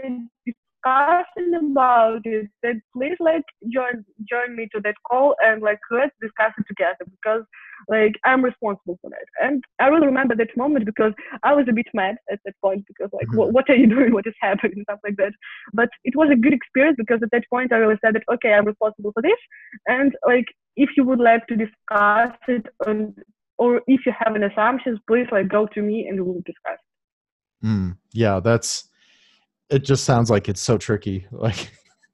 discussing 0.83 1.53
about 1.55 2.21
it, 2.25 2.47
then 2.63 2.81
please 2.93 3.15
like 3.19 3.43
join 3.71 4.05
join 4.29 4.55
me 4.55 4.67
to 4.73 4.81
that 4.83 4.95
call 5.09 5.35
and 5.43 5.61
like 5.61 5.79
let's 5.89 6.15
discuss 6.21 6.53
it 6.57 6.65
together 6.67 7.05
because 7.05 7.43
like 7.87 8.13
I'm 8.25 8.43
responsible 8.43 8.97
for 9.01 9.09
that. 9.09 9.25
And 9.43 9.63
I 9.79 9.87
really 9.87 10.07
remember 10.07 10.35
that 10.35 10.55
moment 10.55 10.85
because 10.85 11.13
I 11.43 11.53
was 11.53 11.65
a 11.69 11.73
bit 11.73 11.87
mad 11.93 12.15
at 12.31 12.39
that 12.45 12.53
point 12.63 12.85
because 12.87 13.09
like 13.13 13.27
mm-hmm. 13.27 13.37
what, 13.37 13.53
what 13.53 13.69
are 13.69 13.75
you 13.75 13.87
doing? 13.95 14.13
What 14.13 14.27
is 14.27 14.33
happening? 14.39 14.83
Stuff 14.83 14.99
like 15.03 15.17
that. 15.17 15.33
But 15.73 15.89
it 16.03 16.15
was 16.15 16.29
a 16.31 16.35
good 16.35 16.53
experience 16.53 16.95
because 16.97 17.19
at 17.23 17.31
that 17.31 17.49
point 17.49 17.73
I 17.73 17.77
really 17.77 17.99
said 18.03 18.15
that 18.15 18.23
okay, 18.33 18.53
I'm 18.53 18.65
responsible 18.65 19.11
for 19.13 19.21
this. 19.21 19.39
And 19.87 20.15
like 20.25 20.45
if 20.75 20.89
you 20.97 21.03
would 21.05 21.19
like 21.19 21.47
to 21.47 21.55
discuss 21.55 22.37
it 22.47 22.65
and 22.85 23.15
or 23.57 23.81
if 23.87 24.05
you 24.05 24.13
have 24.17 24.35
an 24.35 24.43
assumptions, 24.43 24.99
please 25.07 25.27
like 25.31 25.47
go 25.47 25.67
to 25.67 25.81
me 25.81 26.07
and 26.07 26.19
we 26.19 26.25
will 26.25 26.43
discuss. 26.45 26.79
Mm, 27.63 27.97
yeah, 28.11 28.39
that's. 28.39 28.89
It 29.71 29.83
just 29.83 30.03
sounds 30.03 30.29
like 30.29 30.49
it's 30.49 30.61
so 30.61 30.77
tricky. 30.77 31.25
Like, 31.31 31.71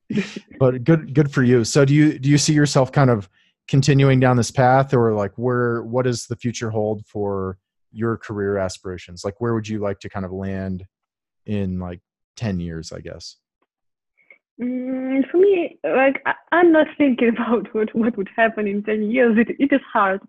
but 0.59 0.85
good, 0.85 1.13
good 1.13 1.31
for 1.33 1.43
you. 1.43 1.65
So, 1.65 1.83
do 1.83 1.93
you 1.93 2.17
do 2.17 2.29
you 2.29 2.37
see 2.37 2.53
yourself 2.53 2.93
kind 2.93 3.09
of 3.09 3.27
continuing 3.67 4.21
down 4.21 4.37
this 4.37 4.51
path, 4.51 4.93
or 4.93 5.13
like 5.13 5.33
where? 5.35 5.83
What 5.83 6.03
does 6.03 6.27
the 6.27 6.37
future 6.37 6.69
hold 6.69 7.05
for 7.05 7.57
your 7.91 8.15
career 8.15 8.57
aspirations? 8.57 9.25
Like, 9.25 9.41
where 9.41 9.53
would 9.53 9.67
you 9.67 9.79
like 9.79 9.99
to 9.99 10.09
kind 10.09 10.25
of 10.25 10.31
land 10.31 10.85
in 11.45 11.77
like 11.77 11.99
ten 12.37 12.61
years? 12.61 12.93
I 12.93 13.01
guess. 13.01 13.35
Mm, 14.59 15.29
for 15.29 15.37
me, 15.37 15.77
like 15.83 16.23
I, 16.25 16.33
am 16.51 16.71
not 16.71 16.87
thinking 16.97 17.29
about 17.37 17.73
what, 17.73 17.93
what 17.95 18.17
would 18.17 18.29
happen 18.35 18.67
in 18.67 18.83
10 18.83 19.11
years. 19.11 19.37
It, 19.37 19.55
it 19.59 19.71
is 19.73 19.81
hard. 19.91 20.21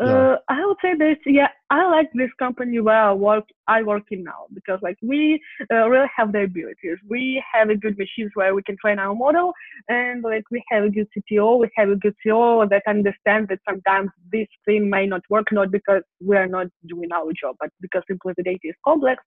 Uh, 0.00 0.04
yeah. 0.04 0.36
I 0.48 0.66
would 0.66 0.76
say 0.82 0.94
that 0.94 1.16
yeah, 1.26 1.48
I 1.70 1.86
like 1.86 2.10
this 2.14 2.30
company 2.38 2.80
where 2.80 2.96
I 2.96 3.12
work. 3.12 3.44
I 3.66 3.82
work 3.82 4.04
in 4.10 4.24
now 4.24 4.46
because 4.52 4.78
like 4.82 4.96
we 5.02 5.40
uh, 5.72 5.88
really 5.88 6.10
have 6.16 6.32
the 6.32 6.42
abilities. 6.42 6.98
We 7.08 7.42
have 7.52 7.70
a 7.70 7.76
good 7.76 7.96
machines 7.96 8.30
where 8.34 8.54
we 8.54 8.62
can 8.62 8.76
train 8.78 8.98
our 8.98 9.14
model, 9.14 9.52
and 9.88 10.22
like 10.22 10.44
we 10.50 10.62
have 10.70 10.84
a 10.84 10.90
good 10.90 11.08
CTO. 11.16 11.60
We 11.60 11.70
have 11.76 11.88
a 11.88 11.96
good 11.96 12.14
CEO 12.24 12.68
that 12.68 12.82
understands 12.86 13.48
that 13.48 13.60
sometimes 13.68 14.10
this 14.32 14.48
thing 14.64 14.90
may 14.90 15.06
not 15.06 15.22
work, 15.30 15.46
not 15.52 15.70
because 15.70 16.02
we 16.20 16.36
are 16.36 16.48
not 16.48 16.66
doing 16.86 17.10
our 17.12 17.32
job, 17.32 17.56
but 17.60 17.70
because 17.80 18.02
simply 18.08 18.34
the 18.36 18.42
data 18.42 18.60
is 18.64 18.74
complex, 18.84 19.22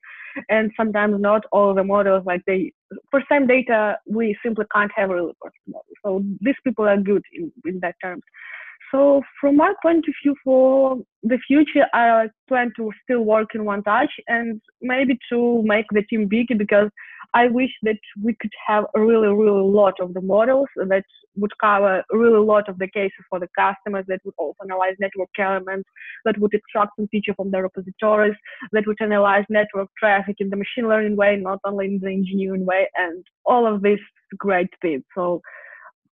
and 0.50 0.72
sometimes 0.78 1.20
not 1.20 1.46
all 1.52 1.74
the 1.74 1.84
models 1.84 2.24
like 2.26 2.42
they 2.46 2.72
for 3.10 3.24
same 3.32 3.48
data 3.48 3.98
we 4.08 4.38
simply 4.44 4.66
can't 4.74 4.92
have 4.96 5.10
a 5.10 5.16
really 5.16 5.34
perfect 5.42 5.68
model. 5.68 5.86
So 6.06 6.24
these 6.42 6.56
people 6.64 6.86
are 6.88 6.98
good 6.98 7.24
in 7.34 7.52
in 7.66 7.80
that 7.80 7.96
terms. 8.04 8.24
So 8.92 9.22
from 9.40 9.58
my 9.58 9.74
point 9.82 10.06
of 10.08 10.14
view 10.24 10.36
for 10.44 10.98
the 11.24 11.40
future, 11.48 11.86
I 11.94 12.28
plan 12.48 12.72
to 12.78 12.92
still 13.04 13.22
work 13.22 13.50
in 13.56 13.66
one 13.66 13.84
touch 13.84 14.12
and 14.28 14.62
maybe 14.82 15.18
to 15.32 15.62
make 15.64 15.86
the 15.92 16.04
team 16.04 16.28
bigger 16.28 16.56
because 16.56 16.90
I 17.34 17.48
wish 17.48 17.72
that 17.82 17.98
we 18.22 18.36
could 18.40 18.52
have 18.68 18.86
a 18.96 19.00
really, 19.00 19.30
really 19.30 19.68
lot 19.68 19.96
of 20.00 20.14
the 20.14 20.22
models 20.22 20.68
that 20.76 21.04
would 21.36 21.58
cover 21.60 22.04
really 22.12 22.36
a 22.36 22.42
lot 22.42 22.70
of 22.70 22.78
the 22.78 22.88
cases 22.88 23.26
for 23.30 23.40
the 23.40 23.48
customers 23.58 24.06
that 24.08 24.20
would 24.24 24.36
also 24.38 24.58
analyze 24.64 24.96
network 25.00 25.30
elements, 25.40 25.90
that 26.26 26.38
would 26.38 26.54
extract 26.54 26.92
some 26.96 27.08
feature 27.08 27.34
from 27.34 27.50
the 27.50 27.62
repositories, 27.64 28.36
that 28.72 28.86
would 28.86 29.02
analyze 29.02 29.46
network 29.50 29.90
traffic 29.98 30.36
in 30.40 30.50
the 30.50 30.56
machine 30.56 30.88
learning 30.88 31.16
way, 31.16 31.36
not 31.36 31.60
only 31.66 31.86
in 31.88 32.00
the 32.00 32.08
engineering 32.08 32.66
way, 32.66 32.88
and 32.96 33.26
all 33.46 33.66
of 33.66 33.82
this 33.82 34.00
great 34.38 34.70
things. 34.82 35.04
So 35.16 35.42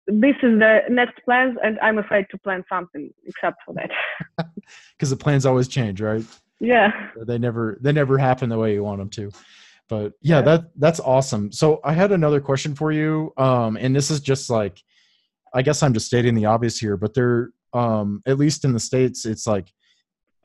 this 0.07 0.37
is 0.43 0.59
the 0.59 0.81
next 0.91 1.19
plans 1.25 1.57
and 1.63 1.79
i'm 1.81 1.99
afraid 1.99 2.27
to 2.31 2.39
plan 2.39 2.63
something 2.69 3.11
except 3.27 3.59
for 3.65 3.75
that. 3.75 3.91
Because 4.97 5.11
the 5.11 5.17
plans 5.17 5.45
always 5.47 5.69
change 5.69 6.01
right? 6.01 6.25
Yeah. 6.61 6.91
They 7.27 7.39
never 7.39 7.79
they 7.81 7.93
never 7.93 8.17
happen 8.19 8.49
the 8.49 8.59
way 8.59 8.73
you 8.73 8.83
want 8.83 8.99
them 8.99 9.11
to. 9.11 9.31
But 9.89 10.13
yeah, 10.23 10.37
yeah, 10.37 10.43
that 10.43 10.65
that's 10.77 11.01
awesome. 11.01 11.53
So 11.53 11.81
i 11.85 11.93
had 11.93 12.13
another 12.13 12.41
question 12.41 12.75
for 12.75 12.93
you 12.93 13.33
um 13.37 13.77
and 13.77 13.95
this 13.95 14.11
is 14.11 14.21
just 14.21 14.51
like 14.51 14.83
i 15.55 15.63
guess 15.63 15.83
i'm 15.83 15.95
just 15.95 16.07
stating 16.07 16.35
the 16.35 16.47
obvious 16.47 16.79
here 16.79 16.97
but 16.97 17.15
there 17.15 17.51
um 17.73 18.23
at 18.27 18.39
least 18.39 18.65
in 18.65 18.73
the 18.73 18.81
states 18.81 19.27
it's 19.27 19.47
like 19.47 19.73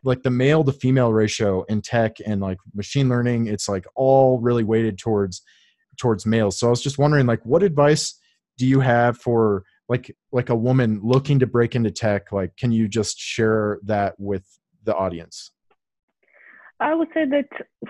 like 0.03 0.23
the 0.23 0.29
male 0.29 0.63
to 0.63 0.71
female 0.71 1.11
ratio 1.11 1.63
in 1.63 1.81
tech 1.81 2.17
and 2.25 2.41
like 2.41 2.57
machine 2.73 3.09
learning 3.09 3.47
it's 3.47 3.67
like 3.67 3.85
all 3.95 4.39
really 4.39 4.63
weighted 4.63 4.97
towards 4.97 5.41
towards 5.97 6.25
males. 6.25 6.57
So 6.57 6.67
i 6.67 6.69
was 6.69 6.81
just 6.81 6.97
wondering 6.97 7.25
like 7.25 7.45
what 7.45 7.63
advice 7.63 8.18
do 8.59 8.67
you 8.67 8.81
have 8.81 9.17
for 9.17 9.63
like 9.87 10.15
like 10.31 10.49
a 10.49 10.55
woman 10.55 10.99
looking 11.01 11.39
to 11.39 11.47
break 11.47 11.75
into 11.75 11.89
tech? 11.89 12.31
Like 12.31 12.55
can 12.57 12.71
you 12.71 12.87
just 12.87 13.17
share 13.17 13.79
that 13.83 14.19
with 14.19 14.45
the 14.83 14.93
audience? 14.93 15.51
I 16.81 16.93
would 16.93 17.07
say 17.13 17.25
that 17.25 17.49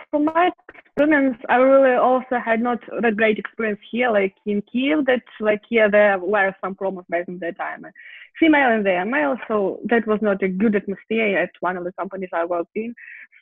from 0.09 0.25
my 0.25 0.51
experience 0.69 1.37
i 1.47 1.55
really 1.55 1.95
also 1.95 2.35
had 2.43 2.59
not 2.59 2.79
that 3.03 3.15
great 3.15 3.37
experience 3.37 3.79
here 3.91 4.09
like 4.11 4.35
in 4.47 4.63
kiev 4.71 5.05
that 5.05 5.21
like 5.39 5.61
here 5.69 5.89
there 5.89 6.17
were 6.17 6.55
some 6.61 6.73
problems 6.75 7.05
back 7.09 7.25
in 7.27 7.39
that 7.39 7.57
time. 7.57 7.83
Female 8.39 8.71
and 8.71 8.87
are 8.87 9.05
male 9.05 9.35
so 9.47 9.79
that 9.91 10.07
was 10.07 10.19
not 10.21 10.41
a 10.43 10.47
good 10.47 10.75
atmosphere 10.75 11.37
at 11.43 11.51
one 11.59 11.77
of 11.77 11.83
the 11.83 11.93
companies 11.93 12.29
i 12.33 12.45
worked 12.45 12.75
in. 12.75 12.93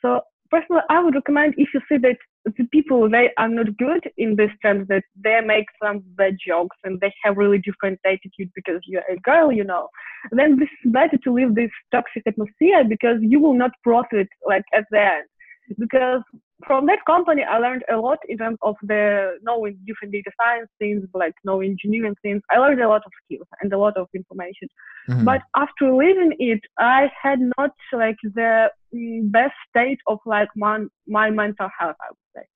So 0.02 0.22
personally, 0.50 0.82
I 0.88 1.02
would 1.02 1.14
recommend 1.14 1.54
if 1.56 1.68
you 1.74 1.80
see 1.88 1.98
that 1.98 2.16
the 2.44 2.64
people 2.72 3.08
they 3.08 3.30
are 3.36 3.48
not 3.48 3.76
good 3.76 4.08
in 4.16 4.36
this 4.36 4.50
terms 4.62 4.88
that 4.88 5.02
they 5.22 5.40
make 5.40 5.66
some 5.82 6.02
bad 6.16 6.36
jokes 6.44 6.76
and 6.84 7.00
they 7.00 7.12
have 7.22 7.36
really 7.36 7.58
different 7.58 7.98
attitude 8.04 8.50
because 8.54 8.80
you're 8.84 9.02
a 9.10 9.16
girl, 9.20 9.52
you 9.52 9.64
know, 9.64 9.88
then 10.32 10.58
this 10.58 10.68
is 10.84 10.92
better 10.92 11.18
to 11.24 11.32
leave 11.32 11.54
this 11.54 11.70
toxic 11.92 12.22
atmosphere 12.26 12.84
because 12.88 13.18
you 13.20 13.40
will 13.40 13.54
not 13.54 13.72
profit 13.82 14.28
like 14.46 14.64
at 14.74 14.84
the 14.90 15.00
end. 15.00 15.26
Because 15.78 16.22
from 16.66 16.86
that 16.86 17.04
company, 17.06 17.44
I 17.44 17.58
learned 17.58 17.84
a 17.90 17.96
lot 17.96 18.18
in 18.28 18.38
terms 18.38 18.58
of 18.62 18.74
the 18.82 19.38
knowing 19.42 19.78
different 19.86 20.12
data 20.12 20.30
science 20.40 20.68
things, 20.78 21.04
like 21.14 21.34
knowing 21.44 21.70
engineering 21.70 22.16
things. 22.22 22.42
I 22.50 22.58
learned 22.58 22.80
a 22.80 22.88
lot 22.88 23.02
of 23.06 23.12
skills 23.24 23.46
and 23.60 23.72
a 23.72 23.78
lot 23.78 23.96
of 23.96 24.08
information. 24.14 24.68
Mm-hmm. 25.08 25.24
But 25.24 25.42
after 25.56 25.94
leaving 25.94 26.32
it, 26.38 26.60
I 26.78 27.10
had 27.22 27.38
not 27.58 27.70
like 27.92 28.16
the 28.22 28.70
mm, 28.94 29.30
best 29.30 29.54
state 29.70 30.00
of 30.08 30.18
like 30.26 30.48
my, 30.56 30.84
my 31.06 31.30
mental 31.30 31.68
health, 31.78 31.96
I 32.00 32.10
would 32.10 32.42
say. 32.42 32.46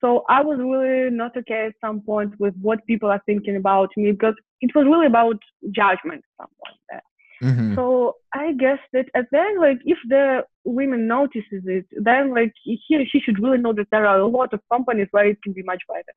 So 0.00 0.24
I 0.28 0.40
was 0.42 0.58
really 0.58 1.10
not 1.10 1.36
okay 1.36 1.66
at 1.66 1.72
some 1.80 2.00
point 2.00 2.38
with 2.38 2.54
what 2.62 2.86
people 2.86 3.10
are 3.10 3.22
thinking 3.26 3.56
about 3.56 3.90
me 3.96 4.12
because 4.12 4.34
it 4.60 4.70
was 4.74 4.84
really 4.84 5.06
about 5.06 5.36
judgment 5.72 6.22
at 6.24 6.44
some 6.44 6.50
point 6.64 6.78
there. 6.90 7.02
Mm-hmm. 7.42 7.74
So 7.74 8.16
I 8.34 8.52
guess 8.52 8.78
that 8.92 9.06
at 9.14 9.26
then, 9.30 9.60
like, 9.60 9.78
if 9.84 9.98
the 10.08 10.42
women 10.64 11.06
notices 11.06 11.62
it, 11.66 11.86
then 11.92 12.34
like 12.34 12.52
he 12.62 12.80
or 12.92 13.04
she 13.06 13.20
should 13.20 13.42
really 13.42 13.58
know 13.58 13.72
that 13.72 13.88
there 13.90 14.06
are 14.06 14.18
a 14.18 14.26
lot 14.26 14.52
of 14.52 14.60
companies 14.72 15.08
where 15.10 15.26
it 15.26 15.42
can 15.42 15.52
be 15.52 15.62
much 15.62 15.82
better. 15.88 16.12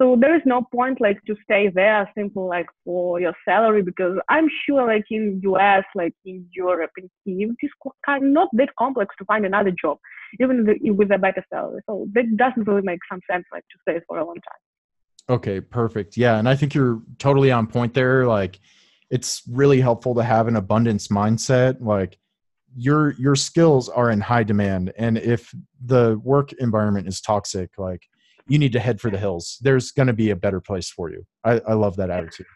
So 0.00 0.16
there 0.18 0.34
is 0.34 0.42
no 0.44 0.66
point 0.74 1.00
like 1.00 1.22
to 1.26 1.36
stay 1.44 1.70
there 1.72 2.10
simple 2.16 2.48
like 2.48 2.66
for 2.84 3.20
your 3.20 3.34
salary 3.44 3.82
because 3.82 4.18
I'm 4.28 4.48
sure 4.66 4.84
like 4.86 5.04
in 5.10 5.40
US, 5.44 5.84
like 5.94 6.14
in 6.24 6.46
Europe, 6.52 6.90
in 6.96 7.08
Kiev, 7.24 7.50
it 7.50 7.66
is 7.66 7.70
not 8.20 8.48
that 8.54 8.70
complex 8.76 9.14
to 9.18 9.24
find 9.26 9.46
another 9.46 9.70
job, 9.70 9.98
even 10.40 10.66
with 10.96 11.12
a 11.12 11.18
better 11.18 11.44
salary. 11.50 11.82
So 11.86 12.08
that 12.14 12.36
doesn't 12.36 12.66
really 12.66 12.82
make 12.82 12.98
some 13.08 13.20
sense 13.30 13.44
like 13.52 13.64
to 13.70 13.78
stay 13.82 14.00
for 14.08 14.18
a 14.18 14.24
long 14.24 14.36
time. 14.36 15.36
Okay, 15.36 15.60
perfect. 15.60 16.16
Yeah, 16.16 16.38
and 16.38 16.48
I 16.48 16.56
think 16.56 16.74
you're 16.74 17.00
totally 17.18 17.52
on 17.52 17.68
point 17.68 17.94
there. 17.94 18.26
Like 18.26 18.58
it's 19.12 19.42
really 19.46 19.80
helpful 19.80 20.14
to 20.14 20.24
have 20.24 20.48
an 20.48 20.56
abundance 20.56 21.08
mindset 21.08 21.76
like 21.80 22.18
your 22.74 23.12
your 23.12 23.36
skills 23.36 23.88
are 23.90 24.10
in 24.10 24.20
high 24.20 24.42
demand 24.42 24.92
and 24.96 25.18
if 25.18 25.54
the 25.84 26.18
work 26.24 26.52
environment 26.54 27.06
is 27.06 27.20
toxic 27.20 27.70
like 27.76 28.02
you 28.48 28.58
need 28.58 28.72
to 28.72 28.80
head 28.80 29.00
for 29.00 29.08
the 29.10 29.18
hills. 29.18 29.58
There's 29.60 29.92
going 29.92 30.08
to 30.08 30.12
be 30.12 30.30
a 30.30 30.36
better 30.36 30.60
place 30.60 30.90
for 30.90 31.10
you. 31.10 31.24
I, 31.44 31.60
I 31.60 31.74
love 31.74 31.96
that 31.96 32.10
attitude. 32.10 32.46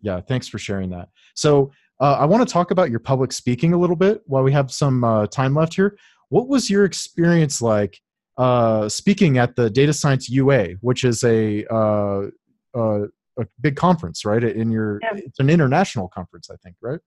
Yeah 0.00 0.20
thanks 0.20 0.48
for 0.48 0.58
sharing 0.58 0.90
that. 0.90 1.08
So 1.34 1.72
uh, 2.00 2.16
i 2.20 2.24
want 2.24 2.46
to 2.46 2.52
talk 2.52 2.70
about 2.70 2.90
your 2.90 3.00
public 3.00 3.32
speaking 3.32 3.72
a 3.72 3.78
little 3.78 3.96
bit 3.96 4.22
while 4.26 4.44
we 4.44 4.52
have 4.52 4.70
some 4.70 5.02
uh, 5.02 5.26
time 5.26 5.54
left 5.54 5.74
here. 5.74 5.98
What 6.28 6.48
was 6.48 6.70
your 6.70 6.84
experience 6.84 7.60
like 7.60 8.00
uh, 8.36 8.88
speaking 8.88 9.38
at 9.38 9.56
the 9.56 9.68
data 9.68 9.92
science 9.92 10.30
ua 10.30 10.68
which 10.80 11.02
is 11.02 11.24
a 11.24 11.66
uh, 11.66 12.28
uh, 12.74 13.06
a 13.38 13.46
big 13.60 13.76
conference, 13.76 14.24
right? 14.24 14.42
In 14.42 14.70
your, 14.70 14.98
yeah. 15.02 15.20
it's 15.26 15.38
an 15.38 15.50
international 15.50 16.08
conference, 16.08 16.50
I 16.50 16.56
think, 16.56 16.76
right? 16.80 17.00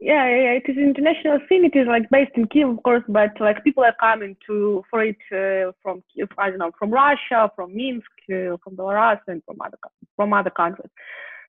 Yeah, 0.00 0.28
yeah, 0.28 0.52
it 0.52 0.64
is 0.66 0.76
international 0.78 1.40
scene. 1.48 1.64
It 1.64 1.76
is 1.76 1.86
like 1.86 2.08
based 2.10 2.32
in 2.36 2.46
Kiev, 2.46 2.70
of 2.70 2.82
course, 2.82 3.02
but 3.08 3.32
like 3.40 3.62
people 3.64 3.84
are 3.84 3.94
coming 4.00 4.36
to 4.46 4.82
for 4.90 5.02
it 5.02 5.16
uh, 5.30 5.72
from 5.82 6.02
I 6.38 6.48
don't 6.48 6.58
know 6.58 6.72
from 6.78 6.90
Russia, 6.90 7.50
from 7.54 7.76
Minsk, 7.76 8.10
uh, 8.30 8.56
from 8.62 8.76
Belarus, 8.76 9.20
and 9.28 9.42
from 9.44 9.58
other 9.60 9.78
from 10.16 10.32
other 10.32 10.50
countries. 10.50 10.90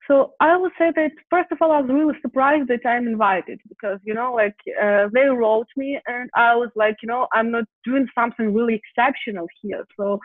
So 0.07 0.33
I 0.39 0.55
would 0.57 0.71
say 0.77 0.91
that 0.95 1.11
first 1.29 1.51
of 1.51 1.57
all, 1.61 1.71
I 1.71 1.81
was 1.81 1.89
really 1.89 2.13
surprised 2.21 2.67
that 2.69 2.87
I'm 2.87 3.07
invited 3.07 3.59
because 3.67 3.99
you 4.03 4.13
know, 4.13 4.33
like 4.33 4.55
uh, 4.81 5.09
they 5.13 5.27
wrote 5.27 5.67
me, 5.75 5.99
and 6.07 6.29
I 6.35 6.55
was 6.55 6.69
like, 6.75 6.97
you 7.01 7.07
know, 7.07 7.27
I'm 7.33 7.51
not 7.51 7.65
doing 7.83 8.07
something 8.13 8.53
really 8.53 8.81
exceptional 8.81 9.47
here. 9.61 9.83
So 9.97 10.19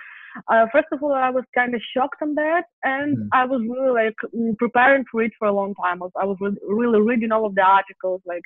uh, 0.48 0.66
first 0.72 0.88
of 0.92 1.02
all, 1.02 1.12
I 1.12 1.30
was 1.30 1.44
kind 1.54 1.74
of 1.74 1.80
shocked 1.94 2.22
on 2.22 2.34
that, 2.34 2.64
and 2.84 3.16
mm. 3.16 3.28
I 3.32 3.44
was 3.44 3.62
really 3.62 4.04
like 4.04 4.14
mm, 4.34 4.56
preparing 4.58 5.04
for 5.10 5.22
it 5.22 5.32
for 5.38 5.48
a 5.48 5.52
long 5.52 5.74
time. 5.74 6.02
I 6.02 6.24
was 6.24 6.36
really 6.66 7.00
reading 7.00 7.32
all 7.32 7.46
of 7.46 7.54
the 7.54 7.62
articles, 7.62 8.22
like 8.26 8.42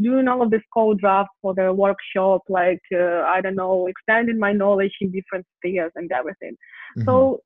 doing 0.00 0.28
all 0.28 0.42
of 0.42 0.50
this 0.50 0.62
code 0.72 0.98
draft 0.98 1.30
for 1.42 1.54
the 1.54 1.72
workshop, 1.72 2.42
like 2.48 2.82
uh, 2.94 3.22
I 3.22 3.40
don't 3.42 3.56
know, 3.56 3.86
extending 3.86 4.38
my 4.38 4.52
knowledge 4.52 4.94
in 5.00 5.10
different 5.10 5.46
spheres 5.56 5.92
and 5.94 6.10
everything. 6.12 6.56
Mm-hmm. 6.96 7.04
So 7.04 7.40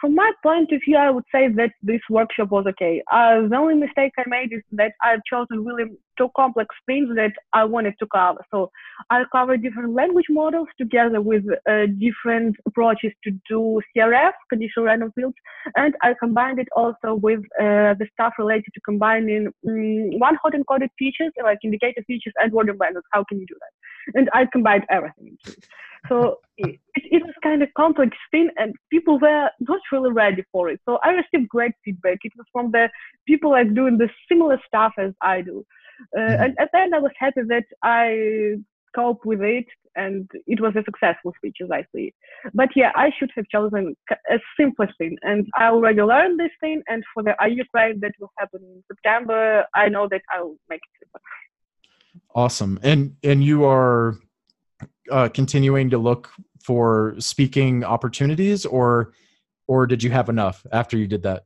from 0.00 0.14
my 0.14 0.30
point 0.42 0.72
of 0.72 0.80
view, 0.84 0.96
I 0.96 1.10
would 1.10 1.24
say 1.32 1.48
that 1.48 1.70
this 1.82 2.00
workshop 2.10 2.50
was 2.50 2.66
okay. 2.68 3.02
Uh, 3.10 3.48
the 3.48 3.56
only 3.56 3.74
mistake 3.74 4.12
I 4.18 4.24
made 4.26 4.52
is 4.52 4.62
that 4.72 4.92
I've 5.02 5.20
chosen 5.28 5.64
really 5.64 5.84
two 6.18 6.28
complex 6.36 6.74
things 6.86 7.08
that 7.16 7.32
I 7.52 7.64
wanted 7.64 7.94
to 7.98 8.06
cover. 8.12 8.44
So 8.50 8.70
I 9.08 9.22
covered 9.32 9.62
different 9.62 9.94
language 9.94 10.26
models 10.28 10.68
together 10.78 11.20
with 11.20 11.44
uh, 11.68 11.86
different 11.98 12.56
approaches 12.66 13.12
to 13.24 13.30
do 13.48 13.80
CRF, 13.96 14.32
conditional 14.50 14.86
random 14.86 15.12
fields, 15.14 15.36
and 15.76 15.94
I 16.02 16.14
combined 16.18 16.58
it 16.58 16.68
also 16.76 17.14
with 17.14 17.40
uh, 17.58 17.94
the 17.98 18.06
stuff 18.12 18.34
related 18.38 18.72
to 18.74 18.80
combining 18.80 19.46
um, 19.46 20.18
one-hot 20.18 20.52
encoded 20.52 20.88
features, 20.98 21.32
like 21.42 21.58
indicator 21.64 22.02
features 22.06 22.34
and 22.36 22.52
word 22.52 22.68
embeddings. 22.68 23.02
How 23.12 23.24
can 23.24 23.40
you 23.40 23.46
do 23.46 23.56
that? 23.60 24.18
And 24.18 24.30
I 24.34 24.46
combined 24.52 24.84
everything. 24.90 25.38
So 26.08 26.38
it, 26.56 26.78
it 26.94 27.22
was 27.22 27.34
kind 27.42 27.62
of 27.62 27.68
complex 27.76 28.16
thing 28.30 28.50
and 28.56 28.74
people 28.90 29.18
were 29.18 29.50
not 29.70 29.80
really 29.92 30.12
ready 30.12 30.44
for 30.52 30.68
it. 30.68 30.80
So 30.86 30.98
I 31.02 31.10
received 31.10 31.48
great 31.48 31.72
feedback. 31.84 32.18
It 32.24 32.32
was 32.36 32.46
from 32.52 32.70
the 32.72 32.88
people 33.26 33.50
like 33.50 33.74
doing 33.74 33.98
the 33.98 34.08
similar 34.28 34.58
stuff 34.66 34.92
as 34.98 35.12
I 35.22 35.40
do. 35.40 35.64
Uh, 36.16 36.20
mm-hmm. 36.20 36.42
And 36.42 36.60
at 36.60 36.68
the 36.72 36.78
end, 36.80 36.94
I 36.94 36.98
was 36.98 37.12
happy 37.18 37.42
that 37.48 37.64
I 37.82 38.56
cope 38.94 39.24
with 39.24 39.40
it 39.40 39.66
and 39.96 40.28
it 40.46 40.60
was 40.60 40.74
a 40.76 40.84
successful 40.84 41.32
speech 41.36 41.56
as 41.62 41.70
I 41.70 41.82
see 41.94 42.04
it. 42.08 42.14
But 42.54 42.70
yeah, 42.76 42.92
I 42.94 43.10
should 43.18 43.30
have 43.36 43.46
chosen 43.52 43.96
a 44.10 44.38
simpler 44.58 44.88
thing. 44.98 45.16
And 45.22 45.46
I 45.56 45.66
already 45.66 46.02
learned 46.02 46.38
this 46.38 46.50
thing. 46.60 46.82
And 46.88 47.02
for 47.12 47.22
the 47.22 47.34
IU 47.44 47.64
that 47.74 48.12
will 48.20 48.30
happen 48.38 48.60
in 48.62 48.82
September, 48.88 49.64
I 49.74 49.88
know 49.88 50.08
that 50.10 50.22
I'll 50.32 50.56
make 50.68 50.80
it 50.80 51.06
simpler. 51.06 51.20
Awesome. 52.34 52.78
And 52.82 53.16
and 53.22 53.44
you 53.44 53.64
are 53.64 54.16
uh, 55.10 55.28
continuing 55.28 55.90
to 55.90 55.98
look 55.98 56.30
for 56.62 57.14
speaking 57.18 57.84
opportunities, 57.84 58.66
or 58.66 59.12
or 59.70 59.86
did 59.86 60.02
you 60.02 60.10
have 60.10 60.28
enough 60.28 60.66
after 60.72 60.96
you 60.98 61.06
did 61.06 61.22
that? 61.22 61.44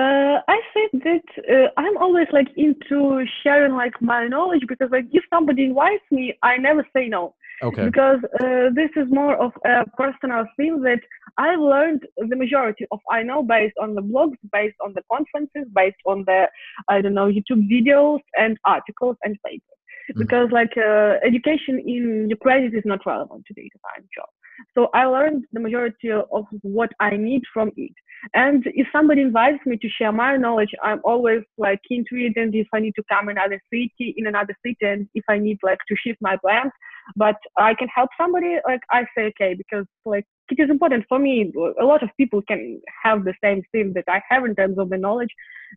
Uh, 0.00 0.36
I 0.56 0.58
think 0.74 0.90
that 1.08 1.26
uh, 1.54 1.68
I'm 1.78 1.96
always 1.96 2.26
like 2.32 2.48
into 2.56 3.24
sharing 3.42 3.72
like 3.72 3.96
my 4.02 4.26
knowledge 4.26 4.64
because 4.68 4.90
like 4.90 5.06
if 5.12 5.24
somebody 5.32 5.64
invites 5.64 6.04
me, 6.10 6.24
I 6.42 6.58
never 6.58 6.86
say 6.94 7.08
no. 7.08 7.34
Okay. 7.62 7.84
Because 7.86 8.20
uh, 8.40 8.66
this 8.74 8.90
is 8.96 9.06
more 9.10 9.36
of 9.36 9.52
a 9.64 9.88
personal 9.96 10.44
thing 10.56 10.82
that 10.82 11.00
I've 11.38 11.60
learned 11.60 12.02
the 12.30 12.36
majority 12.36 12.84
of 12.90 12.98
I 13.10 13.22
know 13.22 13.42
based 13.42 13.78
on 13.80 13.94
the 13.94 14.02
blogs, 14.02 14.38
based 14.52 14.76
on 14.84 14.92
the 14.94 15.02
conferences, 15.10 15.66
based 15.74 16.02
on 16.04 16.24
the 16.26 16.40
I 16.88 17.00
don't 17.00 17.14
know 17.14 17.30
YouTube 17.36 17.62
videos 17.74 18.20
and 18.42 18.58
articles 18.66 19.16
and 19.24 19.38
papers. 19.46 19.62
Mm-hmm. 20.10 20.20
Because 20.20 20.48
like 20.52 20.74
uh, 20.76 21.14
education 21.30 21.74
in 21.94 22.26
Ukraine 22.28 22.64
is 22.80 22.84
not 22.84 23.00
relevant 23.06 23.44
to 23.46 23.54
data 23.54 23.78
science 23.84 24.08
job. 24.16 24.28
So 24.74 24.88
I 24.94 25.06
learned 25.06 25.44
the 25.52 25.60
majority 25.60 26.10
of 26.10 26.46
what 26.62 26.90
I 27.00 27.16
need 27.16 27.42
from 27.52 27.70
it. 27.76 27.92
And 28.32 28.64
if 28.66 28.86
somebody 28.90 29.20
invites 29.20 29.58
me 29.66 29.76
to 29.76 29.88
share 29.88 30.12
my 30.12 30.36
knowledge, 30.36 30.70
I'm 30.82 31.00
always 31.04 31.42
like 31.58 31.80
keen 31.86 32.04
to 32.10 32.16
it. 32.16 32.34
And 32.36 32.54
if 32.54 32.66
I 32.72 32.80
need 32.80 32.94
to 32.96 33.02
come 33.10 33.28
in 33.28 33.36
another 33.36 33.60
city, 33.72 34.14
in 34.16 34.26
another 34.26 34.56
city, 34.64 34.78
and 34.82 35.08
if 35.14 35.24
I 35.28 35.38
need 35.38 35.58
like 35.62 35.78
to 35.88 35.96
shift 35.96 36.18
my 36.22 36.36
plans, 36.36 36.72
but 37.16 37.36
I 37.58 37.74
can 37.74 37.88
help 37.88 38.10
somebody, 38.18 38.56
like 38.66 38.80
I 38.90 39.04
say 39.16 39.24
okay 39.26 39.54
because 39.54 39.84
like 40.06 40.24
it 40.50 40.62
is 40.62 40.70
important 40.70 41.04
for 41.08 41.18
me. 41.18 41.52
A 41.80 41.84
lot 41.84 42.02
of 42.02 42.10
people 42.16 42.40
can 42.42 42.80
have 43.02 43.24
the 43.24 43.34
same 43.42 43.62
thing 43.72 43.92
that 43.94 44.04
I 44.08 44.22
have 44.30 44.44
in 44.44 44.54
terms 44.54 44.78
of 44.78 44.90
the 44.90 44.96
knowledge, 44.96 45.30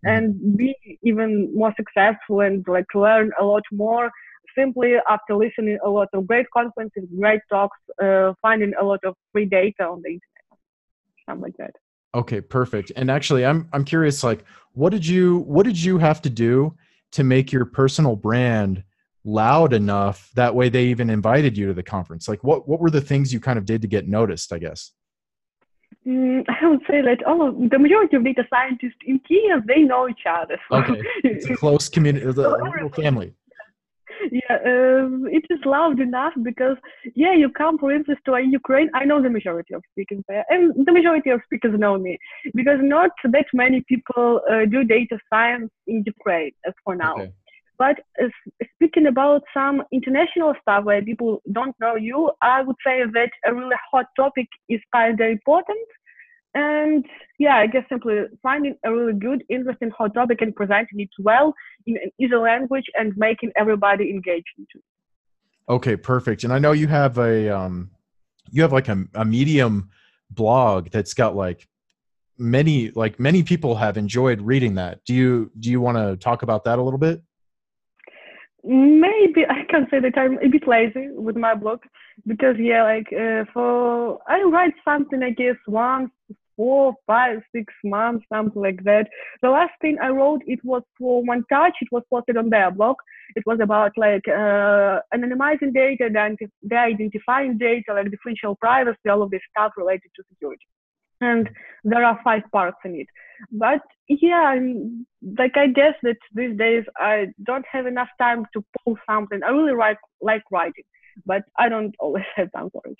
mm-hmm. 0.05 0.15
and 0.15 0.57
be 0.57 0.75
even 1.03 1.51
more 1.53 1.73
successful 1.75 2.41
and 2.41 2.65
like 2.67 2.85
learn 2.95 3.31
a 3.39 3.43
lot 3.43 3.63
more 3.71 4.09
simply 4.55 4.93
after 5.09 5.35
listening 5.35 5.77
a 5.83 5.89
lot 5.89 6.09
of 6.13 6.27
great 6.27 6.45
conferences, 6.51 7.03
great 7.19 7.41
talks, 7.49 7.77
uh, 8.03 8.33
finding 8.41 8.73
a 8.79 8.83
lot 8.83 8.99
of 9.03 9.15
free 9.31 9.45
data 9.45 9.83
on 9.83 10.01
the 10.03 10.09
internet, 10.09 10.59
something 11.27 11.43
like 11.43 11.57
that. 11.57 11.71
Okay, 12.15 12.41
perfect. 12.41 12.91
And 12.95 13.11
actually, 13.11 13.45
I'm 13.45 13.69
I'm 13.73 13.83
curious, 13.83 14.23
like, 14.23 14.43
what 14.73 14.91
did 14.91 15.05
you 15.05 15.39
what 15.39 15.65
did 15.65 15.81
you 15.81 15.97
have 15.97 16.21
to 16.23 16.29
do 16.29 16.75
to 17.11 17.23
make 17.23 17.51
your 17.51 17.65
personal 17.65 18.15
brand 18.15 18.83
loud 19.23 19.73
enough 19.73 20.31
that 20.35 20.55
way 20.55 20.69
they 20.69 20.85
even 20.85 21.09
invited 21.09 21.57
you 21.57 21.67
to 21.67 21.73
the 21.73 21.83
conference? 21.83 22.27
Like, 22.27 22.43
what 22.43 22.67
what 22.67 22.79
were 22.79 22.89
the 22.89 23.01
things 23.01 23.33
you 23.33 23.39
kind 23.39 23.59
of 23.59 23.65
did 23.65 23.81
to 23.81 23.87
get 23.87 24.07
noticed? 24.07 24.53
I 24.53 24.59
guess. 24.59 24.91
Mm, 26.07 26.45
I 26.47 26.67
would 26.67 26.81
say 26.89 27.01
that 27.01 27.23
all 27.25 27.49
of 27.49 27.69
the 27.69 27.77
majority 27.77 28.15
of 28.15 28.23
data 28.23 28.45
scientists 28.49 28.99
in 29.05 29.19
Kiev 29.19 29.67
they 29.67 29.81
know 29.81 30.07
each 30.07 30.25
other. 30.27 30.57
Okay, 30.71 31.01
it's 31.23 31.49
a 31.49 31.55
close 31.55 31.89
community, 31.89 32.25
a 32.25 32.29
little 32.31 32.89
family 32.89 33.33
yeah, 34.31 34.57
um, 34.65 35.27
it 35.31 35.43
is 35.49 35.59
loud 35.65 35.99
enough 35.99 36.33
because 36.43 36.77
yeah, 37.15 37.33
you 37.33 37.49
come 37.49 37.77
for 37.77 37.91
instance 37.91 38.19
to 38.25 38.37
Ukraine. 38.39 38.89
I 38.93 39.05
know 39.05 39.21
the 39.21 39.29
majority 39.29 39.73
of 39.73 39.83
speakers 39.91 40.23
there, 40.27 40.45
and 40.49 40.73
the 40.85 40.91
majority 40.91 41.29
of 41.29 41.41
speakers 41.45 41.77
know 41.77 41.97
me 41.97 42.17
because 42.53 42.79
not 42.81 43.11
that 43.25 43.45
many 43.53 43.83
people 43.87 44.41
uh, 44.51 44.65
do 44.65 44.83
data 44.83 45.17
science 45.29 45.71
in 45.87 46.03
Ukraine 46.05 46.51
as 46.65 46.73
for 46.83 46.95
now. 46.95 47.15
Okay. 47.15 47.31
But 47.77 47.99
uh, 48.21 48.27
speaking 48.75 49.07
about 49.07 49.43
some 49.53 49.83
international 49.91 50.55
stuff 50.61 50.83
where 50.85 51.01
people 51.01 51.41
don't 51.51 51.75
know 51.79 51.95
you, 51.95 52.31
I 52.41 52.61
would 52.63 52.75
say 52.85 53.03
that 53.13 53.29
a 53.45 53.53
really 53.53 53.75
hot 53.91 54.07
topic 54.15 54.47
is 54.67 54.81
kind 54.93 55.19
of 55.19 55.27
important 55.29 55.87
and 56.53 57.05
yeah, 57.39 57.57
I 57.57 57.67
guess 57.67 57.83
simply 57.89 58.23
finding 58.41 58.75
a 58.83 58.91
really 58.91 59.13
good, 59.13 59.43
interesting 59.49 59.91
hot 59.91 60.13
topic 60.13 60.41
and 60.41 60.55
presenting 60.55 60.99
it 60.99 61.09
well 61.19 61.53
in 61.85 61.97
an 61.97 62.11
easy 62.19 62.35
language 62.35 62.85
and 62.95 63.13
making 63.17 63.51
everybody 63.55 64.09
engaged 64.09 64.47
into 64.57 64.75
it. 64.75 65.71
Okay, 65.71 65.95
perfect. 65.97 66.43
And 66.43 66.53
I 66.53 66.59
know 66.59 66.71
you 66.71 66.87
have 66.87 67.17
a 67.17 67.49
um, 67.49 67.91
you 68.49 68.61
have 68.61 68.71
like 68.71 68.87
a, 68.87 69.03
a 69.13 69.25
medium 69.25 69.89
blog 70.31 70.89
that's 70.89 71.13
got 71.13 71.35
like 71.35 71.67
many 72.37 72.91
like 72.91 73.19
many 73.19 73.43
people 73.43 73.75
have 73.75 73.97
enjoyed 73.97 74.41
reading 74.41 74.75
that. 74.75 75.03
Do 75.05 75.13
you 75.13 75.51
do 75.59 75.69
you 75.69 75.81
want 75.81 75.97
to 75.97 76.15
talk 76.17 76.43
about 76.43 76.63
that 76.63 76.79
a 76.79 76.81
little 76.81 76.99
bit? 76.99 77.21
maybe 78.67 79.45
I 79.49 79.63
can 79.69 79.87
say 79.89 79.99
that 79.99 80.17
I'm 80.17 80.37
a 80.39 80.47
bit 80.47 80.67
lazy 80.67 81.09
with 81.11 81.35
my 81.35 81.55
blog 81.55 81.79
because 82.25 82.55
yeah, 82.59 82.83
like 82.83 83.07
uh, 83.13 83.45
for 83.53 84.19
I 84.27 84.41
write 84.43 84.73
something 84.85 85.21
I 85.23 85.31
guess 85.31 85.55
once 85.67 86.11
four, 86.57 86.95
five, 87.05 87.39
six 87.55 87.71
months, 87.85 88.25
something 88.33 88.61
like 88.61 88.83
that. 88.83 89.07
The 89.41 89.49
last 89.49 89.73
thing 89.79 89.97
I 90.01 90.09
wrote, 90.09 90.41
it 90.47 90.59
was 90.63 90.81
for 90.97 91.23
one 91.23 91.43
touch 91.49 91.75
It 91.79 91.87
was 91.91 92.03
posted 92.11 92.35
on 92.35 92.49
their 92.49 92.71
blog. 92.71 92.97
It 93.35 93.43
was 93.45 93.59
about 93.61 93.91
like 93.95 94.27
uh, 94.27 94.99
anonymizing 95.13 95.73
data, 95.73 96.09
de-identifying 96.09 97.57
data, 97.59 97.93
like 97.93 98.09
differential 98.09 98.55
privacy, 98.55 99.07
all 99.09 99.21
of 99.21 99.29
this 99.29 99.41
stuff 99.51 99.73
related 99.77 100.09
to 100.15 100.23
security. 100.29 100.65
And 101.21 101.49
there 101.83 102.03
are 102.03 102.19
five 102.23 102.43
parts 102.51 102.77
in 102.83 102.95
it. 102.95 103.07
But 103.51 103.81
yeah, 104.07 104.55
like 105.37 105.55
I 105.57 105.67
guess 105.67 105.93
that 106.03 106.17
these 106.33 106.57
days 106.57 106.85
I 106.97 107.27
don't 107.43 107.65
have 107.71 107.85
enough 107.85 108.09
time 108.19 108.45
to 108.53 108.63
pull 108.83 108.97
something. 109.09 109.41
I 109.43 109.49
really 109.49 109.75
like 109.75 109.97
like 110.21 110.43
writing, 110.51 110.83
but 111.25 111.43
I 111.57 111.69
don't 111.69 111.95
always 111.99 112.25
have 112.35 112.51
time 112.51 112.69
for 112.71 112.81
it. 112.85 112.97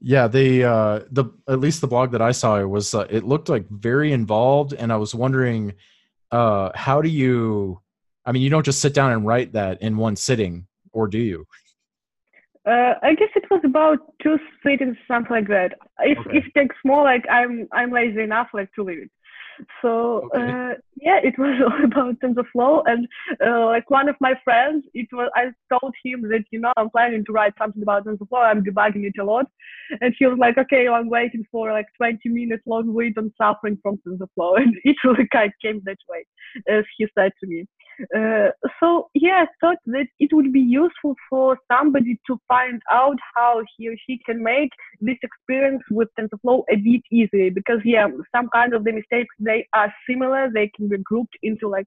Yeah, 0.00 0.28
the 0.28 0.64
uh, 0.64 1.00
the 1.10 1.24
at 1.48 1.60
least 1.60 1.80
the 1.80 1.88
blog 1.88 2.12
that 2.12 2.22
I 2.22 2.32
saw 2.32 2.58
it 2.60 2.68
was 2.68 2.94
uh, 2.94 3.06
it 3.10 3.24
looked 3.24 3.48
like 3.48 3.68
very 3.68 4.12
involved, 4.12 4.72
and 4.72 4.92
I 4.92 4.96
was 4.96 5.14
wondering, 5.14 5.74
uh, 6.30 6.70
how 6.74 7.02
do 7.02 7.08
you? 7.08 7.80
I 8.24 8.32
mean, 8.32 8.42
you 8.42 8.50
don't 8.50 8.64
just 8.64 8.80
sit 8.80 8.94
down 8.94 9.12
and 9.12 9.26
write 9.26 9.52
that 9.52 9.82
in 9.82 9.96
one 9.96 10.16
sitting, 10.16 10.66
or 10.92 11.08
do 11.08 11.18
you? 11.18 11.46
Uh, 12.64 12.94
I 13.02 13.14
guess 13.14 13.30
it 13.34 13.50
was 13.50 13.60
about 13.64 13.98
two 14.22 14.38
sittings, 14.64 14.96
something 15.08 15.34
like 15.34 15.48
that. 15.48 15.72
If 16.00 16.18
okay. 16.18 16.38
if 16.38 16.46
it 16.46 16.54
takes 16.54 16.76
more, 16.84 17.02
like 17.02 17.24
I'm 17.28 17.68
I'm 17.72 17.90
lazy 17.90 18.22
enough 18.22 18.48
like 18.54 18.72
to 18.74 18.84
leave 18.84 19.02
it. 19.02 19.10
So 19.80 20.30
okay. 20.34 20.42
uh, 20.42 20.74
yeah, 20.96 21.18
it 21.22 21.34
was 21.38 21.60
all 21.60 21.84
about 21.84 22.20
TensorFlow, 22.20 22.82
and 22.86 23.06
uh, 23.44 23.66
like 23.66 23.90
one 23.90 24.08
of 24.08 24.16
my 24.20 24.34
friends, 24.44 24.84
it 24.94 25.08
was 25.12 25.30
I 25.34 25.50
told 25.72 25.94
him 26.04 26.22
that 26.30 26.44
you 26.50 26.60
know 26.60 26.72
I'm 26.76 26.90
planning 26.90 27.24
to 27.24 27.32
write 27.32 27.54
something 27.58 27.82
about 27.82 28.06
TensorFlow. 28.06 28.44
I'm 28.44 28.64
debugging 28.64 29.04
it 29.04 29.20
a 29.20 29.24
lot, 29.24 29.46
and 30.00 30.14
he 30.18 30.26
was 30.26 30.38
like, 30.38 30.58
okay, 30.58 30.88
I'm 30.88 31.08
waiting 31.08 31.44
for 31.50 31.72
like 31.72 31.86
20 31.96 32.28
minutes 32.28 32.62
long 32.66 32.92
wait 32.92 33.18
on 33.18 33.32
suffering 33.36 33.78
from 33.82 33.98
TensorFlow, 34.06 34.56
and 34.60 34.74
it 34.84 34.96
really 35.04 35.28
kind 35.32 35.48
of 35.48 35.54
came 35.62 35.82
that 35.84 35.98
way, 36.08 36.24
as 36.68 36.84
he 36.96 37.06
said 37.16 37.32
to 37.40 37.46
me. 37.46 37.66
Uh, 38.16 38.48
so 38.80 39.08
yeah, 39.14 39.44
I 39.44 39.46
thought 39.60 39.78
that 39.86 40.06
it 40.18 40.32
would 40.32 40.52
be 40.52 40.60
useful 40.60 41.14
for 41.28 41.58
somebody 41.70 42.18
to 42.26 42.38
find 42.48 42.80
out 42.90 43.16
how 43.34 43.62
he 43.76 43.88
or 43.88 43.96
she 44.06 44.18
can 44.24 44.42
make 44.42 44.70
this 45.00 45.18
experience 45.22 45.82
with 45.90 46.08
TensorFlow 46.18 46.64
a 46.70 46.76
bit 46.76 47.02
easier 47.10 47.50
because 47.50 47.80
yeah, 47.84 48.08
some 48.34 48.48
kind 48.52 48.74
of 48.74 48.84
the 48.84 48.92
mistakes 48.92 49.34
they 49.38 49.66
are 49.74 49.92
similar. 50.08 50.50
They 50.50 50.70
can 50.74 50.88
be 50.88 50.98
grouped 50.98 51.36
into 51.42 51.68
like 51.68 51.86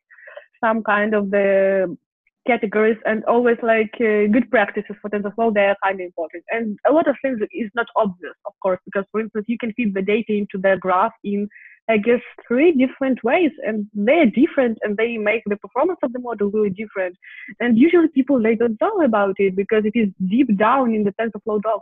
some 0.62 0.84
kind 0.84 1.14
of 1.14 1.32
the 1.32 1.98
categories 2.46 2.98
and 3.06 3.24
always 3.26 3.58
like 3.64 3.94
uh, 3.96 4.28
good 4.32 4.50
practices 4.52 4.96
for 5.02 5.10
TensorFlow, 5.10 5.54
they 5.54 5.66
are 5.66 5.78
kind 5.84 6.00
of 6.00 6.06
important. 6.06 6.44
And 6.52 6.78
a 6.88 6.92
lot 6.92 7.08
of 7.08 7.16
things 7.22 7.40
is 7.52 7.70
not 7.76 7.88
obvious, 7.96 8.34
of 8.46 8.54
course, 8.62 8.80
because 8.86 9.06
for 9.12 9.20
instance, 9.20 9.46
you 9.48 9.58
can 9.58 9.74
feed 9.74 9.94
the 9.94 10.02
data 10.02 10.34
into 10.34 10.58
the 10.58 10.78
graph 10.80 11.14
in 11.24 11.50
I 11.88 11.98
guess, 11.98 12.22
three 12.48 12.72
different 12.72 13.24
ways, 13.24 13.52
and 13.66 13.88
they're 13.94 14.26
different, 14.26 14.80
and 14.82 14.98
they 14.98 15.18
make 15.18 15.44
the 15.46 15.56
performance 15.58 16.00
of 16.02 16.14
the 16.14 16.20
model 16.20 16.50
really 16.50 16.72
different. 16.72 17.16
And 17.60 17.78
usually, 17.78 18.08
people 18.08 18.42
they 18.42 18.56
don't 18.56 18.80
know 18.82 19.02
about 19.02 19.36
it 19.38 19.56
because 19.56 19.84
it 19.86 19.96
is 19.96 20.10
deep 20.28 20.58
down 20.58 20.96
in 20.96 21.04
the 21.04 21.12
TensorFlow 21.12 21.62
doc. 21.62 21.82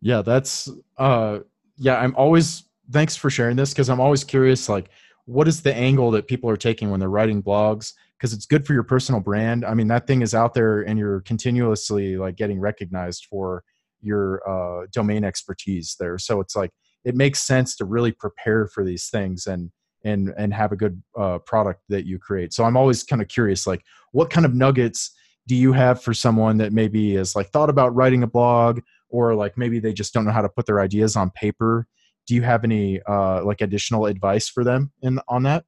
Yeah, 0.00 0.22
that's 0.22 0.70
uh, 0.96 1.40
yeah. 1.76 1.96
I'm 1.96 2.14
always 2.14 2.64
thanks 2.92 3.16
for 3.16 3.30
sharing 3.30 3.56
this 3.56 3.72
because 3.72 3.88
I'm 3.90 4.00
always 4.00 4.22
curious, 4.22 4.68
like, 4.68 4.90
what 5.24 5.48
is 5.48 5.62
the 5.62 5.74
angle 5.74 6.10
that 6.12 6.28
people 6.28 6.48
are 6.50 6.56
taking 6.56 6.90
when 6.90 7.00
they're 7.00 7.08
writing 7.08 7.42
blogs? 7.42 7.94
Because 8.16 8.32
it's 8.32 8.46
good 8.46 8.64
for 8.64 8.74
your 8.74 8.84
personal 8.84 9.20
brand. 9.20 9.64
I 9.64 9.74
mean, 9.74 9.88
that 9.88 10.06
thing 10.06 10.22
is 10.22 10.34
out 10.34 10.54
there, 10.54 10.82
and 10.82 10.98
you're 10.98 11.22
continuously 11.22 12.16
like 12.16 12.36
getting 12.36 12.60
recognized 12.60 13.26
for 13.28 13.64
your 14.00 14.40
uh, 14.48 14.86
domain 14.92 15.24
expertise 15.24 15.96
there. 15.98 16.18
So 16.18 16.40
it's 16.40 16.54
like 16.54 16.70
it 17.04 17.14
makes 17.14 17.40
sense 17.40 17.76
to 17.76 17.84
really 17.84 18.12
prepare 18.12 18.66
for 18.66 18.84
these 18.84 19.08
things 19.08 19.46
and 19.46 19.70
and 20.04 20.34
and 20.36 20.52
have 20.52 20.72
a 20.72 20.76
good 20.76 21.02
uh, 21.18 21.38
product 21.38 21.82
that 21.88 22.06
you 22.06 22.18
create. 22.18 22.52
So 22.52 22.64
i'm 22.64 22.76
always 22.76 23.02
kind 23.02 23.22
of 23.22 23.28
curious 23.28 23.66
like 23.66 23.82
what 24.12 24.30
kind 24.30 24.46
of 24.46 24.54
nuggets 24.54 25.12
do 25.46 25.54
you 25.54 25.72
have 25.72 26.02
for 26.02 26.14
someone 26.14 26.56
that 26.58 26.72
maybe 26.72 27.14
has 27.14 27.36
like 27.36 27.48
thought 27.50 27.70
about 27.70 27.94
writing 27.94 28.22
a 28.22 28.26
blog 28.26 28.80
or 29.08 29.34
like 29.34 29.56
maybe 29.58 29.78
they 29.78 29.92
just 29.92 30.14
don't 30.14 30.24
know 30.24 30.32
how 30.32 30.42
to 30.42 30.48
put 30.48 30.66
their 30.66 30.80
ideas 30.80 31.16
on 31.16 31.30
paper? 31.30 31.86
Do 32.26 32.34
you 32.34 32.42
have 32.42 32.64
any 32.64 33.00
uh, 33.02 33.44
like 33.44 33.60
additional 33.60 34.06
advice 34.06 34.48
for 34.48 34.64
them 34.64 34.92
in 35.02 35.20
on 35.28 35.42
that? 35.42 35.64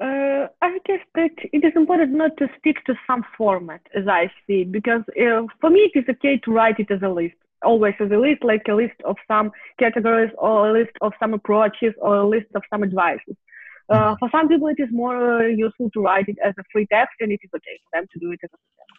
Uh, 0.00 0.48
I 0.60 0.78
guess 0.84 1.00
that 1.14 1.30
it 1.52 1.64
is 1.64 1.72
important 1.76 2.10
not 2.12 2.36
to 2.38 2.48
stick 2.58 2.84
to 2.86 2.94
some 3.06 3.24
format, 3.38 3.80
as 3.94 4.08
I 4.08 4.30
see, 4.46 4.64
because 4.64 5.02
uh, 5.10 5.42
for 5.60 5.70
me 5.70 5.88
it 5.94 5.98
is 6.00 6.04
okay 6.16 6.38
to 6.38 6.50
write 6.50 6.80
it 6.80 6.90
as 6.90 7.02
a 7.02 7.08
list, 7.08 7.36
always 7.64 7.94
as 8.00 8.10
a 8.10 8.16
list, 8.16 8.44
like 8.44 8.62
a 8.68 8.74
list 8.74 8.98
of 9.04 9.16
some 9.26 9.50
categories 9.78 10.30
or 10.38 10.70
a 10.70 10.72
list 10.72 10.92
of 11.00 11.12
some 11.20 11.34
approaches 11.34 11.92
or 11.98 12.16
a 12.16 12.28
list 12.28 12.46
of 12.54 12.62
some 12.70 12.82
advices. 12.82 13.36
Uh, 13.90 14.14
for 14.18 14.28
some 14.32 14.48
people, 14.48 14.68
it 14.68 14.78
is 14.78 14.88
more 14.90 15.42
uh, 15.42 15.46
useful 15.46 15.90
to 15.90 16.00
write 16.00 16.28
it 16.28 16.36
as 16.44 16.54
a 16.58 16.64
free 16.72 16.86
text, 16.90 17.14
and 17.20 17.30
it 17.32 17.40
is 17.42 17.50
okay 17.54 17.78
for 17.84 18.00
them 18.00 18.06
to 18.12 18.18
do 18.18 18.32
it 18.32 18.40
as 18.42 18.50
a 18.52 18.56
free 18.56 18.76
text. 18.78 18.94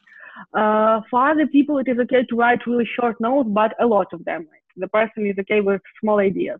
Uh, 0.54 1.02
for 1.10 1.30
other 1.32 1.48
people, 1.48 1.78
it 1.80 1.88
is 1.88 1.98
okay 1.98 2.24
to 2.30 2.36
write 2.36 2.60
really 2.68 2.88
short 3.00 3.20
notes, 3.20 3.50
but 3.52 3.74
a 3.80 3.86
lot 3.86 4.08
of 4.14 4.24
them. 4.26 4.42
Like 4.52 4.62
the 4.78 4.88
person 4.90 5.26
is 5.26 5.36
okay 5.40 5.62
with 5.62 5.82
small 6.00 6.20
ideas. 6.20 6.60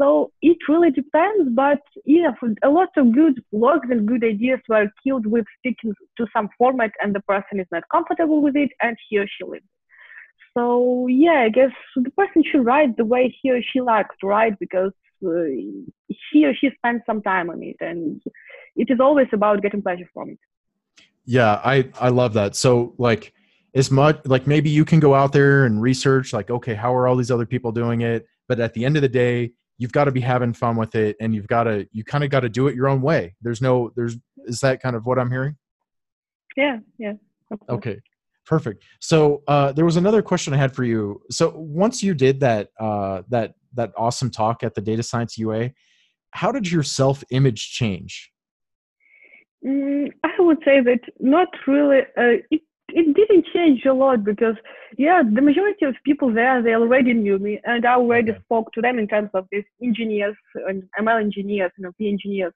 So 0.00 0.32
it 0.40 0.56
really 0.68 0.90
depends, 0.90 1.50
but 1.54 1.80
yeah, 2.04 2.30
a 2.62 2.70
lot 2.70 2.88
of 2.96 3.12
good 3.12 3.42
blogs 3.52 3.90
and 3.90 4.06
good 4.06 4.24
ideas 4.24 4.60
were 4.68 4.86
killed 5.04 5.26
with 5.26 5.44
sticking 5.58 5.92
to 6.16 6.26
some 6.32 6.48
format, 6.56 6.92
and 7.02 7.14
the 7.14 7.20
person 7.20 7.60
is 7.60 7.66
not 7.70 7.82
comfortable 7.92 8.40
with 8.40 8.56
it, 8.56 8.70
and 8.80 8.96
he 9.08 9.18
or 9.18 9.26
she 9.26 9.44
leaves. 9.44 9.66
So 10.58 11.06
yeah, 11.06 11.44
I 11.46 11.50
guess 11.50 11.70
the 11.94 12.10
person 12.10 12.42
should 12.42 12.64
write 12.64 12.96
the 12.96 13.04
way 13.04 13.32
he 13.40 13.50
or 13.52 13.60
she 13.62 13.80
likes 13.80 14.14
to 14.20 14.26
write 14.26 14.58
because 14.58 14.90
uh, 15.24 15.44
he 16.32 16.44
or 16.46 16.52
she 16.52 16.70
spends 16.76 17.02
some 17.06 17.22
time 17.22 17.48
on 17.48 17.62
it, 17.62 17.76
and 17.80 18.20
it 18.74 18.90
is 18.90 18.98
always 18.98 19.28
about 19.32 19.62
getting 19.62 19.82
pleasure 19.82 20.10
from 20.12 20.30
it. 20.30 20.38
Yeah, 21.24 21.60
I 21.64 21.88
I 22.00 22.08
love 22.08 22.32
that. 22.32 22.56
So 22.56 22.94
like 22.98 23.32
as 23.74 23.92
much 23.92 24.18
like 24.24 24.48
maybe 24.48 24.68
you 24.68 24.84
can 24.84 24.98
go 24.98 25.14
out 25.14 25.32
there 25.32 25.64
and 25.64 25.80
research 25.80 26.32
like 26.32 26.50
okay 26.50 26.74
how 26.74 26.92
are 26.96 27.06
all 27.06 27.14
these 27.14 27.30
other 27.30 27.46
people 27.46 27.70
doing 27.70 28.00
it? 28.00 28.26
But 28.48 28.58
at 28.58 28.74
the 28.74 28.84
end 28.84 28.96
of 28.96 29.02
the 29.02 29.08
day 29.08 29.52
you've 29.76 29.92
got 29.92 30.06
to 30.06 30.10
be 30.10 30.20
having 30.20 30.52
fun 30.52 30.74
with 30.74 30.96
it 30.96 31.14
and 31.20 31.36
you've 31.36 31.46
got 31.46 31.64
to 31.64 31.86
you 31.92 32.02
kind 32.02 32.24
of 32.24 32.30
got 32.30 32.40
to 32.40 32.48
do 32.48 32.66
it 32.66 32.74
your 32.74 32.88
own 32.88 33.00
way. 33.00 33.36
There's 33.42 33.62
no 33.62 33.92
there's 33.94 34.16
is 34.46 34.58
that 34.60 34.82
kind 34.82 34.96
of 34.96 35.06
what 35.06 35.18
i'm 35.20 35.30
hearing? 35.30 35.56
Yeah 36.56 36.78
yeah 36.98 37.12
okay 37.68 38.00
perfect. 38.48 38.82
So 39.00 39.42
uh, 39.46 39.72
there 39.72 39.84
was 39.84 39.96
another 39.96 40.22
question 40.22 40.54
i 40.54 40.56
had 40.56 40.74
for 40.74 40.84
you. 40.84 41.20
So 41.30 41.52
once 41.54 42.02
you 42.02 42.14
did 42.14 42.40
that 42.40 42.70
uh, 42.80 43.22
that 43.28 43.54
that 43.74 43.92
awesome 43.96 44.30
talk 44.30 44.62
at 44.62 44.74
the 44.74 44.80
data 44.80 45.02
science 45.02 45.36
ua 45.38 45.70
how 46.30 46.52
did 46.52 46.70
your 46.70 46.82
self 46.82 47.24
image 47.30 47.72
change? 47.72 48.30
Mm, 49.66 50.12
i 50.24 50.34
would 50.38 50.58
say 50.64 50.80
that 50.80 51.00
not 51.18 51.48
really 51.66 52.00
uh, 52.16 52.38
it 52.50 52.62
it 52.90 53.14
didn't 53.14 53.44
change 53.52 53.84
a 53.84 53.92
lot 53.92 54.24
because 54.24 54.54
yeah 54.96 55.22
the 55.22 55.42
majority 55.42 55.84
of 55.84 55.94
people 56.04 56.32
there 56.32 56.62
they 56.62 56.74
already 56.74 57.12
knew 57.12 57.38
me 57.38 57.60
and 57.64 57.84
i 57.86 57.94
already 57.94 58.30
okay. 58.30 58.40
spoke 58.44 58.72
to 58.72 58.80
them 58.80 58.98
in 58.98 59.06
terms 59.06 59.30
of 59.34 59.46
these 59.52 59.64
engineers 59.82 60.34
and 60.66 60.82
ml 61.00 61.20
engineers 61.20 61.70
and 61.76 61.86
nlp 61.86 62.08
engineers 62.08 62.52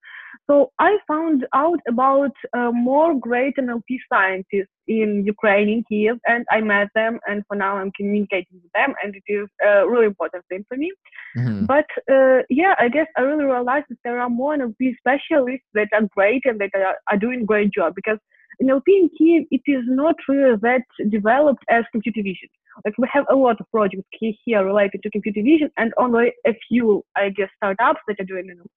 so 0.49 0.72
i 0.78 0.97
found 1.07 1.47
out 1.55 1.78
about 1.89 2.33
uh, 2.57 2.70
more 2.72 3.18
great 3.18 3.55
nlp 3.57 3.99
scientists 4.12 4.72
in 4.89 5.24
ukraine 5.26 5.68
in 5.68 5.85
kiev 5.89 6.18
and 6.26 6.45
i 6.51 6.61
met 6.61 6.89
them 6.95 7.18
and 7.26 7.45
for 7.47 7.57
now 7.57 7.76
i'm 7.76 7.93
communicating 7.93 8.61
with 8.62 8.72
them 8.72 8.95
and 9.03 9.14
it 9.14 9.24
is 9.26 9.49
a 9.64 9.89
really 9.89 10.07
important 10.07 10.45
thing 10.49 10.64
for 10.68 10.76
me 10.76 10.91
mm-hmm. 11.37 11.66
but 11.66 11.87
uh, 12.11 12.41
yeah 12.49 12.74
i 12.78 12.89
guess 12.89 13.07
i 13.16 13.20
really 13.20 13.45
realized 13.45 13.87
that 13.89 13.99
there 14.05 14.20
are 14.20 14.30
more 14.30 14.57
nlp 14.57 14.97
specialists 14.99 15.66
that 15.74 15.89
are 15.93 16.09
great 16.16 16.43
and 16.45 16.61
that 16.61 16.70
are, 16.74 16.97
are 17.11 17.18
doing 17.18 17.45
great 17.45 17.70
job 17.72 17.95
because 17.95 18.18
NLP 18.62 18.83
in 18.87 19.11
Kiev, 19.16 19.47
it 19.51 19.62
is 19.66 19.85
not 19.87 20.14
really 20.28 20.57
that 20.62 20.83
developed 21.11 21.64
as 21.68 21.85
computer 21.93 22.22
vision. 22.23 22.49
Like 22.85 22.97
we 22.99 23.09
have 23.12 23.27
a 23.31 23.35
lot 23.35 23.61
of 23.61 23.70
projects 23.70 24.09
here 24.45 24.64
related 24.64 25.03
to 25.03 25.11
computer 25.11 25.43
vision, 25.43 25.70
and 25.77 25.93
only 25.99 26.33
a 26.47 26.57
few, 26.68 27.05
I 27.16 27.29
guess, 27.31 27.49
startups 27.57 28.01
that 28.09 28.20
are 28.20 28.25
doing 28.25 28.47
NLP. 28.47 28.68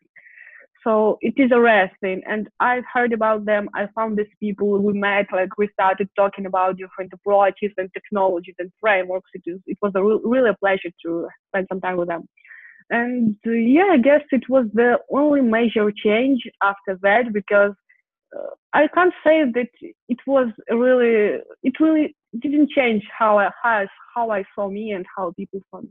So 0.84 1.18
it 1.22 1.34
is 1.38 1.52
a 1.52 1.60
rare 1.60 1.92
thing, 2.02 2.22
and 2.28 2.48
I've 2.60 2.84
heard 2.94 3.14
about 3.14 3.46
them. 3.46 3.70
I 3.74 3.88
found 3.96 4.18
these 4.18 4.36
people. 4.40 4.78
We 4.80 4.94
met, 4.94 5.28
like 5.32 5.58
we 5.58 5.68
started 5.74 6.10
talking 6.16 6.46
about 6.46 6.78
different 6.78 7.12
approaches 7.14 7.72
and 7.78 7.90
technologies 7.94 8.56
and 8.60 8.72
frameworks. 8.80 9.32
It, 9.34 9.44
is, 9.46 9.60
it 9.66 9.78
was 9.82 9.94
a 9.96 10.04
re- 10.04 10.20
really 10.24 10.50
a 10.50 10.58
pleasure 10.58 10.92
to 11.06 11.28
spend 11.50 11.68
some 11.70 11.82
time 11.82 11.98
with 11.98 12.10
them. 12.10 12.28
And 12.92 13.36
uh, 13.48 13.52
yeah, 13.52 13.90
I 13.94 13.98
guess 13.98 14.22
it 14.32 14.48
was 14.48 14.68
the 14.74 15.00
only 15.12 15.42
major 15.42 15.92
change 15.92 16.44
after 16.62 17.00
that 17.02 17.34
because 17.34 17.74
I 18.74 18.88
can't 18.94 19.14
say 19.24 19.44
that 19.54 19.70
it 20.10 20.18
was 20.28 20.50
really 20.70 21.40
it 21.64 21.80
really 21.80 22.16
didn't 22.42 22.70
change 22.72 23.04
how 23.18 23.40
I 23.40 23.50
how, 23.62 23.86
how 24.14 24.32
I 24.32 24.44
saw 24.54 24.70
me 24.70 24.92
and 24.92 25.06
how 25.16 25.34
people 25.36 25.60
saw 25.72 25.82
me. 25.82 25.90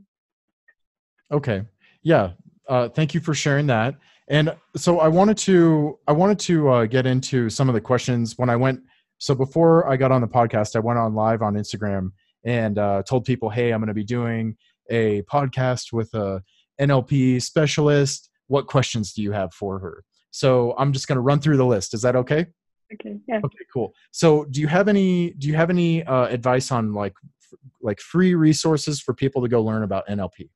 Okay. 1.31 1.63
Yeah. 2.03 2.31
Uh, 2.67 2.89
thank 2.89 3.13
you 3.13 3.19
for 3.19 3.33
sharing 3.33 3.67
that. 3.67 3.95
And 4.27 4.55
so 4.75 4.99
I 4.99 5.07
wanted 5.07 5.37
to 5.39 5.99
I 6.07 6.11
wanted 6.11 6.39
to 6.39 6.69
uh, 6.69 6.85
get 6.85 7.05
into 7.05 7.49
some 7.49 7.69
of 7.69 7.75
the 7.75 7.81
questions 7.81 8.37
when 8.37 8.49
I 8.49 8.55
went. 8.55 8.81
So 9.17 9.35
before 9.35 9.87
I 9.87 9.97
got 9.97 10.11
on 10.11 10.21
the 10.21 10.27
podcast, 10.27 10.75
I 10.75 10.79
went 10.79 10.99
on 10.99 11.13
live 11.13 11.41
on 11.41 11.53
Instagram 11.53 12.11
and 12.43 12.77
uh, 12.77 13.03
told 13.07 13.25
people, 13.25 13.49
"Hey, 13.49 13.71
I'm 13.71 13.79
going 13.79 13.87
to 13.87 13.93
be 13.93 14.03
doing 14.03 14.57
a 14.89 15.21
podcast 15.23 15.93
with 15.93 16.13
a 16.15 16.41
NLP 16.79 17.41
specialist. 17.41 18.29
What 18.47 18.67
questions 18.67 19.13
do 19.13 19.21
you 19.21 19.31
have 19.31 19.53
for 19.53 19.79
her?" 19.79 20.03
So 20.31 20.75
I'm 20.77 20.91
just 20.91 21.07
going 21.07 21.17
to 21.17 21.21
run 21.21 21.39
through 21.39 21.57
the 21.57 21.65
list. 21.65 21.93
Is 21.93 22.01
that 22.01 22.15
okay? 22.15 22.47
Okay. 22.95 23.17
Yeah. 23.27 23.39
Okay. 23.43 23.65
Cool. 23.73 23.93
So 24.11 24.45
do 24.45 24.59
you 24.61 24.67
have 24.67 24.87
any 24.87 25.31
do 25.31 25.47
you 25.47 25.55
have 25.55 25.69
any 25.69 26.03
uh, 26.03 26.27
advice 26.27 26.71
on 26.71 26.93
like 26.93 27.13
f- 27.41 27.59
like 27.81 27.99
free 27.99 28.35
resources 28.35 29.01
for 29.01 29.13
people 29.13 29.41
to 29.41 29.47
go 29.47 29.63
learn 29.63 29.83
about 29.83 30.07
NLP? 30.07 30.49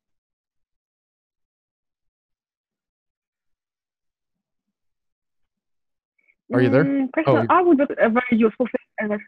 Are 6.53 6.61
you 6.61 6.69
there? 6.69 6.83
Mm, 6.83 7.09
oh, 7.27 7.45
I 7.49 7.61
would 7.61 7.79
a 7.81 8.09
very 8.09 8.23
useful 8.31 8.65
thing. 8.65 9.19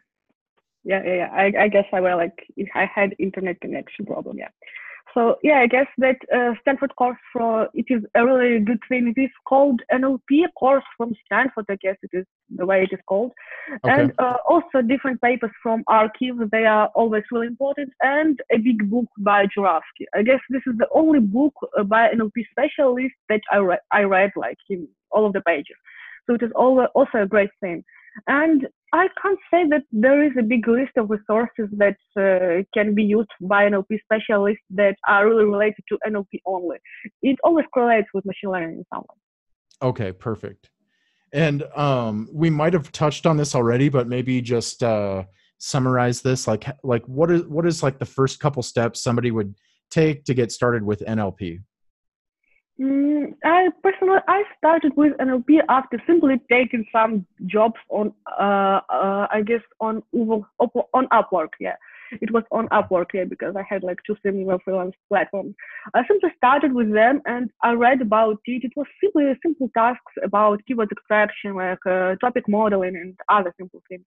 Yeah, 0.84 1.00
yeah, 1.04 1.14
yeah. 1.14 1.28
I, 1.32 1.52
I 1.64 1.68
guess 1.68 1.84
I 1.92 2.00
will 2.00 2.16
like 2.16 2.44
I 2.74 2.86
had 2.92 3.14
internet 3.18 3.60
connection 3.60 4.04
problem. 4.04 4.38
Yeah. 4.38 4.48
So 5.14 5.36
yeah, 5.42 5.58
I 5.58 5.66
guess 5.66 5.86
that 5.98 6.16
uh, 6.34 6.54
Stanford 6.62 6.94
course 6.96 7.18
for 7.32 7.68
it 7.74 7.84
is 7.88 8.02
a 8.14 8.24
really 8.24 8.60
good 8.60 8.80
thing. 8.88 9.12
It 9.14 9.20
is 9.20 9.30
called 9.46 9.82
NLP 9.92 10.44
course 10.58 10.84
from 10.96 11.14
Stanford. 11.26 11.66
I 11.68 11.76
guess 11.76 11.96
it 12.02 12.10
is 12.16 12.24
the 12.56 12.64
way 12.64 12.82
it 12.82 12.92
is 12.92 13.00
called, 13.06 13.32
okay. 13.84 13.92
and 13.92 14.12
uh, 14.18 14.36
also 14.48 14.80
different 14.80 15.20
papers 15.20 15.50
from 15.62 15.84
arXiv. 15.88 16.50
They 16.50 16.64
are 16.64 16.88
always 16.94 17.24
really 17.30 17.48
important, 17.48 17.92
and 18.00 18.40
a 18.50 18.58
big 18.58 18.90
book 18.90 19.06
by 19.18 19.46
Jurafsky. 19.46 20.06
I 20.14 20.22
guess 20.22 20.40
this 20.48 20.62
is 20.66 20.76
the 20.78 20.88
only 20.94 21.20
book 21.20 21.54
uh, 21.78 21.82
by 21.82 22.08
NLP 22.08 22.46
specialist 22.50 23.14
that 23.28 23.42
I 23.50 23.58
read. 23.58 23.80
I 23.90 24.02
read 24.02 24.32
like 24.36 24.58
in 24.70 24.88
all 25.10 25.26
of 25.26 25.34
the 25.34 25.42
pages. 25.42 25.76
So 26.26 26.34
it 26.34 26.42
is 26.42 26.52
also 26.54 27.18
a 27.18 27.26
great 27.26 27.50
thing. 27.60 27.84
And 28.26 28.66
I 28.92 29.08
can't 29.20 29.38
say 29.50 29.66
that 29.68 29.84
there 29.90 30.22
is 30.22 30.32
a 30.38 30.42
big 30.42 30.68
list 30.68 30.92
of 30.96 31.08
resources 31.08 31.68
that 31.78 31.96
uh, 32.16 32.62
can 32.74 32.94
be 32.94 33.02
used 33.02 33.30
by 33.40 33.68
NLP 33.68 33.98
specialists 34.04 34.62
that 34.70 34.96
are 35.08 35.28
really 35.28 35.46
related 35.46 35.82
to 35.88 35.98
NLP 36.06 36.40
only. 36.44 36.76
It 37.22 37.38
always 37.42 37.64
correlates 37.72 38.08
with 38.12 38.26
machine 38.26 38.50
learning 38.50 38.78
in 38.78 38.84
some 38.92 39.00
way. 39.00 39.88
Okay, 39.88 40.12
perfect. 40.12 40.70
And 41.32 41.62
um, 41.74 42.28
we 42.32 42.50
might 42.50 42.74
have 42.74 42.92
touched 42.92 43.24
on 43.24 43.38
this 43.38 43.54
already, 43.54 43.88
but 43.88 44.06
maybe 44.06 44.42
just 44.42 44.82
uh, 44.82 45.24
summarize 45.58 46.20
this. 46.20 46.46
Like, 46.46 46.66
like 46.84 47.04
what 47.06 47.30
is 47.30 47.44
what 47.44 47.66
is 47.66 47.82
like 47.82 47.98
the 47.98 48.04
first 48.04 48.40
couple 48.40 48.62
steps 48.62 49.02
somebody 49.02 49.30
would 49.30 49.54
take 49.90 50.24
to 50.24 50.34
get 50.34 50.52
started 50.52 50.82
with 50.82 51.00
NLP? 51.00 51.60
Mm, 52.82 53.34
I 53.44 53.68
personally 53.82 54.18
I 54.26 54.42
started 54.58 54.96
with 54.96 55.16
NLP 55.18 55.60
after 55.68 56.02
simply 56.04 56.40
taking 56.50 56.84
some 56.90 57.24
jobs 57.46 57.76
on 57.90 58.12
uh, 58.40 58.80
uh 59.00 59.26
I 59.30 59.42
guess 59.46 59.60
on 59.78 60.02
on 60.12 61.06
Upwork 61.12 61.52
yeah. 61.60 61.76
It 62.20 62.32
was 62.32 62.42
on 62.50 62.68
Upwork 62.70 63.10
yeah 63.14 63.24
because 63.24 63.54
I 63.56 63.62
had 63.62 63.84
like 63.84 63.98
two 64.04 64.16
similar 64.24 64.58
freelance 64.64 64.96
platforms. 65.08 65.54
I 65.94 66.02
simply 66.08 66.30
started 66.36 66.72
with 66.72 66.92
them 66.92 67.22
and 67.24 67.50
I 67.62 67.72
read 67.72 68.00
about 68.00 68.38
it. 68.46 68.64
It 68.64 68.72
was 68.74 68.86
simply 69.00 69.32
simple 69.42 69.70
tasks 69.76 70.14
about 70.24 70.64
keyword 70.66 70.90
extraction 70.90 71.54
like 71.54 71.86
uh, 71.86 72.16
topic 72.16 72.48
modeling 72.48 72.96
and 72.96 73.14
other 73.28 73.54
simple 73.58 73.82
things. 73.88 74.04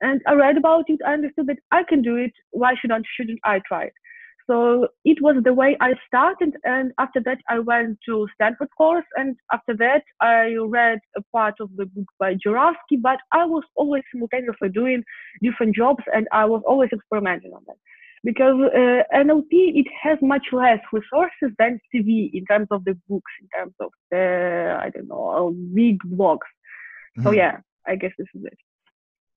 And 0.00 0.22
I 0.26 0.32
read 0.32 0.56
about 0.56 0.84
it 0.88 1.00
I 1.06 1.12
understood 1.12 1.48
that 1.48 1.58
I 1.72 1.82
can 1.82 2.00
do 2.00 2.16
it 2.16 2.32
why 2.52 2.74
shouldn't 2.80 3.04
shouldn't 3.16 3.40
I 3.44 3.60
try 3.68 3.84
it 3.84 3.94
so 4.46 4.88
it 5.04 5.18
was 5.22 5.36
the 5.42 5.54
way 5.54 5.76
I 5.80 5.94
started, 6.06 6.54
and 6.64 6.92
after 6.98 7.20
that 7.24 7.38
I 7.48 7.60
went 7.60 7.98
to 8.06 8.28
Stanford 8.34 8.68
course, 8.76 9.06
and 9.16 9.36
after 9.52 9.74
that 9.78 10.02
I 10.20 10.54
read 10.54 10.98
a 11.16 11.22
part 11.32 11.54
of 11.60 11.70
the 11.76 11.86
book 11.86 12.06
by 12.18 12.34
Jurafsky. 12.34 13.00
But 13.00 13.20
I 13.32 13.46
was 13.46 13.64
always 13.74 14.02
simultaneously 14.12 14.68
doing 14.68 15.02
different 15.42 15.74
jobs, 15.74 16.04
and 16.14 16.28
I 16.32 16.44
was 16.44 16.62
always 16.66 16.90
experimenting 16.92 17.52
on 17.52 17.62
that 17.66 17.76
because 18.22 18.56
uh, 18.74 19.16
NLP 19.16 19.52
it 19.52 19.86
has 20.02 20.18
much 20.20 20.46
less 20.52 20.80
resources 20.92 21.50
than 21.58 21.80
CV 21.94 22.30
in 22.34 22.44
terms 22.44 22.68
of 22.70 22.84
the 22.84 22.98
books, 23.08 23.32
in 23.40 23.48
terms 23.56 23.74
of 23.80 23.90
the 24.10 24.78
I 24.78 24.90
don't 24.90 25.08
know 25.08 25.54
big 25.74 25.98
blogs. 26.00 26.48
Mm-hmm. 27.16 27.22
So 27.22 27.30
yeah, 27.32 27.58
I 27.86 27.96
guess 27.96 28.12
this 28.18 28.28
is 28.34 28.44
it. 28.44 28.58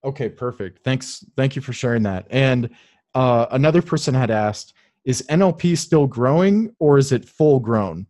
Okay, 0.03 0.27
perfect. 0.27 0.83
Thanks. 0.83 1.23
Thank 1.37 1.55
you 1.55 1.61
for 1.61 1.73
sharing 1.73 2.03
that. 2.03 2.27
And 2.29 2.69
uh, 3.13 3.47
another 3.51 3.81
person 3.81 4.13
had 4.13 4.31
asked 4.31 4.73
is 5.07 5.23
NLP 5.29 5.77
still 5.77 6.05
growing 6.05 6.75
or 6.79 6.97
is 6.97 7.13
it 7.13 7.23
full 7.23 7.59
grown? 7.61 8.05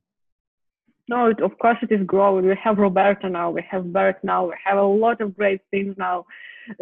No, 1.08 1.28
it, 1.28 1.40
of 1.42 1.58
course 1.60 1.78
it 1.84 1.92
is 1.92 2.06
growing. 2.06 2.48
We 2.48 2.56
have 2.62 2.80
Roberta 2.80 3.30
now, 3.30 3.52
we 3.52 3.64
have 3.70 3.94
Bert 3.94 4.18
now, 4.24 4.48
we 4.48 4.56
have 4.66 4.80
a 4.80 4.82
lot 4.82 5.22
of 5.22 5.38
great 5.38 5.62
things 5.70 5.96
now. 5.98 6.26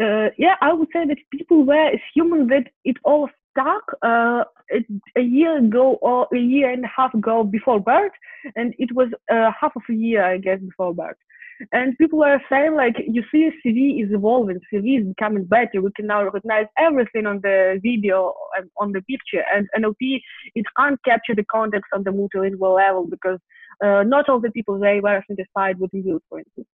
Uh, 0.01 0.29
yeah, 0.37 0.55
I 0.61 0.71
would 0.73 0.87
say 0.93 1.05
that 1.05 1.17
people 1.31 1.65
were 1.65 1.91
assuming 1.97 2.47
that 2.47 2.67
it 2.85 2.95
all 3.03 3.29
stuck 3.51 3.83
uh, 4.01 4.45
a 5.17 5.21
year 5.21 5.57
ago 5.57 5.99
or 6.01 6.27
a 6.33 6.39
year 6.39 6.71
and 6.71 6.85
a 6.85 6.91
half 6.95 7.13
ago 7.13 7.43
before 7.43 7.79
Bert, 7.79 8.13
and 8.55 8.73
it 8.79 8.95
was 8.95 9.09
uh, 9.29 9.51
half 9.59 9.75
of 9.75 9.83
a 9.89 9.93
year, 9.93 10.23
I 10.25 10.37
guess, 10.37 10.59
before 10.59 10.93
Bert. 10.93 11.17
And 11.71 11.97
people 11.97 12.23
are 12.23 12.41
saying 12.49 12.75
like, 12.75 12.95
you 13.07 13.23
see, 13.31 13.49
CV 13.65 14.03
is 14.03 14.11
evolving, 14.11 14.59
CV 14.73 15.01
is 15.01 15.07
becoming 15.07 15.45
better. 15.45 15.81
We 15.81 15.91
can 15.95 16.07
now 16.07 16.23
recognize 16.23 16.65
everything 16.77 17.25
on 17.25 17.39
the 17.41 17.79
video 17.81 18.33
and 18.57 18.69
on 18.77 18.91
the 18.91 19.01
picture. 19.01 19.43
And 19.53 19.67
NLP, 19.77 20.21
it 20.55 20.65
can't 20.77 20.99
capture 21.05 21.35
the 21.35 21.45
context 21.45 21.91
on 21.93 22.03
the 22.03 22.11
multilingual 22.11 22.75
level 22.75 23.07
because 23.07 23.39
uh, 23.83 24.03
not 24.03 24.29
all 24.29 24.39
the 24.39 24.51
people 24.51 24.79
they 24.79 24.99
were 24.99 25.23
satisfied 25.29 25.79
with 25.79 25.91
the 25.91 26.19
for 26.29 26.39
instance. 26.39 26.67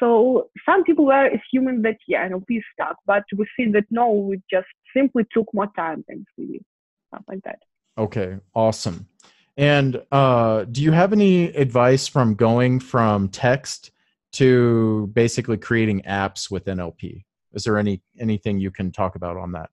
So 0.00 0.48
some 0.64 0.84
people 0.84 1.06
were 1.06 1.28
assuming 1.28 1.82
that 1.82 1.96
yeah, 2.06 2.28
NLP 2.28 2.58
is 2.58 2.64
stuck, 2.72 2.96
but 3.06 3.24
we 3.36 3.46
see 3.56 3.70
that 3.72 3.84
no, 3.90 4.10
we 4.10 4.40
just 4.50 4.68
simply 4.96 5.26
took 5.32 5.52
more 5.52 5.70
time 5.76 6.04
than 6.08 6.24
CV, 6.38 6.60
stuff 7.08 7.24
like 7.28 7.42
that. 7.44 7.58
Okay, 7.96 8.36
awesome. 8.54 9.08
And 9.56 10.00
uh, 10.12 10.64
do 10.64 10.82
you 10.82 10.92
have 10.92 11.12
any 11.12 11.46
advice 11.48 12.06
from 12.06 12.36
going 12.36 12.78
from 12.78 13.28
text 13.28 13.90
to 14.32 15.10
basically 15.14 15.56
creating 15.56 16.02
apps 16.02 16.50
with 16.50 16.64
NLP? 16.66 17.24
Is 17.52 17.64
there 17.64 17.78
any 17.78 18.02
anything 18.18 18.58
you 18.58 18.70
can 18.70 18.92
talk 18.92 19.14
about 19.14 19.36
on 19.36 19.52
that? 19.52 19.70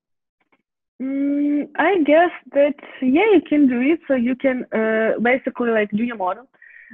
Mm, 1.01 1.67
I 1.77 2.03
guess 2.03 2.31
that 2.53 2.75
yeah, 3.01 3.29
you 3.33 3.41
can 3.47 3.67
do 3.67 3.81
it. 3.81 3.99
So 4.07 4.15
you 4.15 4.35
can 4.35 4.65
uh, 4.73 5.19
basically 5.21 5.71
like 5.71 5.91
do 5.91 6.03
your 6.03 6.15
model, 6.15 6.47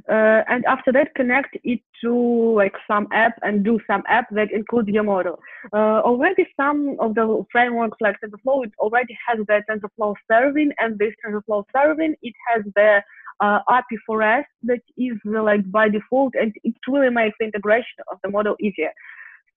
uh, 0.09 0.41
and 0.47 0.65
after 0.65 0.91
that 0.93 1.13
connect 1.13 1.55
it 1.63 1.81
to 2.01 2.55
like 2.55 2.73
some 2.87 3.07
app 3.11 3.37
and 3.43 3.63
do 3.63 3.79
some 3.85 4.01
app 4.07 4.27
that 4.31 4.51
includes 4.51 4.89
your 4.89 5.03
model. 5.03 5.39
Uh, 5.71 6.01
already 6.01 6.47
some 6.57 6.97
of 6.99 7.13
the 7.13 7.45
frameworks 7.51 7.97
like 8.01 8.15
TensorFlow 8.23 8.65
it 8.65 8.71
already 8.79 9.15
has 9.27 9.37
the 9.47 9.61
TensorFlow 9.69 10.15
serving, 10.29 10.71
and 10.79 10.97
this 10.97 11.13
TensorFlow 11.23 11.63
serving 11.75 12.15
it 12.23 12.33
has 12.49 12.63
the 12.75 13.03
uh, 13.41 13.59
API 13.69 13.97
for 14.05 14.19
that 14.19 14.79
is 14.97 15.17
uh, 15.27 15.43
like 15.43 15.69
by 15.71 15.89
default, 15.89 16.33
and 16.39 16.53
it 16.63 16.75
really 16.87 17.09
makes 17.09 17.35
the 17.39 17.45
integration 17.45 17.99
of 18.11 18.17
the 18.23 18.29
model 18.29 18.55
easier. 18.59 18.91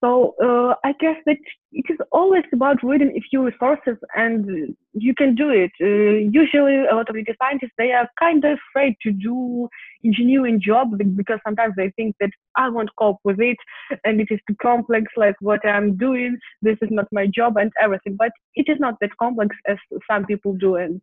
So 0.03 0.35
uh, 0.43 0.75
I 0.83 0.93
guess 0.99 1.15
that 1.25 1.37
it 1.71 1.85
is 1.89 1.97
always 2.11 2.43
about 2.53 2.83
reading 2.83 3.13
a 3.15 3.21
few 3.21 3.43
resources, 3.43 3.97
and 4.13 4.75
you 4.93 5.15
can 5.15 5.35
do 5.35 5.49
it. 5.49 5.71
Uh, 5.81 6.29
usually, 6.31 6.85
a 6.85 6.95
lot 6.95 7.09
of 7.09 7.15
data 7.15 7.33
scientists 7.41 7.71
they 7.77 7.91
are 7.91 8.09
kind 8.19 8.43
of 8.43 8.59
afraid 8.69 8.95
to 9.03 9.11
do 9.11 9.67
engineering 10.03 10.61
job 10.63 10.91
because 11.15 11.39
sometimes 11.45 11.73
they 11.77 11.91
think 11.95 12.15
that 12.19 12.29
I 12.55 12.69
won't 12.69 12.89
cope 12.99 13.19
with 13.23 13.39
it, 13.39 13.57
and 14.03 14.19
it 14.19 14.27
is 14.29 14.39
too 14.47 14.55
complex. 14.61 15.05
Like 15.15 15.35
what 15.39 15.65
I'm 15.65 15.97
doing, 15.97 16.37
this 16.61 16.77
is 16.81 16.89
not 16.91 17.07
my 17.11 17.27
job, 17.27 17.57
and 17.57 17.71
everything. 17.81 18.15
But 18.17 18.31
it 18.55 18.67
is 18.67 18.79
not 18.79 18.95
that 19.01 19.17
complex 19.17 19.55
as 19.67 19.77
some 20.09 20.25
people 20.25 20.53
do, 20.53 20.75
and 20.75 21.01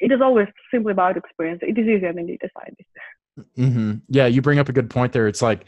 it 0.00 0.12
is 0.12 0.20
always 0.20 0.48
simply 0.72 0.92
about 0.92 1.16
experience. 1.16 1.60
It 1.62 1.78
is 1.78 1.86
easier 1.86 2.12
than 2.12 2.26
data 2.26 2.48
scientist. 2.56 2.88
Mm-hmm. 3.56 3.92
Yeah, 4.08 4.26
you 4.26 4.42
bring 4.42 4.58
up 4.58 4.68
a 4.68 4.72
good 4.72 4.90
point 4.90 5.12
there. 5.12 5.28
It's 5.28 5.42
like 5.42 5.64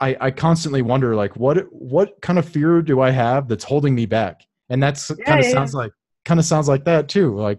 I, 0.00 0.16
I 0.20 0.30
constantly 0.30 0.82
wonder, 0.82 1.14
like, 1.14 1.36
what 1.36 1.66
what 1.72 2.20
kind 2.20 2.38
of 2.38 2.48
fear 2.48 2.82
do 2.82 3.00
I 3.00 3.10
have 3.10 3.48
that's 3.48 3.64
holding 3.64 3.94
me 3.94 4.06
back? 4.06 4.42
And 4.68 4.82
that's 4.82 5.10
yeah, 5.10 5.24
kind 5.24 5.40
of 5.40 5.46
yeah, 5.46 5.52
sounds 5.52 5.74
yeah. 5.74 5.80
like 5.80 5.92
kind 6.24 6.40
of 6.40 6.46
sounds 6.46 6.68
like 6.68 6.84
that 6.84 7.08
too. 7.08 7.36
Like, 7.36 7.58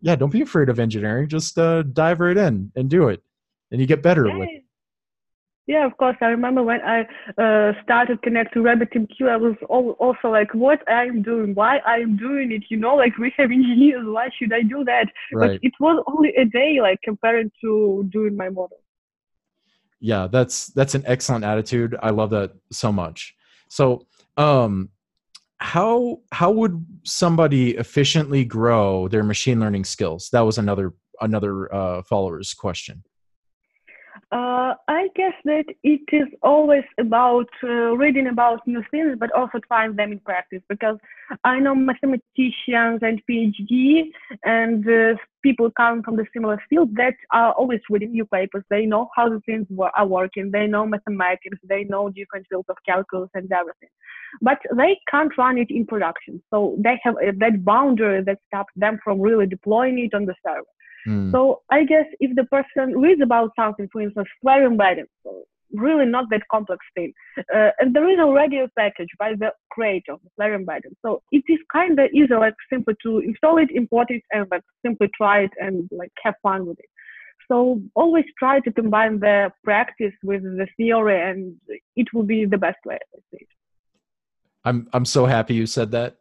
yeah, 0.00 0.16
don't 0.16 0.32
be 0.32 0.42
afraid 0.42 0.68
of 0.68 0.78
engineering. 0.78 1.28
Just 1.28 1.58
uh, 1.58 1.82
dive 1.82 2.20
right 2.20 2.36
in 2.36 2.72
and 2.74 2.88
do 2.88 3.08
it, 3.08 3.22
and 3.70 3.80
you 3.80 3.86
get 3.86 4.02
better 4.02 4.24
with 4.24 4.48
it. 4.48 4.64
Yeah, 5.68 5.84
of 5.84 5.94
course. 5.98 6.16
I 6.22 6.28
remember 6.28 6.62
when 6.62 6.80
I 6.80 7.00
uh, 7.36 7.74
started 7.84 8.22
connect 8.22 8.54
to 8.54 8.60
RabbitMQ, 8.60 9.28
I 9.28 9.36
was 9.36 9.54
also 9.68 10.30
like, 10.30 10.54
what 10.54 10.80
I'm 10.88 11.20
doing, 11.20 11.54
why 11.54 11.80
I'm 11.80 12.16
doing 12.16 12.52
it, 12.52 12.64
you 12.70 12.78
know, 12.78 12.94
like 12.96 13.18
we 13.18 13.34
have 13.36 13.50
engineers, 13.50 14.06
why 14.06 14.30
should 14.38 14.54
I 14.54 14.62
do 14.62 14.82
that? 14.84 15.08
Right. 15.30 15.60
But 15.60 15.60
it 15.62 15.74
was 15.78 16.02
only 16.06 16.34
a 16.36 16.46
day, 16.46 16.78
like 16.80 17.00
compared 17.04 17.52
to 17.60 18.08
doing 18.10 18.34
my 18.34 18.48
model. 18.48 18.80
Yeah, 20.00 20.26
that's 20.26 20.68
that's 20.68 20.94
an 20.94 21.02
excellent 21.06 21.44
attitude. 21.44 21.94
I 22.02 22.10
love 22.10 22.30
that 22.30 22.52
so 22.72 22.90
much. 22.90 23.34
So, 23.68 24.06
um, 24.38 24.88
how 25.58 26.20
how 26.32 26.50
would 26.50 26.86
somebody 27.02 27.76
efficiently 27.76 28.42
grow 28.42 29.08
their 29.08 29.24
machine 29.24 29.60
learning 29.60 29.84
skills? 29.84 30.30
That 30.30 30.46
was 30.46 30.56
another 30.56 30.94
another 31.20 31.74
uh, 31.74 32.02
follower's 32.04 32.54
question. 32.54 33.02
Uh, 34.32 34.74
I 34.88 35.08
guess 35.16 35.32
that 35.44 35.64
it 35.82 36.00
is 36.12 36.28
always 36.42 36.84
about 36.98 37.48
uh, 37.62 37.96
reading 37.96 38.28
about 38.28 38.66
new 38.66 38.82
things, 38.90 39.16
but 39.18 39.30
also 39.32 39.58
trying 39.66 39.96
them 39.96 40.12
in 40.12 40.20
practice. 40.20 40.62
Because 40.68 40.96
I 41.44 41.58
know 41.58 41.74
mathematicians 41.74 43.00
and 43.02 43.22
PhD 43.30 44.10
and 44.44 44.86
uh, 44.88 45.16
people 45.42 45.70
coming 45.76 46.02
from 46.02 46.16
the 46.16 46.26
similar 46.32 46.62
field 46.68 46.94
that 46.96 47.14
are 47.32 47.52
always 47.52 47.80
reading 47.90 48.12
new 48.12 48.26
papers. 48.26 48.64
They 48.70 48.86
know 48.86 49.08
how 49.14 49.28
the 49.28 49.40
things 49.40 49.66
are 49.94 50.06
working. 50.06 50.50
They 50.50 50.66
know 50.66 50.86
mathematics. 50.86 51.58
They 51.68 51.84
know 51.84 52.10
different 52.10 52.46
fields 52.48 52.68
of 52.68 52.76
calculus 52.86 53.30
and 53.34 53.50
everything. 53.52 53.90
But 54.42 54.58
they 54.76 54.98
can't 55.10 55.36
run 55.38 55.58
it 55.58 55.70
in 55.70 55.86
production. 55.86 56.42
So 56.50 56.76
they 56.78 57.00
have 57.02 57.16
uh, 57.16 57.32
that 57.38 57.64
boundary 57.64 58.22
that 58.24 58.38
stops 58.48 58.72
them 58.76 58.98
from 59.02 59.20
really 59.20 59.46
deploying 59.46 59.98
it 59.98 60.14
on 60.14 60.26
the 60.26 60.34
server. 60.44 60.64
Mm. 61.06 61.32
So 61.32 61.62
I 61.70 61.84
guess 61.84 62.06
if 62.20 62.34
the 62.36 62.44
person 62.44 62.98
reads 62.98 63.22
about 63.22 63.50
something, 63.56 63.88
for 63.92 64.02
instance, 64.02 64.28
Flair 64.40 64.66
embedding, 64.66 65.06
so 65.22 65.44
really 65.72 66.06
not 66.06 66.24
that 66.30 66.42
complex 66.50 66.84
thing, 66.94 67.12
uh, 67.54 67.70
and 67.78 67.94
there 67.94 68.08
is 68.08 68.18
already 68.18 68.58
a 68.58 68.68
package 68.76 69.08
by 69.18 69.34
the 69.34 69.52
creator 69.70 70.12
of 70.12 70.20
the 70.22 70.30
Flair 70.36 70.54
embedding, 70.54 70.96
so 71.04 71.22
it 71.30 71.44
is 71.48 71.58
kind 71.72 71.98
of 71.98 72.10
easy, 72.12 72.34
like 72.34 72.54
simply 72.72 72.94
to 73.02 73.18
install 73.18 73.58
it, 73.58 73.70
import 73.70 74.10
it, 74.10 74.22
and 74.32 74.46
like 74.50 74.62
simply 74.84 75.08
try 75.16 75.40
it 75.40 75.50
and 75.58 75.88
like 75.92 76.12
have 76.22 76.34
fun 76.42 76.66
with 76.66 76.78
it. 76.78 76.90
So 77.50 77.80
always 77.94 78.26
try 78.38 78.60
to 78.60 78.72
combine 78.72 79.20
the 79.20 79.50
practice 79.64 80.12
with 80.22 80.42
the 80.42 80.66
theory, 80.76 81.20
and 81.30 81.56
it 81.96 82.08
will 82.12 82.24
be 82.24 82.44
the 82.44 82.58
best 82.58 82.78
way. 82.84 82.98
I 83.16 83.20
think. 83.30 83.48
I'm 84.64 84.88
I'm 84.92 85.04
so 85.04 85.24
happy 85.26 85.54
you 85.54 85.66
said 85.66 85.92
that. 85.92 86.16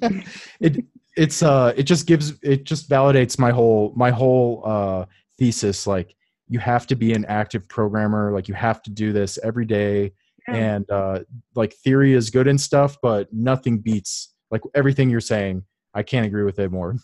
it 0.60 0.84
it's 1.16 1.42
uh 1.42 1.72
it 1.76 1.84
just 1.84 2.06
gives 2.06 2.34
it 2.42 2.64
just 2.64 2.88
validates 2.88 3.38
my 3.38 3.50
whole 3.50 3.92
my 3.96 4.10
whole 4.10 4.62
uh 4.64 5.04
thesis 5.38 5.86
like 5.86 6.14
you 6.48 6.58
have 6.58 6.86
to 6.86 6.94
be 6.94 7.12
an 7.12 7.24
active 7.26 7.68
programmer 7.68 8.32
like 8.32 8.48
you 8.48 8.54
have 8.54 8.82
to 8.82 8.90
do 8.90 9.12
this 9.12 9.38
every 9.42 9.64
day. 9.64 10.12
And 10.46 10.88
uh 10.90 11.20
like 11.54 11.72
theory 11.72 12.12
is 12.12 12.28
good 12.28 12.46
and 12.46 12.60
stuff 12.60 12.98
but 13.02 13.32
nothing 13.32 13.78
beats 13.78 14.34
like 14.50 14.60
everything 14.74 15.08
you're 15.08 15.20
saying. 15.20 15.64
I 15.94 16.02
can't 16.02 16.26
agree 16.26 16.44
with 16.44 16.58
it 16.58 16.70
more. 16.70 16.96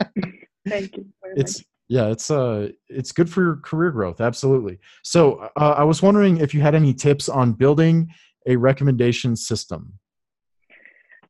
Thank 0.68 0.96
you. 0.96 1.06
It's 1.36 1.58
much. 1.58 1.66
yeah 1.88 2.06
it's 2.08 2.30
uh 2.30 2.70
it's 2.88 3.12
good 3.12 3.30
for 3.30 3.42
your 3.42 3.56
career 3.56 3.92
growth 3.92 4.20
absolutely. 4.20 4.78
So 5.04 5.48
uh, 5.56 5.74
i 5.78 5.84
was 5.84 6.02
wondering 6.02 6.38
if 6.38 6.52
you 6.52 6.60
had 6.60 6.74
any 6.74 6.92
tips 6.92 7.28
on 7.28 7.52
building 7.52 8.08
a 8.46 8.56
recommendation 8.56 9.36
system? 9.36 9.94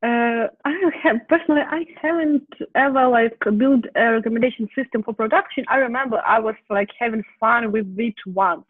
Uh, 0.03 0.47
I 0.65 0.71
have 1.03 1.17
personally, 1.27 1.61
I 1.61 1.85
haven't 2.01 2.47
ever 2.75 3.07
like 3.07 3.37
built 3.57 3.85
a 3.95 4.13
recommendation 4.13 4.67
system 4.75 5.03
for 5.03 5.13
production. 5.13 5.65
I 5.67 5.77
remember 5.77 6.21
I 6.25 6.39
was 6.39 6.55
like 6.69 6.89
having 6.99 7.23
fun 7.39 7.71
with 7.71 7.87
it 7.97 8.15
once, 8.25 8.65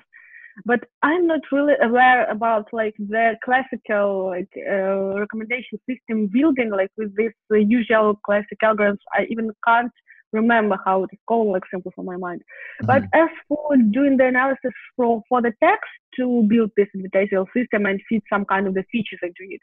but 0.66 0.82
I'm 1.02 1.28
not 1.28 1.42
really 1.52 1.76
aware 1.82 2.30
about 2.30 2.68
like 2.72 2.96
the 2.98 3.36
classical 3.44 4.28
like 4.28 4.50
uh, 4.58 5.20
recommendation 5.20 5.80
system 5.90 6.28
building 6.28 6.70
like 6.72 6.92
with 6.98 7.16
this 7.16 7.34
uh, 7.52 7.56
usual 7.56 8.20
classic 8.26 8.60
algorithms. 8.64 9.00
I 9.14 9.26
even 9.30 9.52
can't 9.66 9.92
remember 10.34 10.78
how 10.86 11.04
it 11.04 11.10
is 11.14 11.20
called, 11.28 11.52
like 11.54 11.64
simple 11.72 11.92
for 11.96 12.04
my 12.04 12.18
mind. 12.18 12.42
Mm-hmm. 12.42 12.88
But 12.88 13.04
as 13.14 13.30
for 13.48 13.76
doing 13.92 14.18
the 14.18 14.28
analysis 14.28 14.72
for, 14.96 15.22
for 15.28 15.42
the 15.42 15.54
text 15.62 15.90
to 16.18 16.44
build 16.48 16.72
this 16.78 16.88
invitational 16.96 17.48
system 17.56 17.86
and 17.86 18.00
feed 18.08 18.22
some 18.32 18.46
kind 18.46 18.68
of 18.68 18.74
the 18.74 18.84
features 18.92 19.20
into 19.22 19.54
it, 19.54 19.62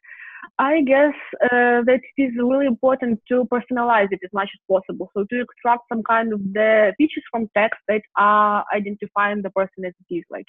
I 0.58 0.82
guess 0.82 1.14
uh, 1.44 1.82
that 1.82 2.00
it 2.16 2.22
is 2.22 2.32
really 2.36 2.66
important 2.66 3.20
to 3.28 3.44
personalize 3.46 4.08
it 4.10 4.20
as 4.24 4.32
much 4.32 4.50
as 4.54 4.60
possible. 4.68 5.10
So 5.14 5.24
to 5.24 5.40
extract 5.40 5.82
some 5.88 6.02
kind 6.02 6.32
of 6.32 6.40
the 6.52 6.92
features 6.98 7.24
from 7.30 7.48
text 7.56 7.80
that 7.88 8.02
are 8.16 8.64
identifying 8.74 9.42
the 9.42 9.50
person 9.50 9.84
as 9.84 9.94
it 10.08 10.14
is, 10.14 10.24
like 10.30 10.46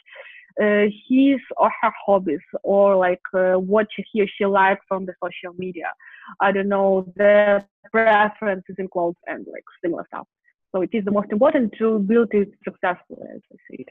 uh, 0.61 0.85
his 1.07 1.39
or 1.57 1.71
her 1.81 1.91
hobbies, 2.05 2.39
or 2.63 2.95
like 2.95 3.21
uh, 3.33 3.53
what 3.53 3.87
he 4.11 4.21
or 4.21 4.27
she 4.27 4.45
likes 4.45 4.83
from 4.87 5.05
the 5.05 5.13
social 5.23 5.55
media. 5.57 5.93
I 6.39 6.51
don't 6.51 6.69
know 6.69 7.11
the 7.15 7.63
preferences 7.91 8.75
in 8.77 8.87
clothes 8.87 9.15
and 9.27 9.45
like 9.51 9.63
similar 9.83 10.05
stuff. 10.07 10.27
So 10.71 10.81
it 10.81 10.89
is 10.93 11.05
the 11.05 11.11
most 11.11 11.31
important 11.31 11.73
to 11.79 11.99
build 11.99 12.29
it 12.33 12.51
successfully, 12.63 13.27
as 13.33 13.41
I 13.51 13.55
see 13.69 13.81
it. 13.83 13.89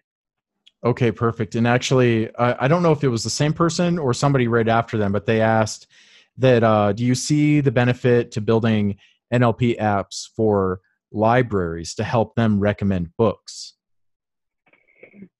Okay, 0.85 1.11
perfect. 1.11 1.55
And 1.57 1.67
actually, 1.67 2.35
I, 2.37 2.65
I 2.65 2.69
don't 2.69 2.83
know 2.83 2.93
if 2.93 3.03
it 3.03 3.09
was 3.09 3.25
the 3.25 3.31
same 3.31 3.53
person 3.53 3.99
or 3.99 4.15
somebody 4.15 4.47
right 4.47 4.69
after 4.69 4.97
them, 4.97 5.13
but 5.13 5.27
they 5.27 5.41
asked 5.41 5.89
that 6.37 6.63
uh, 6.63 6.93
do 6.93 7.05
you 7.05 7.15
see 7.15 7.61
the 7.61 7.73
benefit 7.73 8.31
to 8.33 8.41
building 8.41 8.97
NLP 9.33 9.79
apps 9.81 10.29
for 10.37 10.81
libraries 11.11 11.95
to 11.95 12.05
help 12.05 12.37
them 12.37 12.61
recommend 12.61 13.17
books? 13.17 13.75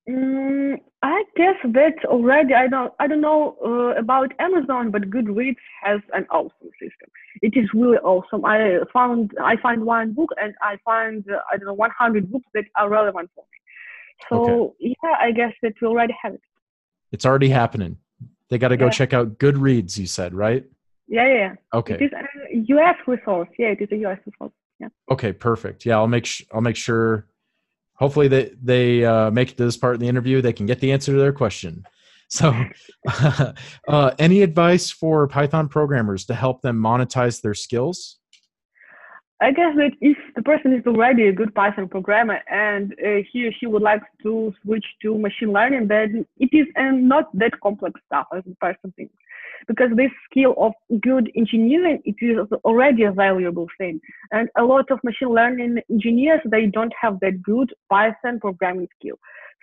Mm, 0.09 0.81
I 1.03 1.23
guess 1.37 1.55
that 1.65 2.05
already. 2.07 2.55
I 2.55 2.67
don't. 2.67 2.93
I 2.99 3.07
don't 3.07 3.21
know 3.21 3.57
uh, 3.65 4.01
about 4.01 4.33
Amazon, 4.41 4.91
but 4.91 5.03
Goodreads 5.11 5.57
has 5.83 6.01
an 6.15 6.27
awesome 6.31 6.71
system. 6.81 7.09
It 7.43 7.53
is 7.57 7.69
really 7.75 7.99
awesome. 7.99 8.45
I 8.45 8.79
found. 8.93 9.33
I 9.43 9.57
find 9.63 9.85
one 9.85 10.15
book, 10.15 10.31
and 10.41 10.55
I 10.63 10.79
find 10.85 11.25
uh, 11.31 11.41
I 11.53 11.59
don't 11.59 11.67
know 11.67 11.75
100 11.75 12.33
books 12.33 12.47
that 12.55 12.65
are 12.77 12.89
relevant 12.89 13.31
for 13.35 13.45
me. 13.53 13.59
So 14.29 14.75
okay. 14.81 14.95
yeah, 15.03 15.15
I 15.21 15.33
guess 15.33 15.53
that 15.63 15.75
we 15.81 15.89
already 15.89 16.15
have 16.23 16.35
it. 16.35 16.41
It's 17.13 17.25
already 17.25 17.49
happening. 17.49 17.97
They 18.51 18.59
got 18.59 18.69
to 18.69 18.77
go 18.77 18.87
yeah. 18.87 18.91
check 18.91 19.13
out 19.13 19.39
Goodreads. 19.39 19.99
You 19.99 20.07
said 20.07 20.35
right? 20.35 20.65
Yeah, 21.07 21.27
yeah. 21.27 21.55
Okay. 21.73 21.95
It 21.95 22.03
is 22.03 22.11
a 22.13 22.57
US 22.75 22.97
resource. 23.07 23.49
Yeah, 23.59 23.69
it 23.69 23.81
is 23.81 23.89
a 23.93 23.97
US 24.07 24.19
resource. 24.27 24.53
Yeah. 24.79 24.89
Okay, 25.11 25.33
perfect. 25.33 25.87
Yeah, 25.87 25.97
I'll 25.97 26.09
make 26.09 26.27
sh- 26.27 26.43
I'll 26.53 26.61
make 26.61 26.77
sure 26.77 27.27
hopefully 27.99 28.29
they 28.29 28.53
they 28.63 29.05
uh, 29.05 29.31
make 29.31 29.51
it 29.51 29.57
to 29.57 29.65
this 29.65 29.77
part 29.77 29.95
of 29.95 30.01
the 30.01 30.09
interview 30.09 30.41
they 30.41 30.53
can 30.53 30.67
get 30.67 30.81
the 30.81 30.93
answer 30.93 31.13
to 31.13 31.19
their 31.19 31.33
question 31.33 31.85
so 32.31 32.55
uh, 33.89 34.11
any 34.19 34.43
advice 34.43 34.91
for 34.91 35.27
python 35.27 35.67
programmers 35.69 36.27
to 36.27 36.35
help 36.35 36.61
them 36.61 36.79
monetize 36.79 37.41
their 37.41 37.55
skills 37.55 38.19
i 39.41 39.51
guess 39.51 39.75
that 39.77 39.93
if 40.01 40.17
the 40.37 40.43
person 40.43 40.73
is 40.73 40.85
already 40.87 41.29
a 41.29 41.33
good 41.33 41.55
python 41.55 41.89
programmer 41.89 42.41
and 42.51 42.93
uh, 43.05 43.23
he 43.31 43.47
or 43.47 43.53
she 43.59 43.67
would 43.67 43.83
like 43.83 44.03
to 44.23 44.53
switch 44.63 44.85
to 45.03 45.17
machine 45.19 45.53
learning 45.53 45.87
then 45.87 46.27
it 46.39 46.51
is 46.53 46.67
uh, 46.77 46.91
not 46.93 47.27
that 47.35 47.53
complex 47.61 48.01
stuff 48.07 48.27
as 48.37 48.43
the 48.45 48.55
person 48.57 48.93
thinks. 48.97 49.15
Because 49.67 49.91
this 49.97 50.11
skill 50.31 50.55
of 50.57 50.73
good 51.03 51.31
engineering 51.37 52.01
it 52.05 52.17
is 52.21 52.39
already 52.65 53.05
a 53.05 53.13
valuable 53.13 53.67
thing. 53.77 54.01
And 54.33 54.49
a 54.57 54.63
lot 54.63 54.91
of 54.91 54.99
machine 55.05 55.29
learning 55.29 55.79
engineers 55.91 56.41
they 56.47 56.67
don't 56.67 56.93
have 57.01 57.21
that 57.21 57.43
good 57.43 57.73
python 57.91 58.41
programming 58.41 58.89
skill. 58.99 59.17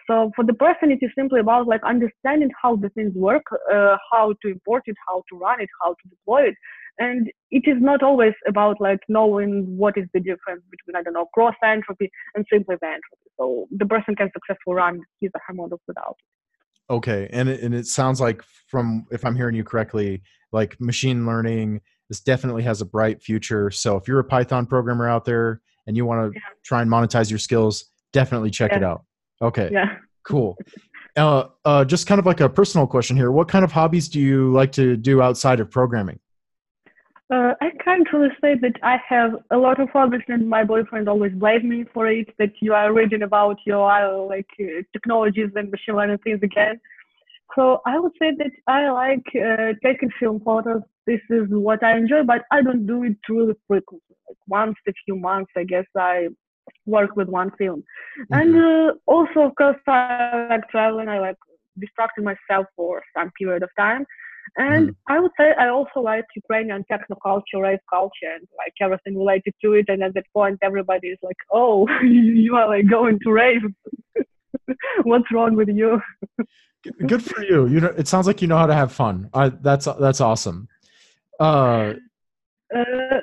So 0.07 0.31
for 0.35 0.45
the 0.45 0.53
person 0.53 0.91
it 0.91 0.99
is 1.01 1.11
simply 1.15 1.39
about 1.39 1.67
like 1.67 1.83
understanding 1.83 2.51
how 2.61 2.75
the 2.75 2.89
things 2.89 3.13
work 3.15 3.43
uh, 3.73 3.97
how 4.11 4.35
to 4.41 4.47
import 4.49 4.83
it 4.85 4.95
how 5.07 5.23
to 5.29 5.37
run 5.37 5.59
it 5.61 5.69
how 5.81 5.91
to 5.93 6.09
deploy 6.09 6.43
it 6.49 6.55
and 6.99 7.31
it 7.51 7.63
is 7.65 7.77
not 7.79 8.01
always 8.01 8.33
about 8.47 8.79
like 8.79 8.99
knowing 9.09 9.65
what 9.77 9.97
is 9.97 10.05
the 10.13 10.19
difference 10.19 10.63
between 10.71 10.95
i 10.95 11.03
don't 11.03 11.13
know 11.13 11.27
cross 11.33 11.55
entropy 11.63 12.09
and 12.35 12.45
simple 12.51 12.73
entropy 12.73 13.29
so 13.37 13.67
the 13.71 13.85
person 13.85 14.15
can 14.15 14.29
successfully 14.33 14.75
run 14.75 15.01
his 15.19 15.31
or 15.35 15.41
her 15.47 15.53
models 15.53 15.81
without 15.87 16.15
it 16.19 16.25
Okay, 16.89 17.27
and 17.31 17.49
it, 17.49 17.61
and 17.61 17.73
it 17.73 17.87
sounds 17.87 18.21
like 18.21 18.43
from 18.67 19.05
if 19.11 19.25
I'm 19.25 19.35
hearing 19.35 19.55
you 19.55 19.63
correctly, 19.63 20.21
like 20.51 20.79
machine 20.79 21.25
learning, 21.25 21.81
this 22.09 22.19
definitely 22.19 22.63
has 22.63 22.81
a 22.81 22.85
bright 22.85 23.23
future. 23.23 23.71
So 23.71 23.97
if 23.97 24.07
you're 24.07 24.19
a 24.19 24.23
Python 24.23 24.67
programmer 24.67 25.09
out 25.09 25.25
there 25.25 25.61
and 25.87 25.97
you 25.97 26.05
want 26.05 26.31
to 26.31 26.39
yeah. 26.39 26.45
try 26.63 26.81
and 26.81 26.91
monetize 26.91 27.29
your 27.29 27.39
skills, 27.39 27.85
definitely 28.13 28.51
check 28.51 28.71
yeah. 28.71 28.77
it 28.77 28.83
out. 28.83 29.03
Okay, 29.41 29.69
yeah, 29.71 29.97
cool. 30.23 30.55
Uh, 31.17 31.45
uh, 31.63 31.85
just 31.85 32.05
kind 32.05 32.19
of 32.19 32.25
like 32.25 32.41
a 32.41 32.49
personal 32.49 32.85
question 32.85 33.17
here. 33.17 33.31
What 33.31 33.47
kind 33.47 33.65
of 33.65 33.71
hobbies 33.71 34.07
do 34.07 34.19
you 34.19 34.51
like 34.51 34.71
to 34.73 34.95
do 34.95 35.21
outside 35.21 35.59
of 35.59 35.71
programming? 35.71 36.19
Uh, 37.33 37.53
I 37.59 37.71
can't 37.83 38.07
really 38.13 38.29
say 38.39 38.53
that 38.61 38.75
I 38.83 38.97
have 39.09 39.31
a 39.49 39.57
lot 39.57 39.79
of 39.79 39.89
hobbies, 39.89 40.21
and 40.27 40.47
my 40.47 40.63
boyfriend 40.63 41.09
always 41.09 41.33
blames 41.33 41.63
me 41.63 41.85
for 41.91 42.07
it. 42.07 42.27
That 42.37 42.51
you 42.61 42.73
are 42.73 42.93
reading 42.93 43.23
about 43.23 43.57
your 43.65 43.91
uh, 43.91 44.21
like 44.25 44.49
uh, 44.59 44.83
technologies 44.93 45.49
and 45.55 45.71
machine 45.71 45.95
learning 45.95 46.19
things 46.19 46.41
again. 46.43 46.79
So 47.55 47.81
I 47.85 47.99
would 47.99 48.11
say 48.21 48.31
that 48.37 48.51
I 48.67 48.89
like 48.91 49.25
uh, 49.35 49.73
taking 49.83 50.11
film 50.19 50.41
photos. 50.45 50.81
This 51.07 51.21
is 51.31 51.47
what 51.49 51.83
I 51.83 51.97
enjoy, 51.97 52.23
but 52.23 52.43
I 52.51 52.61
don't 52.61 52.85
do 52.85 53.03
it 53.03 53.17
really 53.27 53.53
frequently. 53.67 54.15
Like 54.27 54.37
once 54.47 54.75
a 54.87 54.93
few 55.05 55.15
months, 55.15 55.51
I 55.55 55.63
guess 55.63 55.85
I 55.97 56.27
work 56.85 57.15
with 57.15 57.27
one 57.27 57.51
film. 57.57 57.83
Mm-hmm. 58.19 58.33
And 58.33 58.55
uh, 58.55 58.93
also, 59.07 59.41
of 59.41 59.55
course, 59.55 59.77
I 59.87 60.47
like 60.49 60.69
traveling. 60.69 61.09
I 61.09 61.19
like 61.19 61.37
distracting 61.79 62.23
myself 62.23 62.67
for 62.75 63.01
some 63.17 63.31
period 63.31 63.63
of 63.63 63.69
time. 63.77 64.05
And 64.57 64.89
mm. 64.89 64.95
I 65.09 65.19
would 65.19 65.31
say 65.37 65.53
I 65.59 65.67
also 65.67 65.99
like 65.99 66.25
Ukrainian 66.35 66.85
techno 66.89 67.17
culture, 67.21 67.59
rave 67.59 67.79
culture, 67.93 68.31
and 68.35 68.47
like 68.57 68.73
everything 68.81 69.17
related 69.17 69.53
to 69.61 69.73
it. 69.73 69.85
And 69.89 70.01
at 70.01 70.13
that 70.13 70.25
point, 70.33 70.59
everybody 70.61 71.07
is 71.09 71.19
like, 71.21 71.35
"Oh, 71.51 71.87
you 72.03 72.55
are 72.55 72.67
like 72.67 72.89
going 72.89 73.19
to 73.23 73.31
rave. 73.31 73.61
What's 75.03 75.29
wrong 75.31 75.55
with 75.55 75.69
you?" 75.69 76.01
Good 77.07 77.23
for 77.23 77.43
you. 77.43 77.67
You 77.67 77.81
know, 77.81 77.93
it 77.97 78.07
sounds 78.07 78.27
like 78.27 78.41
you 78.41 78.47
know 78.47 78.57
how 78.57 78.67
to 78.67 78.73
have 78.73 78.91
fun. 78.91 79.29
I, 79.33 79.49
that's 79.49 79.85
that's 79.99 80.21
awesome. 80.21 80.67
Uh, 81.39 81.93
uh, 82.73 83.19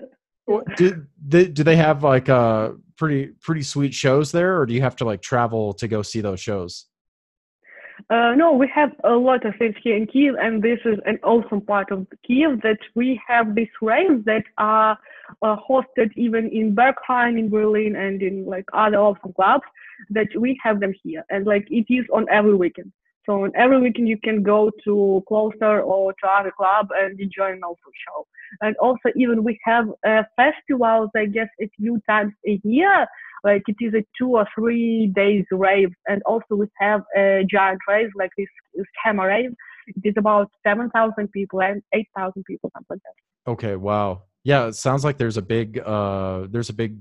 do, 0.77 1.07
they, 1.27 1.47
do 1.47 1.65
they 1.65 1.77
have 1.77 2.03
like 2.03 2.29
uh 2.29 2.73
pretty 2.97 3.29
pretty 3.41 3.63
sweet 3.63 3.95
shows 3.95 4.33
there, 4.33 4.61
or 4.61 4.67
do 4.67 4.75
you 4.75 4.83
have 4.83 4.97
to 4.97 5.05
like 5.05 5.23
travel 5.23 5.73
to 5.75 5.89
go 5.89 6.03
see 6.03 6.21
those 6.21 6.41
shows? 6.41 6.87
Uh, 8.11 8.35
no, 8.35 8.53
we 8.53 8.71
have 8.75 8.93
a 9.05 9.13
lot 9.13 9.45
of 9.45 9.55
things 9.59 9.75
here 9.83 9.97
in 9.97 10.07
Kiev, 10.07 10.35
and 10.41 10.63
this 10.63 10.79
is 10.85 10.99
an 11.07 11.19
awesome 11.23 11.61
part 11.61 11.91
of 11.91 12.07
Kiev 12.27 12.61
that 12.63 12.79
we 12.95 13.21
have 13.27 13.55
these 13.55 13.69
raves 13.81 14.25
that 14.25 14.45
are 14.59 14.99
uh, 15.43 15.57
hosted 15.69 16.11
even 16.17 16.49
in 16.49 16.75
Berghain, 16.75 17.39
in 17.39 17.49
Berlin, 17.49 17.97
and 17.97 18.23
in 18.23 18.45
like 18.45 18.65
other 18.73 18.99
awesome 18.99 19.33
clubs 19.33 19.65
that 20.11 20.29
we 20.39 20.59
have 20.63 20.81
them 20.81 20.95
here, 21.03 21.25
and 21.31 21.47
like 21.47 21.67
it 21.71 21.87
is 21.89 22.07
on 22.13 22.27
every 22.31 22.55
weekend. 22.55 22.93
So 23.25 23.45
on 23.45 23.53
every 23.55 23.81
weekend 23.81 24.09
you 24.09 24.19
can 24.19 24.43
go 24.43 24.71
to 24.85 25.23
Closer 25.29 25.81
or 25.81 26.13
to 26.13 26.29
other 26.29 26.51
club 26.51 26.89
and 26.99 27.19
enjoy 27.21 27.53
an 27.53 27.63
awesome 27.63 27.93
show. 28.07 28.27
And 28.61 28.77
also 28.79 29.11
even 29.15 29.45
we 29.45 29.59
have 29.63 29.89
uh, 30.07 30.25
festivals, 30.37 31.11
I 31.15 31.27
guess, 31.27 31.49
a 31.61 31.71
few 31.77 32.03
times 32.09 32.33
a 32.47 32.61
year 32.65 33.07
like 33.45 33.63
it 33.67 33.77
is 33.81 33.95
a 33.95 34.05
two 34.19 34.37
or 34.37 34.47
three 34.55 35.13
days 35.15 35.45
rave 35.51 35.91
and 36.07 36.23
also 36.25 36.55
we 36.55 36.67
have 36.79 37.03
a 37.17 37.45
giant 37.51 37.81
rave 37.89 38.11
like 38.17 38.31
this, 38.39 38.47
this 38.75 38.87
hammer 39.03 39.27
rave. 39.27 39.51
It 39.89 40.09
is 40.09 40.15
about 40.17 40.49
7000 40.65 41.31
people 41.33 41.61
and 41.61 41.83
8000 41.93 42.45
people 42.45 42.71
something 42.75 42.87
like 42.91 43.01
that. 43.03 43.51
Okay 43.53 43.77
wow. 43.77 44.23
Yeah 44.45 44.67
it 44.67 44.75
sounds 44.75 45.05
like 45.05 45.19
there's 45.19 45.37
a 45.37 45.43
big 45.43 45.79
uh 45.81 46.47
there's 46.51 46.69
a 46.71 46.75
big 46.75 46.99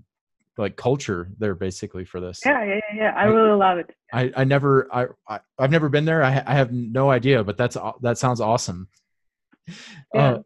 like 0.58 0.76
culture 0.76 1.30
there 1.38 1.56
basically 1.56 2.06
for 2.06 2.20
this. 2.20 2.40
Yeah 2.46 2.64
yeah 2.64 2.80
yeah 2.96 3.14
i 3.16 3.26
really 3.26 3.58
love 3.58 3.78
it. 3.78 3.92
I 4.12 4.32
i 4.36 4.44
never 4.44 4.88
i, 4.94 5.08
I 5.28 5.40
have 5.60 5.72
never 5.72 5.90
been 5.90 6.06
there. 6.06 6.24
I, 6.24 6.44
I 6.46 6.54
have 6.56 6.72
no 6.72 7.12
idea 7.12 7.44
but 7.44 7.58
that's 7.58 7.78
that 8.02 8.18
sounds 8.18 8.42
awesome. 8.42 8.88
Yeah. 10.14 10.32
Uh, 10.32 10.42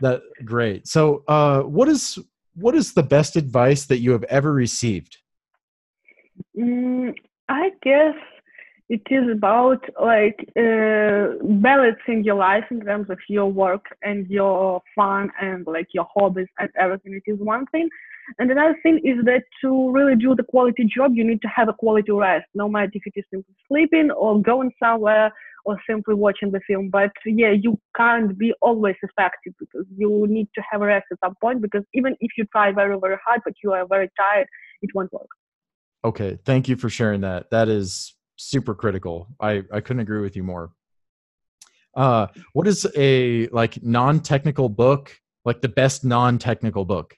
that 0.00 0.22
great. 0.44 0.88
So 0.88 1.22
uh 1.28 1.60
what 1.62 1.88
is 1.88 2.18
what 2.54 2.74
is 2.74 2.94
the 2.94 3.02
best 3.02 3.36
advice 3.36 3.86
that 3.86 3.98
you 3.98 4.12
have 4.12 4.24
ever 4.24 4.52
received? 4.52 5.18
Mm, 6.56 7.14
I 7.48 7.70
guess 7.82 8.14
it 8.88 9.02
is 9.10 9.30
about 9.30 9.84
like 10.02 10.38
uh, 10.56 11.38
balancing 11.42 12.24
your 12.24 12.34
life 12.34 12.64
in 12.70 12.80
terms 12.80 13.08
of 13.08 13.18
your 13.28 13.46
work 13.46 13.84
and 14.02 14.26
your 14.28 14.82
fun 14.96 15.30
and 15.40 15.66
like 15.66 15.88
your 15.92 16.06
hobbies 16.12 16.48
and 16.58 16.68
everything. 16.76 17.14
It 17.14 17.30
is 17.30 17.38
one 17.38 17.66
thing. 17.66 17.88
And 18.38 18.50
another 18.50 18.76
thing 18.82 19.00
is 19.04 19.24
that 19.24 19.42
to 19.62 19.90
really 19.90 20.16
do 20.16 20.34
the 20.34 20.42
quality 20.44 20.84
job, 20.84 21.12
you 21.14 21.24
need 21.24 21.42
to 21.42 21.48
have 21.48 21.68
a 21.68 21.72
quality 21.72 22.12
rest, 22.12 22.46
no 22.54 22.68
matter 22.68 22.90
if 22.94 23.02
it 23.06 23.12
is 23.16 23.24
simply 23.32 23.54
sleeping 23.68 24.10
or 24.10 24.40
going 24.40 24.70
somewhere 24.82 25.32
or 25.64 25.78
simply 25.88 26.14
watching 26.14 26.50
the 26.50 26.60
film. 26.66 26.88
But 26.90 27.12
yeah, 27.26 27.52
you 27.52 27.78
can't 27.96 28.36
be 28.38 28.52
always 28.62 28.96
effective 29.02 29.52
because 29.58 29.86
you 29.96 30.26
need 30.28 30.48
to 30.54 30.62
have 30.70 30.82
a 30.82 30.86
rest 30.86 31.06
at 31.12 31.18
some 31.24 31.34
point 31.40 31.60
because 31.60 31.82
even 31.94 32.16
if 32.20 32.32
you 32.38 32.44
try 32.46 32.72
very, 32.72 32.98
very 32.98 33.18
hard, 33.24 33.40
but 33.44 33.54
you 33.62 33.72
are 33.72 33.86
very 33.86 34.10
tired, 34.16 34.46
it 34.82 34.90
won't 34.94 35.12
work. 35.12 35.28
Okay. 36.04 36.38
Thank 36.44 36.68
you 36.68 36.76
for 36.76 36.88
sharing 36.88 37.20
that. 37.22 37.50
That 37.50 37.68
is 37.68 38.14
super 38.36 38.74
critical. 38.74 39.28
I, 39.38 39.62
I 39.72 39.80
couldn't 39.80 40.00
agree 40.00 40.22
with 40.22 40.34
you 40.34 40.42
more. 40.42 40.72
Uh, 41.94 42.28
what 42.52 42.66
is 42.66 42.86
a 42.96 43.48
like 43.48 43.82
non-technical 43.82 44.68
book, 44.68 45.14
like 45.44 45.60
the 45.60 45.68
best 45.68 46.04
non-technical 46.04 46.84
book? 46.84 47.16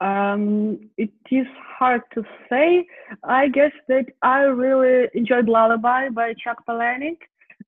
Um, 0.00 0.90
it 0.98 1.10
is 1.30 1.46
hard 1.78 2.02
to 2.14 2.22
say. 2.50 2.86
I 3.24 3.48
guess 3.48 3.72
that 3.88 4.06
I 4.22 4.40
really 4.40 5.08
enjoyed 5.14 5.48
Lullaby 5.48 6.10
by 6.10 6.34
Chuck 6.42 6.58
Palahniuk. 6.68 7.18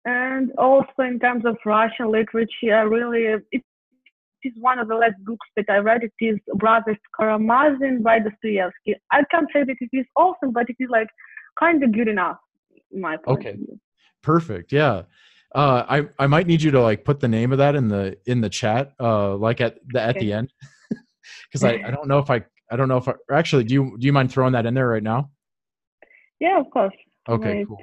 And 0.05 0.53
also 0.59 1.01
in 1.01 1.19
terms 1.19 1.45
of 1.47 1.57
Russian 1.65 2.11
literature, 2.11 2.75
I 2.75 2.83
really, 2.83 3.43
it 3.51 3.63
is 4.45 4.53
one 4.61 4.79
of 4.79 4.89
the 4.89 4.95
last 4.95 5.15
books 5.25 5.47
that 5.57 5.67
I 5.69 5.79
read. 5.79 6.03
It 6.03 6.13
is 6.25 6.39
Brothers 6.57 6.97
Karamazin 7.19 8.03
by 8.03 8.19
Dostoevsky. 8.19 8.95
I 9.11 9.23
can't 9.31 9.49
say 9.53 9.65
that 9.65 9.77
it 9.81 9.91
is 9.93 10.07
awesome, 10.17 10.53
but 10.53 10.69
it 10.69 10.77
is 10.79 10.89
like 10.91 11.09
kind 11.59 11.83
of 11.83 11.93
good 11.93 12.09
enough 12.09 12.39
in 12.93 13.01
my 13.01 13.17
point 13.17 13.41
okay. 13.41 13.59
Perfect. 14.23 14.73
Yeah. 14.73 15.03
Uh, 15.55 15.85
I, 15.89 16.09
I 16.19 16.27
might 16.27 16.47
need 16.47 16.63
you 16.63 16.71
to 16.73 16.83
like 16.83 17.05
put 17.05 17.21
the 17.21 17.29
name 17.29 17.53
of 17.53 17.59
that 17.59 17.75
in 17.75 17.89
the 17.89 18.19
in 18.27 18.43
the 18.43 18.51
chat, 18.51 18.93
uh, 19.01 19.35
like 19.37 19.63
at 19.63 19.79
the 19.89 20.01
at 20.01 20.17
okay. 20.17 20.27
the 20.27 20.33
end 20.35 20.53
because 21.49 21.65
I, 21.65 21.81
I 21.87 21.91
don't 21.91 22.09
know 22.09 22.19
if 22.19 22.31
I 22.31 22.45
I 22.71 22.77
don't 22.77 22.89
know 22.89 22.99
if 22.99 23.09
I, 23.09 23.15
actually 23.33 23.65
do 23.65 23.75
you 23.75 23.97
do 23.99 24.07
you 24.07 24.13
mind 24.13 24.33
throwing 24.33 24.53
that 24.53 24.67
in 24.67 24.75
there 24.75 24.89
right 24.89 25.03
now? 25.03 25.31
Yeah, 26.41 26.61
of 26.61 26.71
course. 26.71 26.95
Okay, 27.29 27.65
cool. 27.67 27.79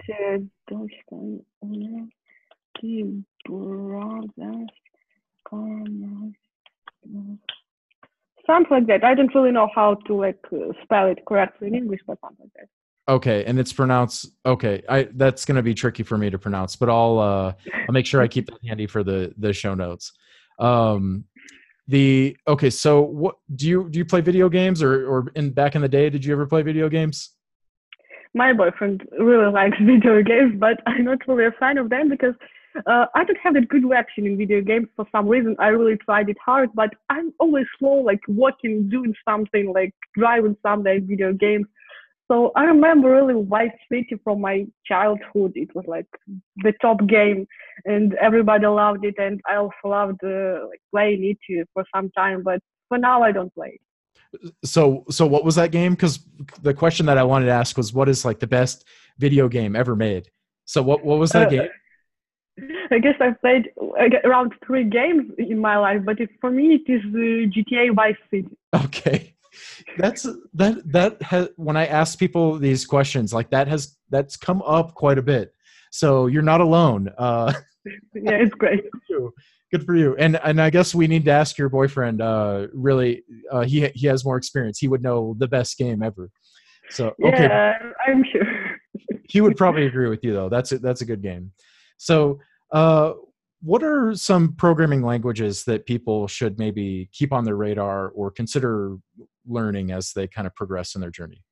something 8.46 8.78
like 8.78 8.88
that. 8.88 9.04
I 9.04 9.14
don't 9.16 9.34
really 9.36 9.52
know 9.52 9.70
how 9.74 9.96
to 10.08 10.16
like 10.16 10.40
uh, 10.52 10.74
spell 10.84 11.08
it 11.08 11.20
correctly 11.28 11.68
in 11.68 11.76
English, 11.76 12.02
but 12.08 12.20
something 12.22 12.46
like 12.46 12.54
that. 12.56 12.70
Okay, 13.08 13.46
and 13.46 13.60
it's 13.60 13.72
pronounced 13.72 14.32
okay. 14.46 14.82
I 14.90 15.10
that's 15.14 15.46
going 15.46 15.58
to 15.58 15.64
be 15.64 15.76
tricky 15.76 16.04
for 16.04 16.18
me 16.18 16.30
to 16.30 16.40
pronounce, 16.40 16.76
but 16.76 16.90
I'll 16.90 17.20
uh 17.20 17.54
I'll 17.74 17.94
make 17.94 18.06
sure 18.06 18.22
I 18.22 18.28
keep 18.28 18.48
that 18.48 18.60
handy 18.68 18.88
for 18.88 19.04
the 19.04 19.34
the 19.38 19.54
show 19.54 19.76
notes. 19.76 20.12
Um 20.58 21.26
the 21.88 22.36
okay, 22.48 22.70
so 22.70 23.02
what 23.02 23.36
do 23.56 23.68
you 23.68 23.90
do 23.90 24.00
you 24.00 24.06
play 24.06 24.22
video 24.22 24.50
games 24.50 24.82
or 24.82 25.08
or 25.08 25.32
in 25.36 25.52
back 25.52 25.76
in 25.76 25.82
the 25.82 25.90
day 25.90 26.10
did 26.10 26.26
you 26.26 26.34
ever 26.34 26.46
play 26.46 26.62
video 26.62 26.90
games? 26.90 27.32
My 28.34 28.54
boyfriend 28.54 29.08
really 29.20 29.52
likes 29.52 29.78
video 29.82 30.22
games, 30.24 30.56
but 30.58 30.82
I'm 30.88 31.06
not 31.06 31.20
really 31.28 31.46
a 31.46 31.52
fan 31.60 31.78
of 31.78 31.90
them 31.90 32.10
because 32.10 32.34
uh, 32.86 33.06
I 33.16 33.24
don't 33.24 33.38
have 33.42 33.54
that 33.54 33.70
good 33.70 33.88
reaction 33.88 34.26
in 34.26 34.38
video 34.38 34.62
games 34.62 34.88
for 34.96 35.06
some 35.12 35.28
reason. 35.28 35.56
I 35.60 35.68
really 35.68 35.98
tried 35.98 36.30
it 36.30 36.38
hard, 36.44 36.70
but 36.74 36.90
I'm 37.10 37.34
always 37.40 37.66
slow, 37.80 37.94
like 37.94 38.20
walking, 38.28 38.90
doing 38.90 39.14
something, 39.28 39.72
like 39.74 39.94
driving 40.16 40.58
something, 40.62 41.08
video 41.08 41.34
games. 41.34 41.68
So 42.30 42.52
I 42.56 42.64
remember 42.64 43.12
really 43.12 43.46
Vice 43.46 43.78
City 43.92 44.20
from 44.24 44.42
my 44.42 44.66
childhood. 44.86 45.52
It 45.56 45.76
was 45.76 45.86
like 45.88 46.08
the 46.58 46.74
top 46.82 47.06
game, 47.06 47.48
and 47.86 48.16
everybody 48.16 48.66
loved 48.66 49.06
it. 49.06 49.16
And 49.20 49.40
I 49.48 49.58
also 49.58 49.76
loved 49.86 50.24
uh, 50.24 50.68
like 50.68 50.82
playing 50.92 51.36
it 51.48 51.68
for 51.74 51.86
some 51.96 52.10
time. 52.12 52.42
But 52.44 52.62
for 52.90 52.98
now, 52.98 53.22
I 53.22 53.32
don't 53.32 53.54
play. 53.54 53.80
So, 54.64 55.06
so 55.10 55.28
what 55.28 55.46
was 55.46 55.56
that 55.56 55.72
game? 55.72 55.94
Because 55.94 56.20
the 56.62 56.74
question 56.74 57.06
that 57.06 57.18
I 57.18 57.24
wanted 57.24 57.46
to 57.46 57.52
ask 57.52 57.78
was, 57.78 57.94
what 57.94 58.10
is 58.10 58.26
like 58.26 58.40
the 58.40 58.48
best 58.48 58.86
video 59.20 59.48
game 59.48 59.76
ever 59.76 59.96
made? 59.96 60.30
So, 60.66 60.82
what 60.82 61.06
what 61.06 61.20
was 61.20 61.32
that 61.32 61.48
uh, 61.48 61.50
game? 61.50 61.70
I 62.90 63.00
guess 63.00 63.16
I've 63.20 63.40
played 63.42 63.70
around 64.24 64.54
three 64.66 64.86
games 64.86 65.32
in 65.38 65.60
my 65.60 65.78
life, 65.78 66.02
but 66.04 66.20
it, 66.20 66.30
for 66.42 66.50
me, 66.50 66.76
it 66.76 66.92
is 66.92 67.02
uh, 67.04 67.52
GTA 67.54 67.94
Vice 67.94 68.16
City. 68.32 68.58
Okay 68.74 69.35
that's 69.98 70.24
that 70.54 70.82
that 70.92 71.22
has 71.22 71.50
when 71.56 71.78
i 71.78 71.86
ask 71.86 72.18
people 72.20 72.58
these 72.58 72.86
questions 72.86 73.34
like 73.34 73.50
that 73.50 73.68
has 73.68 73.98
that's 74.10 74.38
come 74.38 74.62
up 74.64 74.94
quite 74.94 75.18
a 75.18 75.22
bit. 75.22 75.54
So 75.92 76.28
you're 76.28 76.44
not 76.44 76.62
alone 76.62 77.10
uh 77.18 77.54
yeah 78.14 78.32
it's 78.34 78.54
great. 78.56 78.84
Good 78.92 79.02
for 79.08 79.14
you, 79.14 79.34
good 79.72 79.86
for 79.86 79.96
you. 79.96 80.16
and 80.18 80.40
and 80.44 80.62
i 80.62 80.70
guess 80.70 80.94
we 80.96 81.08
need 81.08 81.26
to 81.26 81.32
ask 81.32 81.58
your 81.58 81.70
boyfriend 81.70 82.22
uh 82.22 82.68
really 82.74 83.24
uh 83.52 83.62
he 83.62 83.88
he 83.96 84.08
has 84.08 84.24
more 84.26 84.38
experience. 84.38 84.80
He 84.80 84.88
would 84.88 85.02
know 85.02 85.36
the 85.38 85.48
best 85.48 85.78
game 85.78 86.04
ever. 86.04 86.30
So 86.90 87.14
okay. 87.24 87.44
Yeah, 87.44 87.78
i'm 88.08 88.24
sure. 88.32 88.44
He 89.28 89.42
would 89.42 89.58
probably 89.58 89.88
agree 89.88 90.08
with 90.08 90.24
you 90.24 90.34
though. 90.34 90.50
That's 90.50 90.72
a, 90.72 90.78
that's 90.78 91.02
a 91.02 91.06
good 91.06 91.22
game. 91.22 91.52
So 91.98 92.40
uh 92.72 93.14
what 93.62 93.84
are 93.84 94.14
some 94.14 94.54
programming 94.54 95.02
languages 95.02 95.64
that 95.64 95.88
people 95.88 96.28
should 96.28 96.60
maybe 96.60 97.10
keep 97.12 97.34
on 97.34 97.44
their 97.44 97.56
radar 97.56 98.10
or 98.10 98.30
consider 98.30 98.98
learning 99.48 99.92
as 99.92 100.14
they 100.14 100.28
kind 100.28 100.48
of 100.48 100.56
progress 100.56 100.96
in 100.96 101.02
their 101.02 101.12
journey? 101.12 101.44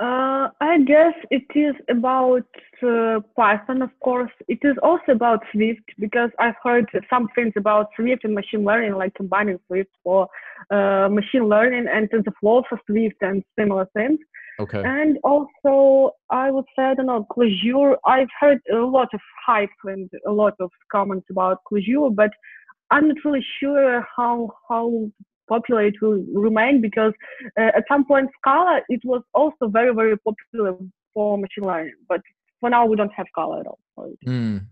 Uh, 0.00 0.48
I 0.60 0.78
guess 0.86 1.14
it 1.30 1.44
is 1.54 1.74
about 1.90 2.46
uh, 2.86 3.20
Python, 3.36 3.82
of 3.82 3.90
course. 4.00 4.30
It 4.46 4.60
is 4.62 4.76
also 4.82 5.12
about 5.12 5.40
Swift 5.52 5.82
because 5.98 6.30
I've 6.38 6.54
heard 6.62 6.86
some 7.10 7.28
things 7.34 7.52
about 7.56 7.88
Swift 7.96 8.24
and 8.24 8.34
machine 8.34 8.64
learning, 8.64 8.94
like 8.94 9.14
combining 9.14 9.58
Swift 9.66 9.90
for 10.04 10.28
uh, 10.70 11.08
machine 11.10 11.48
learning 11.48 11.86
and 11.92 12.08
TensorFlow 12.10 12.62
for 12.68 12.80
Swift 12.86 13.16
and 13.22 13.42
similar 13.58 13.88
things. 13.94 14.18
Okay. 14.60 14.82
And 14.84 15.18
also, 15.22 16.12
I 16.30 16.50
would 16.50 16.64
say, 16.76 16.82
I 16.84 16.94
don't 16.94 17.06
know, 17.06 17.26
Clojure. 17.30 17.96
I've 18.04 18.28
heard 18.40 18.58
a 18.72 18.76
lot 18.76 19.08
of 19.14 19.20
hype 19.46 19.68
and 19.84 20.10
a 20.26 20.32
lot 20.32 20.54
of 20.60 20.70
comments 20.90 21.26
about 21.30 21.58
Clojure, 21.70 22.14
but 22.14 22.30
I'm 22.90 23.08
not 23.08 23.18
really 23.24 23.44
sure 23.60 24.06
how 24.16 24.50
how 24.68 25.10
popular 25.48 25.86
it 25.86 25.94
will 26.00 26.22
remain 26.32 26.80
because 26.80 27.12
uh, 27.58 27.70
at 27.78 27.84
some 27.88 28.04
point 28.04 28.30
Scala 28.38 28.80
it 28.88 29.00
was 29.04 29.22
also 29.34 29.68
very 29.68 29.94
very 29.94 30.16
popular 30.18 30.76
for 31.14 31.38
machine 31.38 31.64
learning, 31.64 31.94
but 32.08 32.20
for 32.60 32.70
now 32.70 32.86
we 32.86 32.96
don't 32.96 33.12
have 33.12 33.26
Scala 33.32 33.60
at 33.60 33.66
all. 33.66 33.78
Mm. 34.26 34.66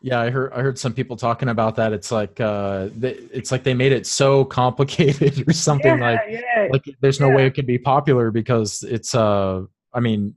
Yeah, 0.00 0.20
I 0.20 0.30
heard 0.30 0.52
I 0.52 0.60
heard 0.60 0.78
some 0.78 0.92
people 0.92 1.16
talking 1.16 1.48
about 1.48 1.76
that. 1.76 1.92
It's 1.92 2.12
like 2.12 2.40
uh, 2.40 2.88
they, 2.94 3.14
it's 3.32 3.50
like 3.50 3.64
they 3.64 3.74
made 3.74 3.92
it 3.92 4.06
so 4.06 4.44
complicated 4.60 5.48
or 5.48 5.52
something 5.52 5.98
yeah, 5.98 6.10
like 6.10 6.20
yeah. 6.28 6.68
like 6.70 6.84
there's 7.00 7.20
no 7.20 7.28
yeah. 7.28 7.36
way 7.36 7.46
it 7.46 7.54
could 7.54 7.66
be 7.66 7.78
popular 7.78 8.30
because 8.30 8.84
it's 8.84 9.14
uh 9.14 9.62
I 9.92 10.00
mean 10.00 10.34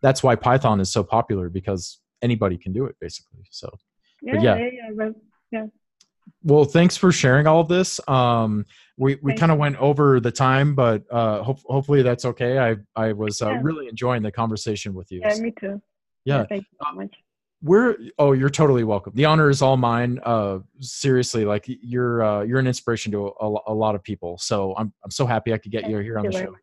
that's 0.00 0.22
why 0.22 0.36
Python 0.36 0.80
is 0.80 0.92
so 0.92 1.02
popular 1.02 1.48
because 1.48 1.98
anybody 2.22 2.56
can 2.56 2.72
do 2.72 2.84
it 2.84 2.94
basically. 3.00 3.44
So 3.50 3.68
yeah, 4.22 4.40
yeah, 4.40 4.56
yeah, 4.56 5.10
yeah. 5.50 5.66
Well, 6.44 6.64
thanks 6.64 6.96
for 6.96 7.10
sharing 7.10 7.46
all 7.46 7.60
of 7.60 7.68
this. 7.68 8.00
Um, 8.06 8.66
we 8.96 9.16
we 9.22 9.34
kind 9.34 9.50
of 9.50 9.58
went 9.58 9.76
over 9.76 10.20
the 10.20 10.30
time, 10.30 10.74
but 10.74 11.02
uh, 11.10 11.42
ho- 11.42 11.58
hopefully 11.64 12.02
that's 12.02 12.24
okay. 12.24 12.58
I 12.58 12.76
I 12.94 13.12
was 13.12 13.42
uh, 13.42 13.54
really 13.54 13.88
enjoying 13.88 14.22
the 14.22 14.30
conversation 14.30 14.94
with 14.94 15.10
you. 15.10 15.20
Yeah, 15.24 15.36
me 15.38 15.52
too. 15.58 15.80
Yeah, 16.24 16.44
thank 16.48 16.64
you 16.70 16.78
so 16.80 16.94
much 16.94 17.14
we're 17.64 17.96
oh 18.18 18.32
you're 18.32 18.50
totally 18.50 18.84
welcome 18.84 19.12
the 19.16 19.24
honor 19.24 19.48
is 19.48 19.62
all 19.62 19.76
mine 19.76 20.20
uh 20.24 20.58
seriously 20.80 21.46
like 21.46 21.64
you're 21.66 22.22
uh 22.22 22.42
you're 22.42 22.58
an 22.58 22.66
inspiration 22.66 23.10
to 23.10 23.32
a, 23.40 23.54
a 23.68 23.74
lot 23.74 23.94
of 23.94 24.02
people 24.02 24.36
so 24.36 24.74
i'm 24.76 24.92
i'm 25.02 25.10
so 25.10 25.24
happy 25.24 25.52
i 25.52 25.56
could 25.58 25.72
get 25.72 25.88
you 25.88 25.98
here 25.98 26.18
on 26.18 26.26
the 26.26 26.32
show 26.32 26.54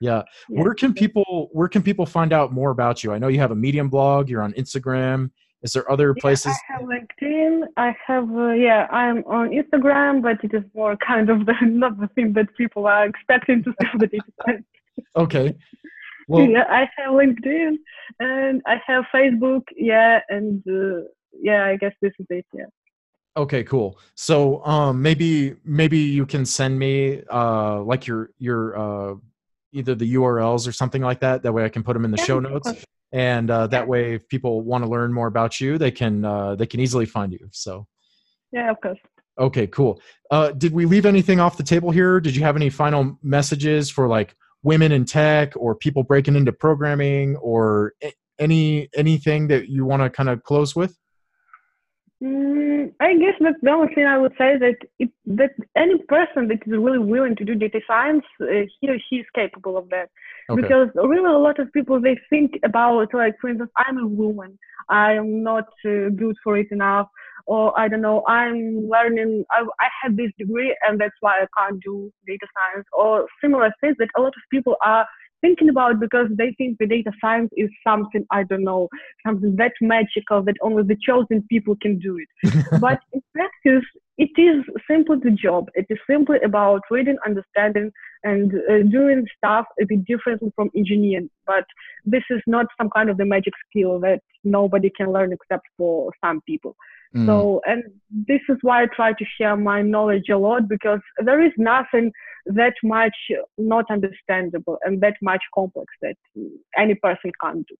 yeah. 0.00 0.22
yeah. 0.50 0.62
where 0.62 0.74
can 0.74 0.92
people 0.92 1.48
where 1.52 1.66
can 1.66 1.82
people 1.82 2.04
find 2.04 2.32
out 2.32 2.52
more 2.52 2.70
about 2.70 3.02
you 3.02 3.10
i 3.10 3.18
know 3.18 3.28
you 3.28 3.38
have 3.38 3.52
a 3.52 3.56
medium 3.56 3.88
blog 3.88 4.28
you're 4.28 4.42
on 4.42 4.52
instagram 4.52 5.30
is 5.64 5.72
there 5.72 5.90
other 5.90 6.14
places 6.14 6.54
yeah, 6.54 6.76
i 6.76 6.78
have 6.78 6.88
linkedin 6.88 7.62
i 7.76 7.96
have 8.06 8.30
uh, 8.36 8.52
yeah 8.52 8.86
i'm 8.90 9.18
on 9.24 9.48
instagram 9.50 10.22
but 10.22 10.36
it 10.44 10.54
is 10.54 10.62
more 10.74 10.96
kind 10.98 11.28
of 11.28 11.44
the 11.46 11.54
not 11.62 11.98
the 12.00 12.08
thing 12.14 12.32
that 12.32 12.46
people 12.56 12.86
are 12.86 13.06
expecting 13.06 13.64
to 13.64 13.74
see 13.80 13.88
the 13.98 14.06
data 14.06 14.62
okay 15.16 15.56
well, 16.28 16.48
yeah, 16.48 16.64
I 16.68 16.88
have 16.96 17.12
LinkedIn 17.12 17.76
and 18.20 18.62
I 18.66 18.80
have 18.86 19.04
Facebook. 19.14 19.62
Yeah, 19.76 20.20
and 20.28 20.62
uh, 20.68 21.06
yeah, 21.40 21.66
I 21.66 21.76
guess 21.76 21.92
this 22.00 22.12
is 22.18 22.26
it. 22.30 22.46
Yeah. 22.52 22.64
Okay, 23.36 23.64
cool. 23.64 23.98
So 24.14 24.64
um, 24.64 25.02
maybe 25.02 25.56
maybe 25.64 25.98
you 25.98 26.24
can 26.24 26.46
send 26.46 26.78
me 26.78 27.22
uh, 27.30 27.82
like 27.82 28.06
your 28.06 28.30
your 28.38 28.78
uh, 28.78 29.14
either 29.72 29.94
the 29.94 30.14
URLs 30.14 30.68
or 30.68 30.72
something 30.72 31.02
like 31.02 31.20
that. 31.20 31.42
That 31.42 31.52
way, 31.52 31.64
I 31.64 31.68
can 31.68 31.82
put 31.82 31.94
them 31.94 32.04
in 32.04 32.10
the 32.10 32.18
yeah, 32.18 32.24
show 32.24 32.40
notes, 32.40 32.72
and 33.14 33.48
uh, 33.48 33.68
that 33.68 33.86
way, 33.86 34.14
if 34.14 34.28
people 34.28 34.62
want 34.62 34.82
to 34.82 34.90
learn 34.90 35.12
more 35.12 35.28
about 35.28 35.60
you, 35.60 35.78
they 35.78 35.92
can 35.92 36.24
uh, 36.24 36.56
they 36.56 36.66
can 36.66 36.80
easily 36.80 37.06
find 37.06 37.32
you. 37.32 37.48
So. 37.52 37.86
Yeah, 38.50 38.70
of 38.72 38.80
course. 38.80 38.98
Okay, 39.38 39.68
cool. 39.68 40.00
Uh, 40.32 40.50
did 40.50 40.72
we 40.72 40.84
leave 40.84 41.06
anything 41.06 41.38
off 41.38 41.56
the 41.56 41.62
table 41.62 41.92
here? 41.92 42.20
Did 42.20 42.34
you 42.34 42.42
have 42.42 42.56
any 42.56 42.70
final 42.70 43.16
messages 43.22 43.88
for 43.88 44.08
like 44.08 44.34
women 44.64 44.90
in 44.90 45.04
tech 45.04 45.52
or 45.56 45.76
people 45.76 46.02
breaking 46.02 46.34
into 46.34 46.52
programming 46.52 47.36
or 47.36 47.92
any 48.40 48.88
anything 48.96 49.46
that 49.46 49.68
you 49.68 49.84
want 49.84 50.02
to 50.02 50.10
kind 50.10 50.28
of 50.28 50.42
close 50.42 50.74
with? 50.74 50.98
Mm, 52.22 52.92
I 53.00 53.16
guess 53.16 53.34
that 53.40 53.54
the 53.60 53.70
only 53.70 53.94
thing 53.94 54.06
I 54.06 54.18
would 54.18 54.32
say 54.38 54.56
that 54.56 54.76
it, 54.98 55.10
that 55.26 55.50
any 55.76 55.98
person 56.08 56.48
that 56.48 56.62
is 56.64 56.72
really 56.78 56.98
willing 56.98 57.36
to 57.36 57.44
do 57.44 57.54
data 57.54 57.80
science, 57.86 58.24
uh, 58.40 58.46
he 58.80 58.88
or 58.88 58.98
she 59.10 59.16
is 59.16 59.26
capable 59.34 59.76
of 59.76 59.90
that. 59.90 60.10
Okay. 60.48 60.62
Because 60.62 60.88
really, 60.94 61.24
a 61.24 61.38
lot 61.38 61.58
of 61.58 61.72
people 61.72 62.00
they 62.00 62.16
think 62.30 62.52
about 62.64 63.12
like, 63.12 63.34
for 63.40 63.50
instance, 63.50 63.70
I'm 63.76 63.98
a 63.98 64.06
woman, 64.06 64.58
I 64.88 65.12
am 65.12 65.42
not 65.42 65.68
uh, 65.84 66.08
good 66.14 66.36
for 66.44 66.56
it 66.56 66.70
enough, 66.70 67.08
or 67.46 67.78
I 67.78 67.88
don't 67.88 68.00
know, 68.00 68.24
I'm 68.26 68.88
learning, 68.88 69.44
I, 69.50 69.64
I 69.80 69.88
have 70.02 70.16
this 70.16 70.30
degree 70.38 70.76
and 70.86 71.00
that's 71.00 71.14
why 71.20 71.42
I 71.42 71.46
can't 71.58 71.82
do 71.82 72.12
data 72.26 72.46
science, 72.54 72.86
or 72.92 73.26
similar 73.40 73.72
things 73.80 73.96
that 73.98 74.08
a 74.16 74.20
lot 74.20 74.28
of 74.28 74.42
people 74.50 74.76
are 74.84 75.06
thinking 75.44 75.68
about 75.68 76.00
because 76.00 76.28
they 76.38 76.54
think 76.56 76.78
the 76.78 76.86
data 76.86 77.12
science 77.20 77.50
is 77.56 77.68
something, 77.86 78.24
I 78.30 78.44
don't 78.44 78.64
know, 78.64 78.88
something 79.26 79.56
that 79.56 79.72
magical 79.80 80.42
that 80.44 80.56
only 80.62 80.84
the 80.84 80.96
chosen 81.06 81.44
people 81.50 81.76
can 81.82 81.98
do 81.98 82.18
it. 82.18 82.54
but 82.80 83.00
in 83.12 83.20
practice, 83.34 83.84
it 84.16 84.30
is 84.38 84.64
simply 84.90 85.16
the 85.22 85.32
job. 85.32 85.68
It 85.74 85.86
is 85.90 85.98
simply 86.08 86.38
about 86.42 86.80
reading, 86.90 87.16
understanding, 87.26 87.90
and 88.22 88.54
uh, 88.54 88.82
doing 88.90 89.26
stuff 89.36 89.66
a 89.80 89.84
bit 89.84 90.04
differently 90.06 90.50
from 90.56 90.70
engineering. 90.74 91.28
But 91.46 91.64
this 92.06 92.22
is 92.30 92.40
not 92.46 92.66
some 92.78 92.88
kind 92.90 93.10
of 93.10 93.18
the 93.18 93.26
magic 93.26 93.52
skill 93.68 94.00
that 94.00 94.20
nobody 94.44 94.90
can 94.96 95.12
learn 95.12 95.32
except 95.32 95.66
for 95.76 96.10
some 96.24 96.40
people. 96.46 96.74
Mm. 97.14 97.26
So, 97.26 97.60
and 97.66 97.84
this 98.10 98.40
is 98.48 98.56
why 98.62 98.82
I 98.82 98.86
try 98.86 99.12
to 99.12 99.24
share 99.38 99.56
my 99.56 99.82
knowledge 99.82 100.28
a 100.30 100.36
lot 100.36 100.68
because 100.68 101.00
there 101.18 101.44
is 101.44 101.52
nothing 101.56 102.12
that 102.46 102.74
much 102.82 103.14
not 103.56 103.84
understandable 103.90 104.78
and 104.84 105.00
that 105.00 105.14
much 105.22 105.42
complex 105.54 105.86
that 106.02 106.16
any 106.76 106.94
person 106.94 107.30
can't 107.40 107.66
do. 107.66 107.76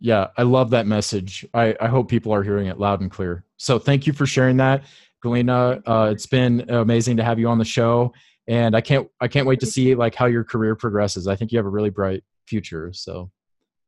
Yeah, 0.00 0.28
I 0.38 0.44
love 0.44 0.70
that 0.70 0.86
message. 0.86 1.46
I, 1.52 1.76
I 1.78 1.88
hope 1.88 2.08
people 2.08 2.32
are 2.32 2.42
hearing 2.42 2.66
it 2.66 2.78
loud 2.78 3.02
and 3.02 3.10
clear. 3.10 3.44
So 3.58 3.78
thank 3.78 4.06
you 4.06 4.14
for 4.14 4.24
sharing 4.24 4.56
that, 4.56 4.84
Galina. 5.22 5.82
Uh, 5.86 6.08
it's 6.10 6.26
been 6.26 6.64
amazing 6.70 7.18
to 7.18 7.24
have 7.24 7.38
you 7.38 7.48
on 7.48 7.58
the 7.58 7.66
show, 7.66 8.14
and 8.48 8.74
I 8.74 8.80
can't 8.80 9.08
I 9.20 9.28
can't 9.28 9.46
wait 9.46 9.60
to 9.60 9.66
see 9.66 9.94
like 9.94 10.14
how 10.14 10.24
your 10.24 10.42
career 10.42 10.74
progresses. 10.74 11.28
I 11.28 11.36
think 11.36 11.52
you 11.52 11.58
have 11.58 11.66
a 11.66 11.70
really 11.70 11.90
bright 11.90 12.24
future. 12.46 12.90
So 12.94 13.30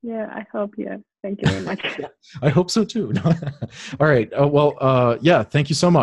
yeah, 0.03 0.27
I 0.35 0.47
hope. 0.53 0.75
Yeah. 0.77 0.97
Thank 1.23 1.41
you 1.41 1.49
very 1.49 1.63
much. 1.63 2.01
I 2.43 2.49
hope 2.49 2.69
so 2.71 2.85
too. 2.85 3.13
All 4.01 4.09
right. 4.09 4.31
Uh, 4.33 4.49
well, 4.49 4.77
uh, 4.81 5.19
yeah, 5.21 5.45
thank 5.45 5.69
you 5.69 5.77
so 5.77 5.89
much. 5.89 6.01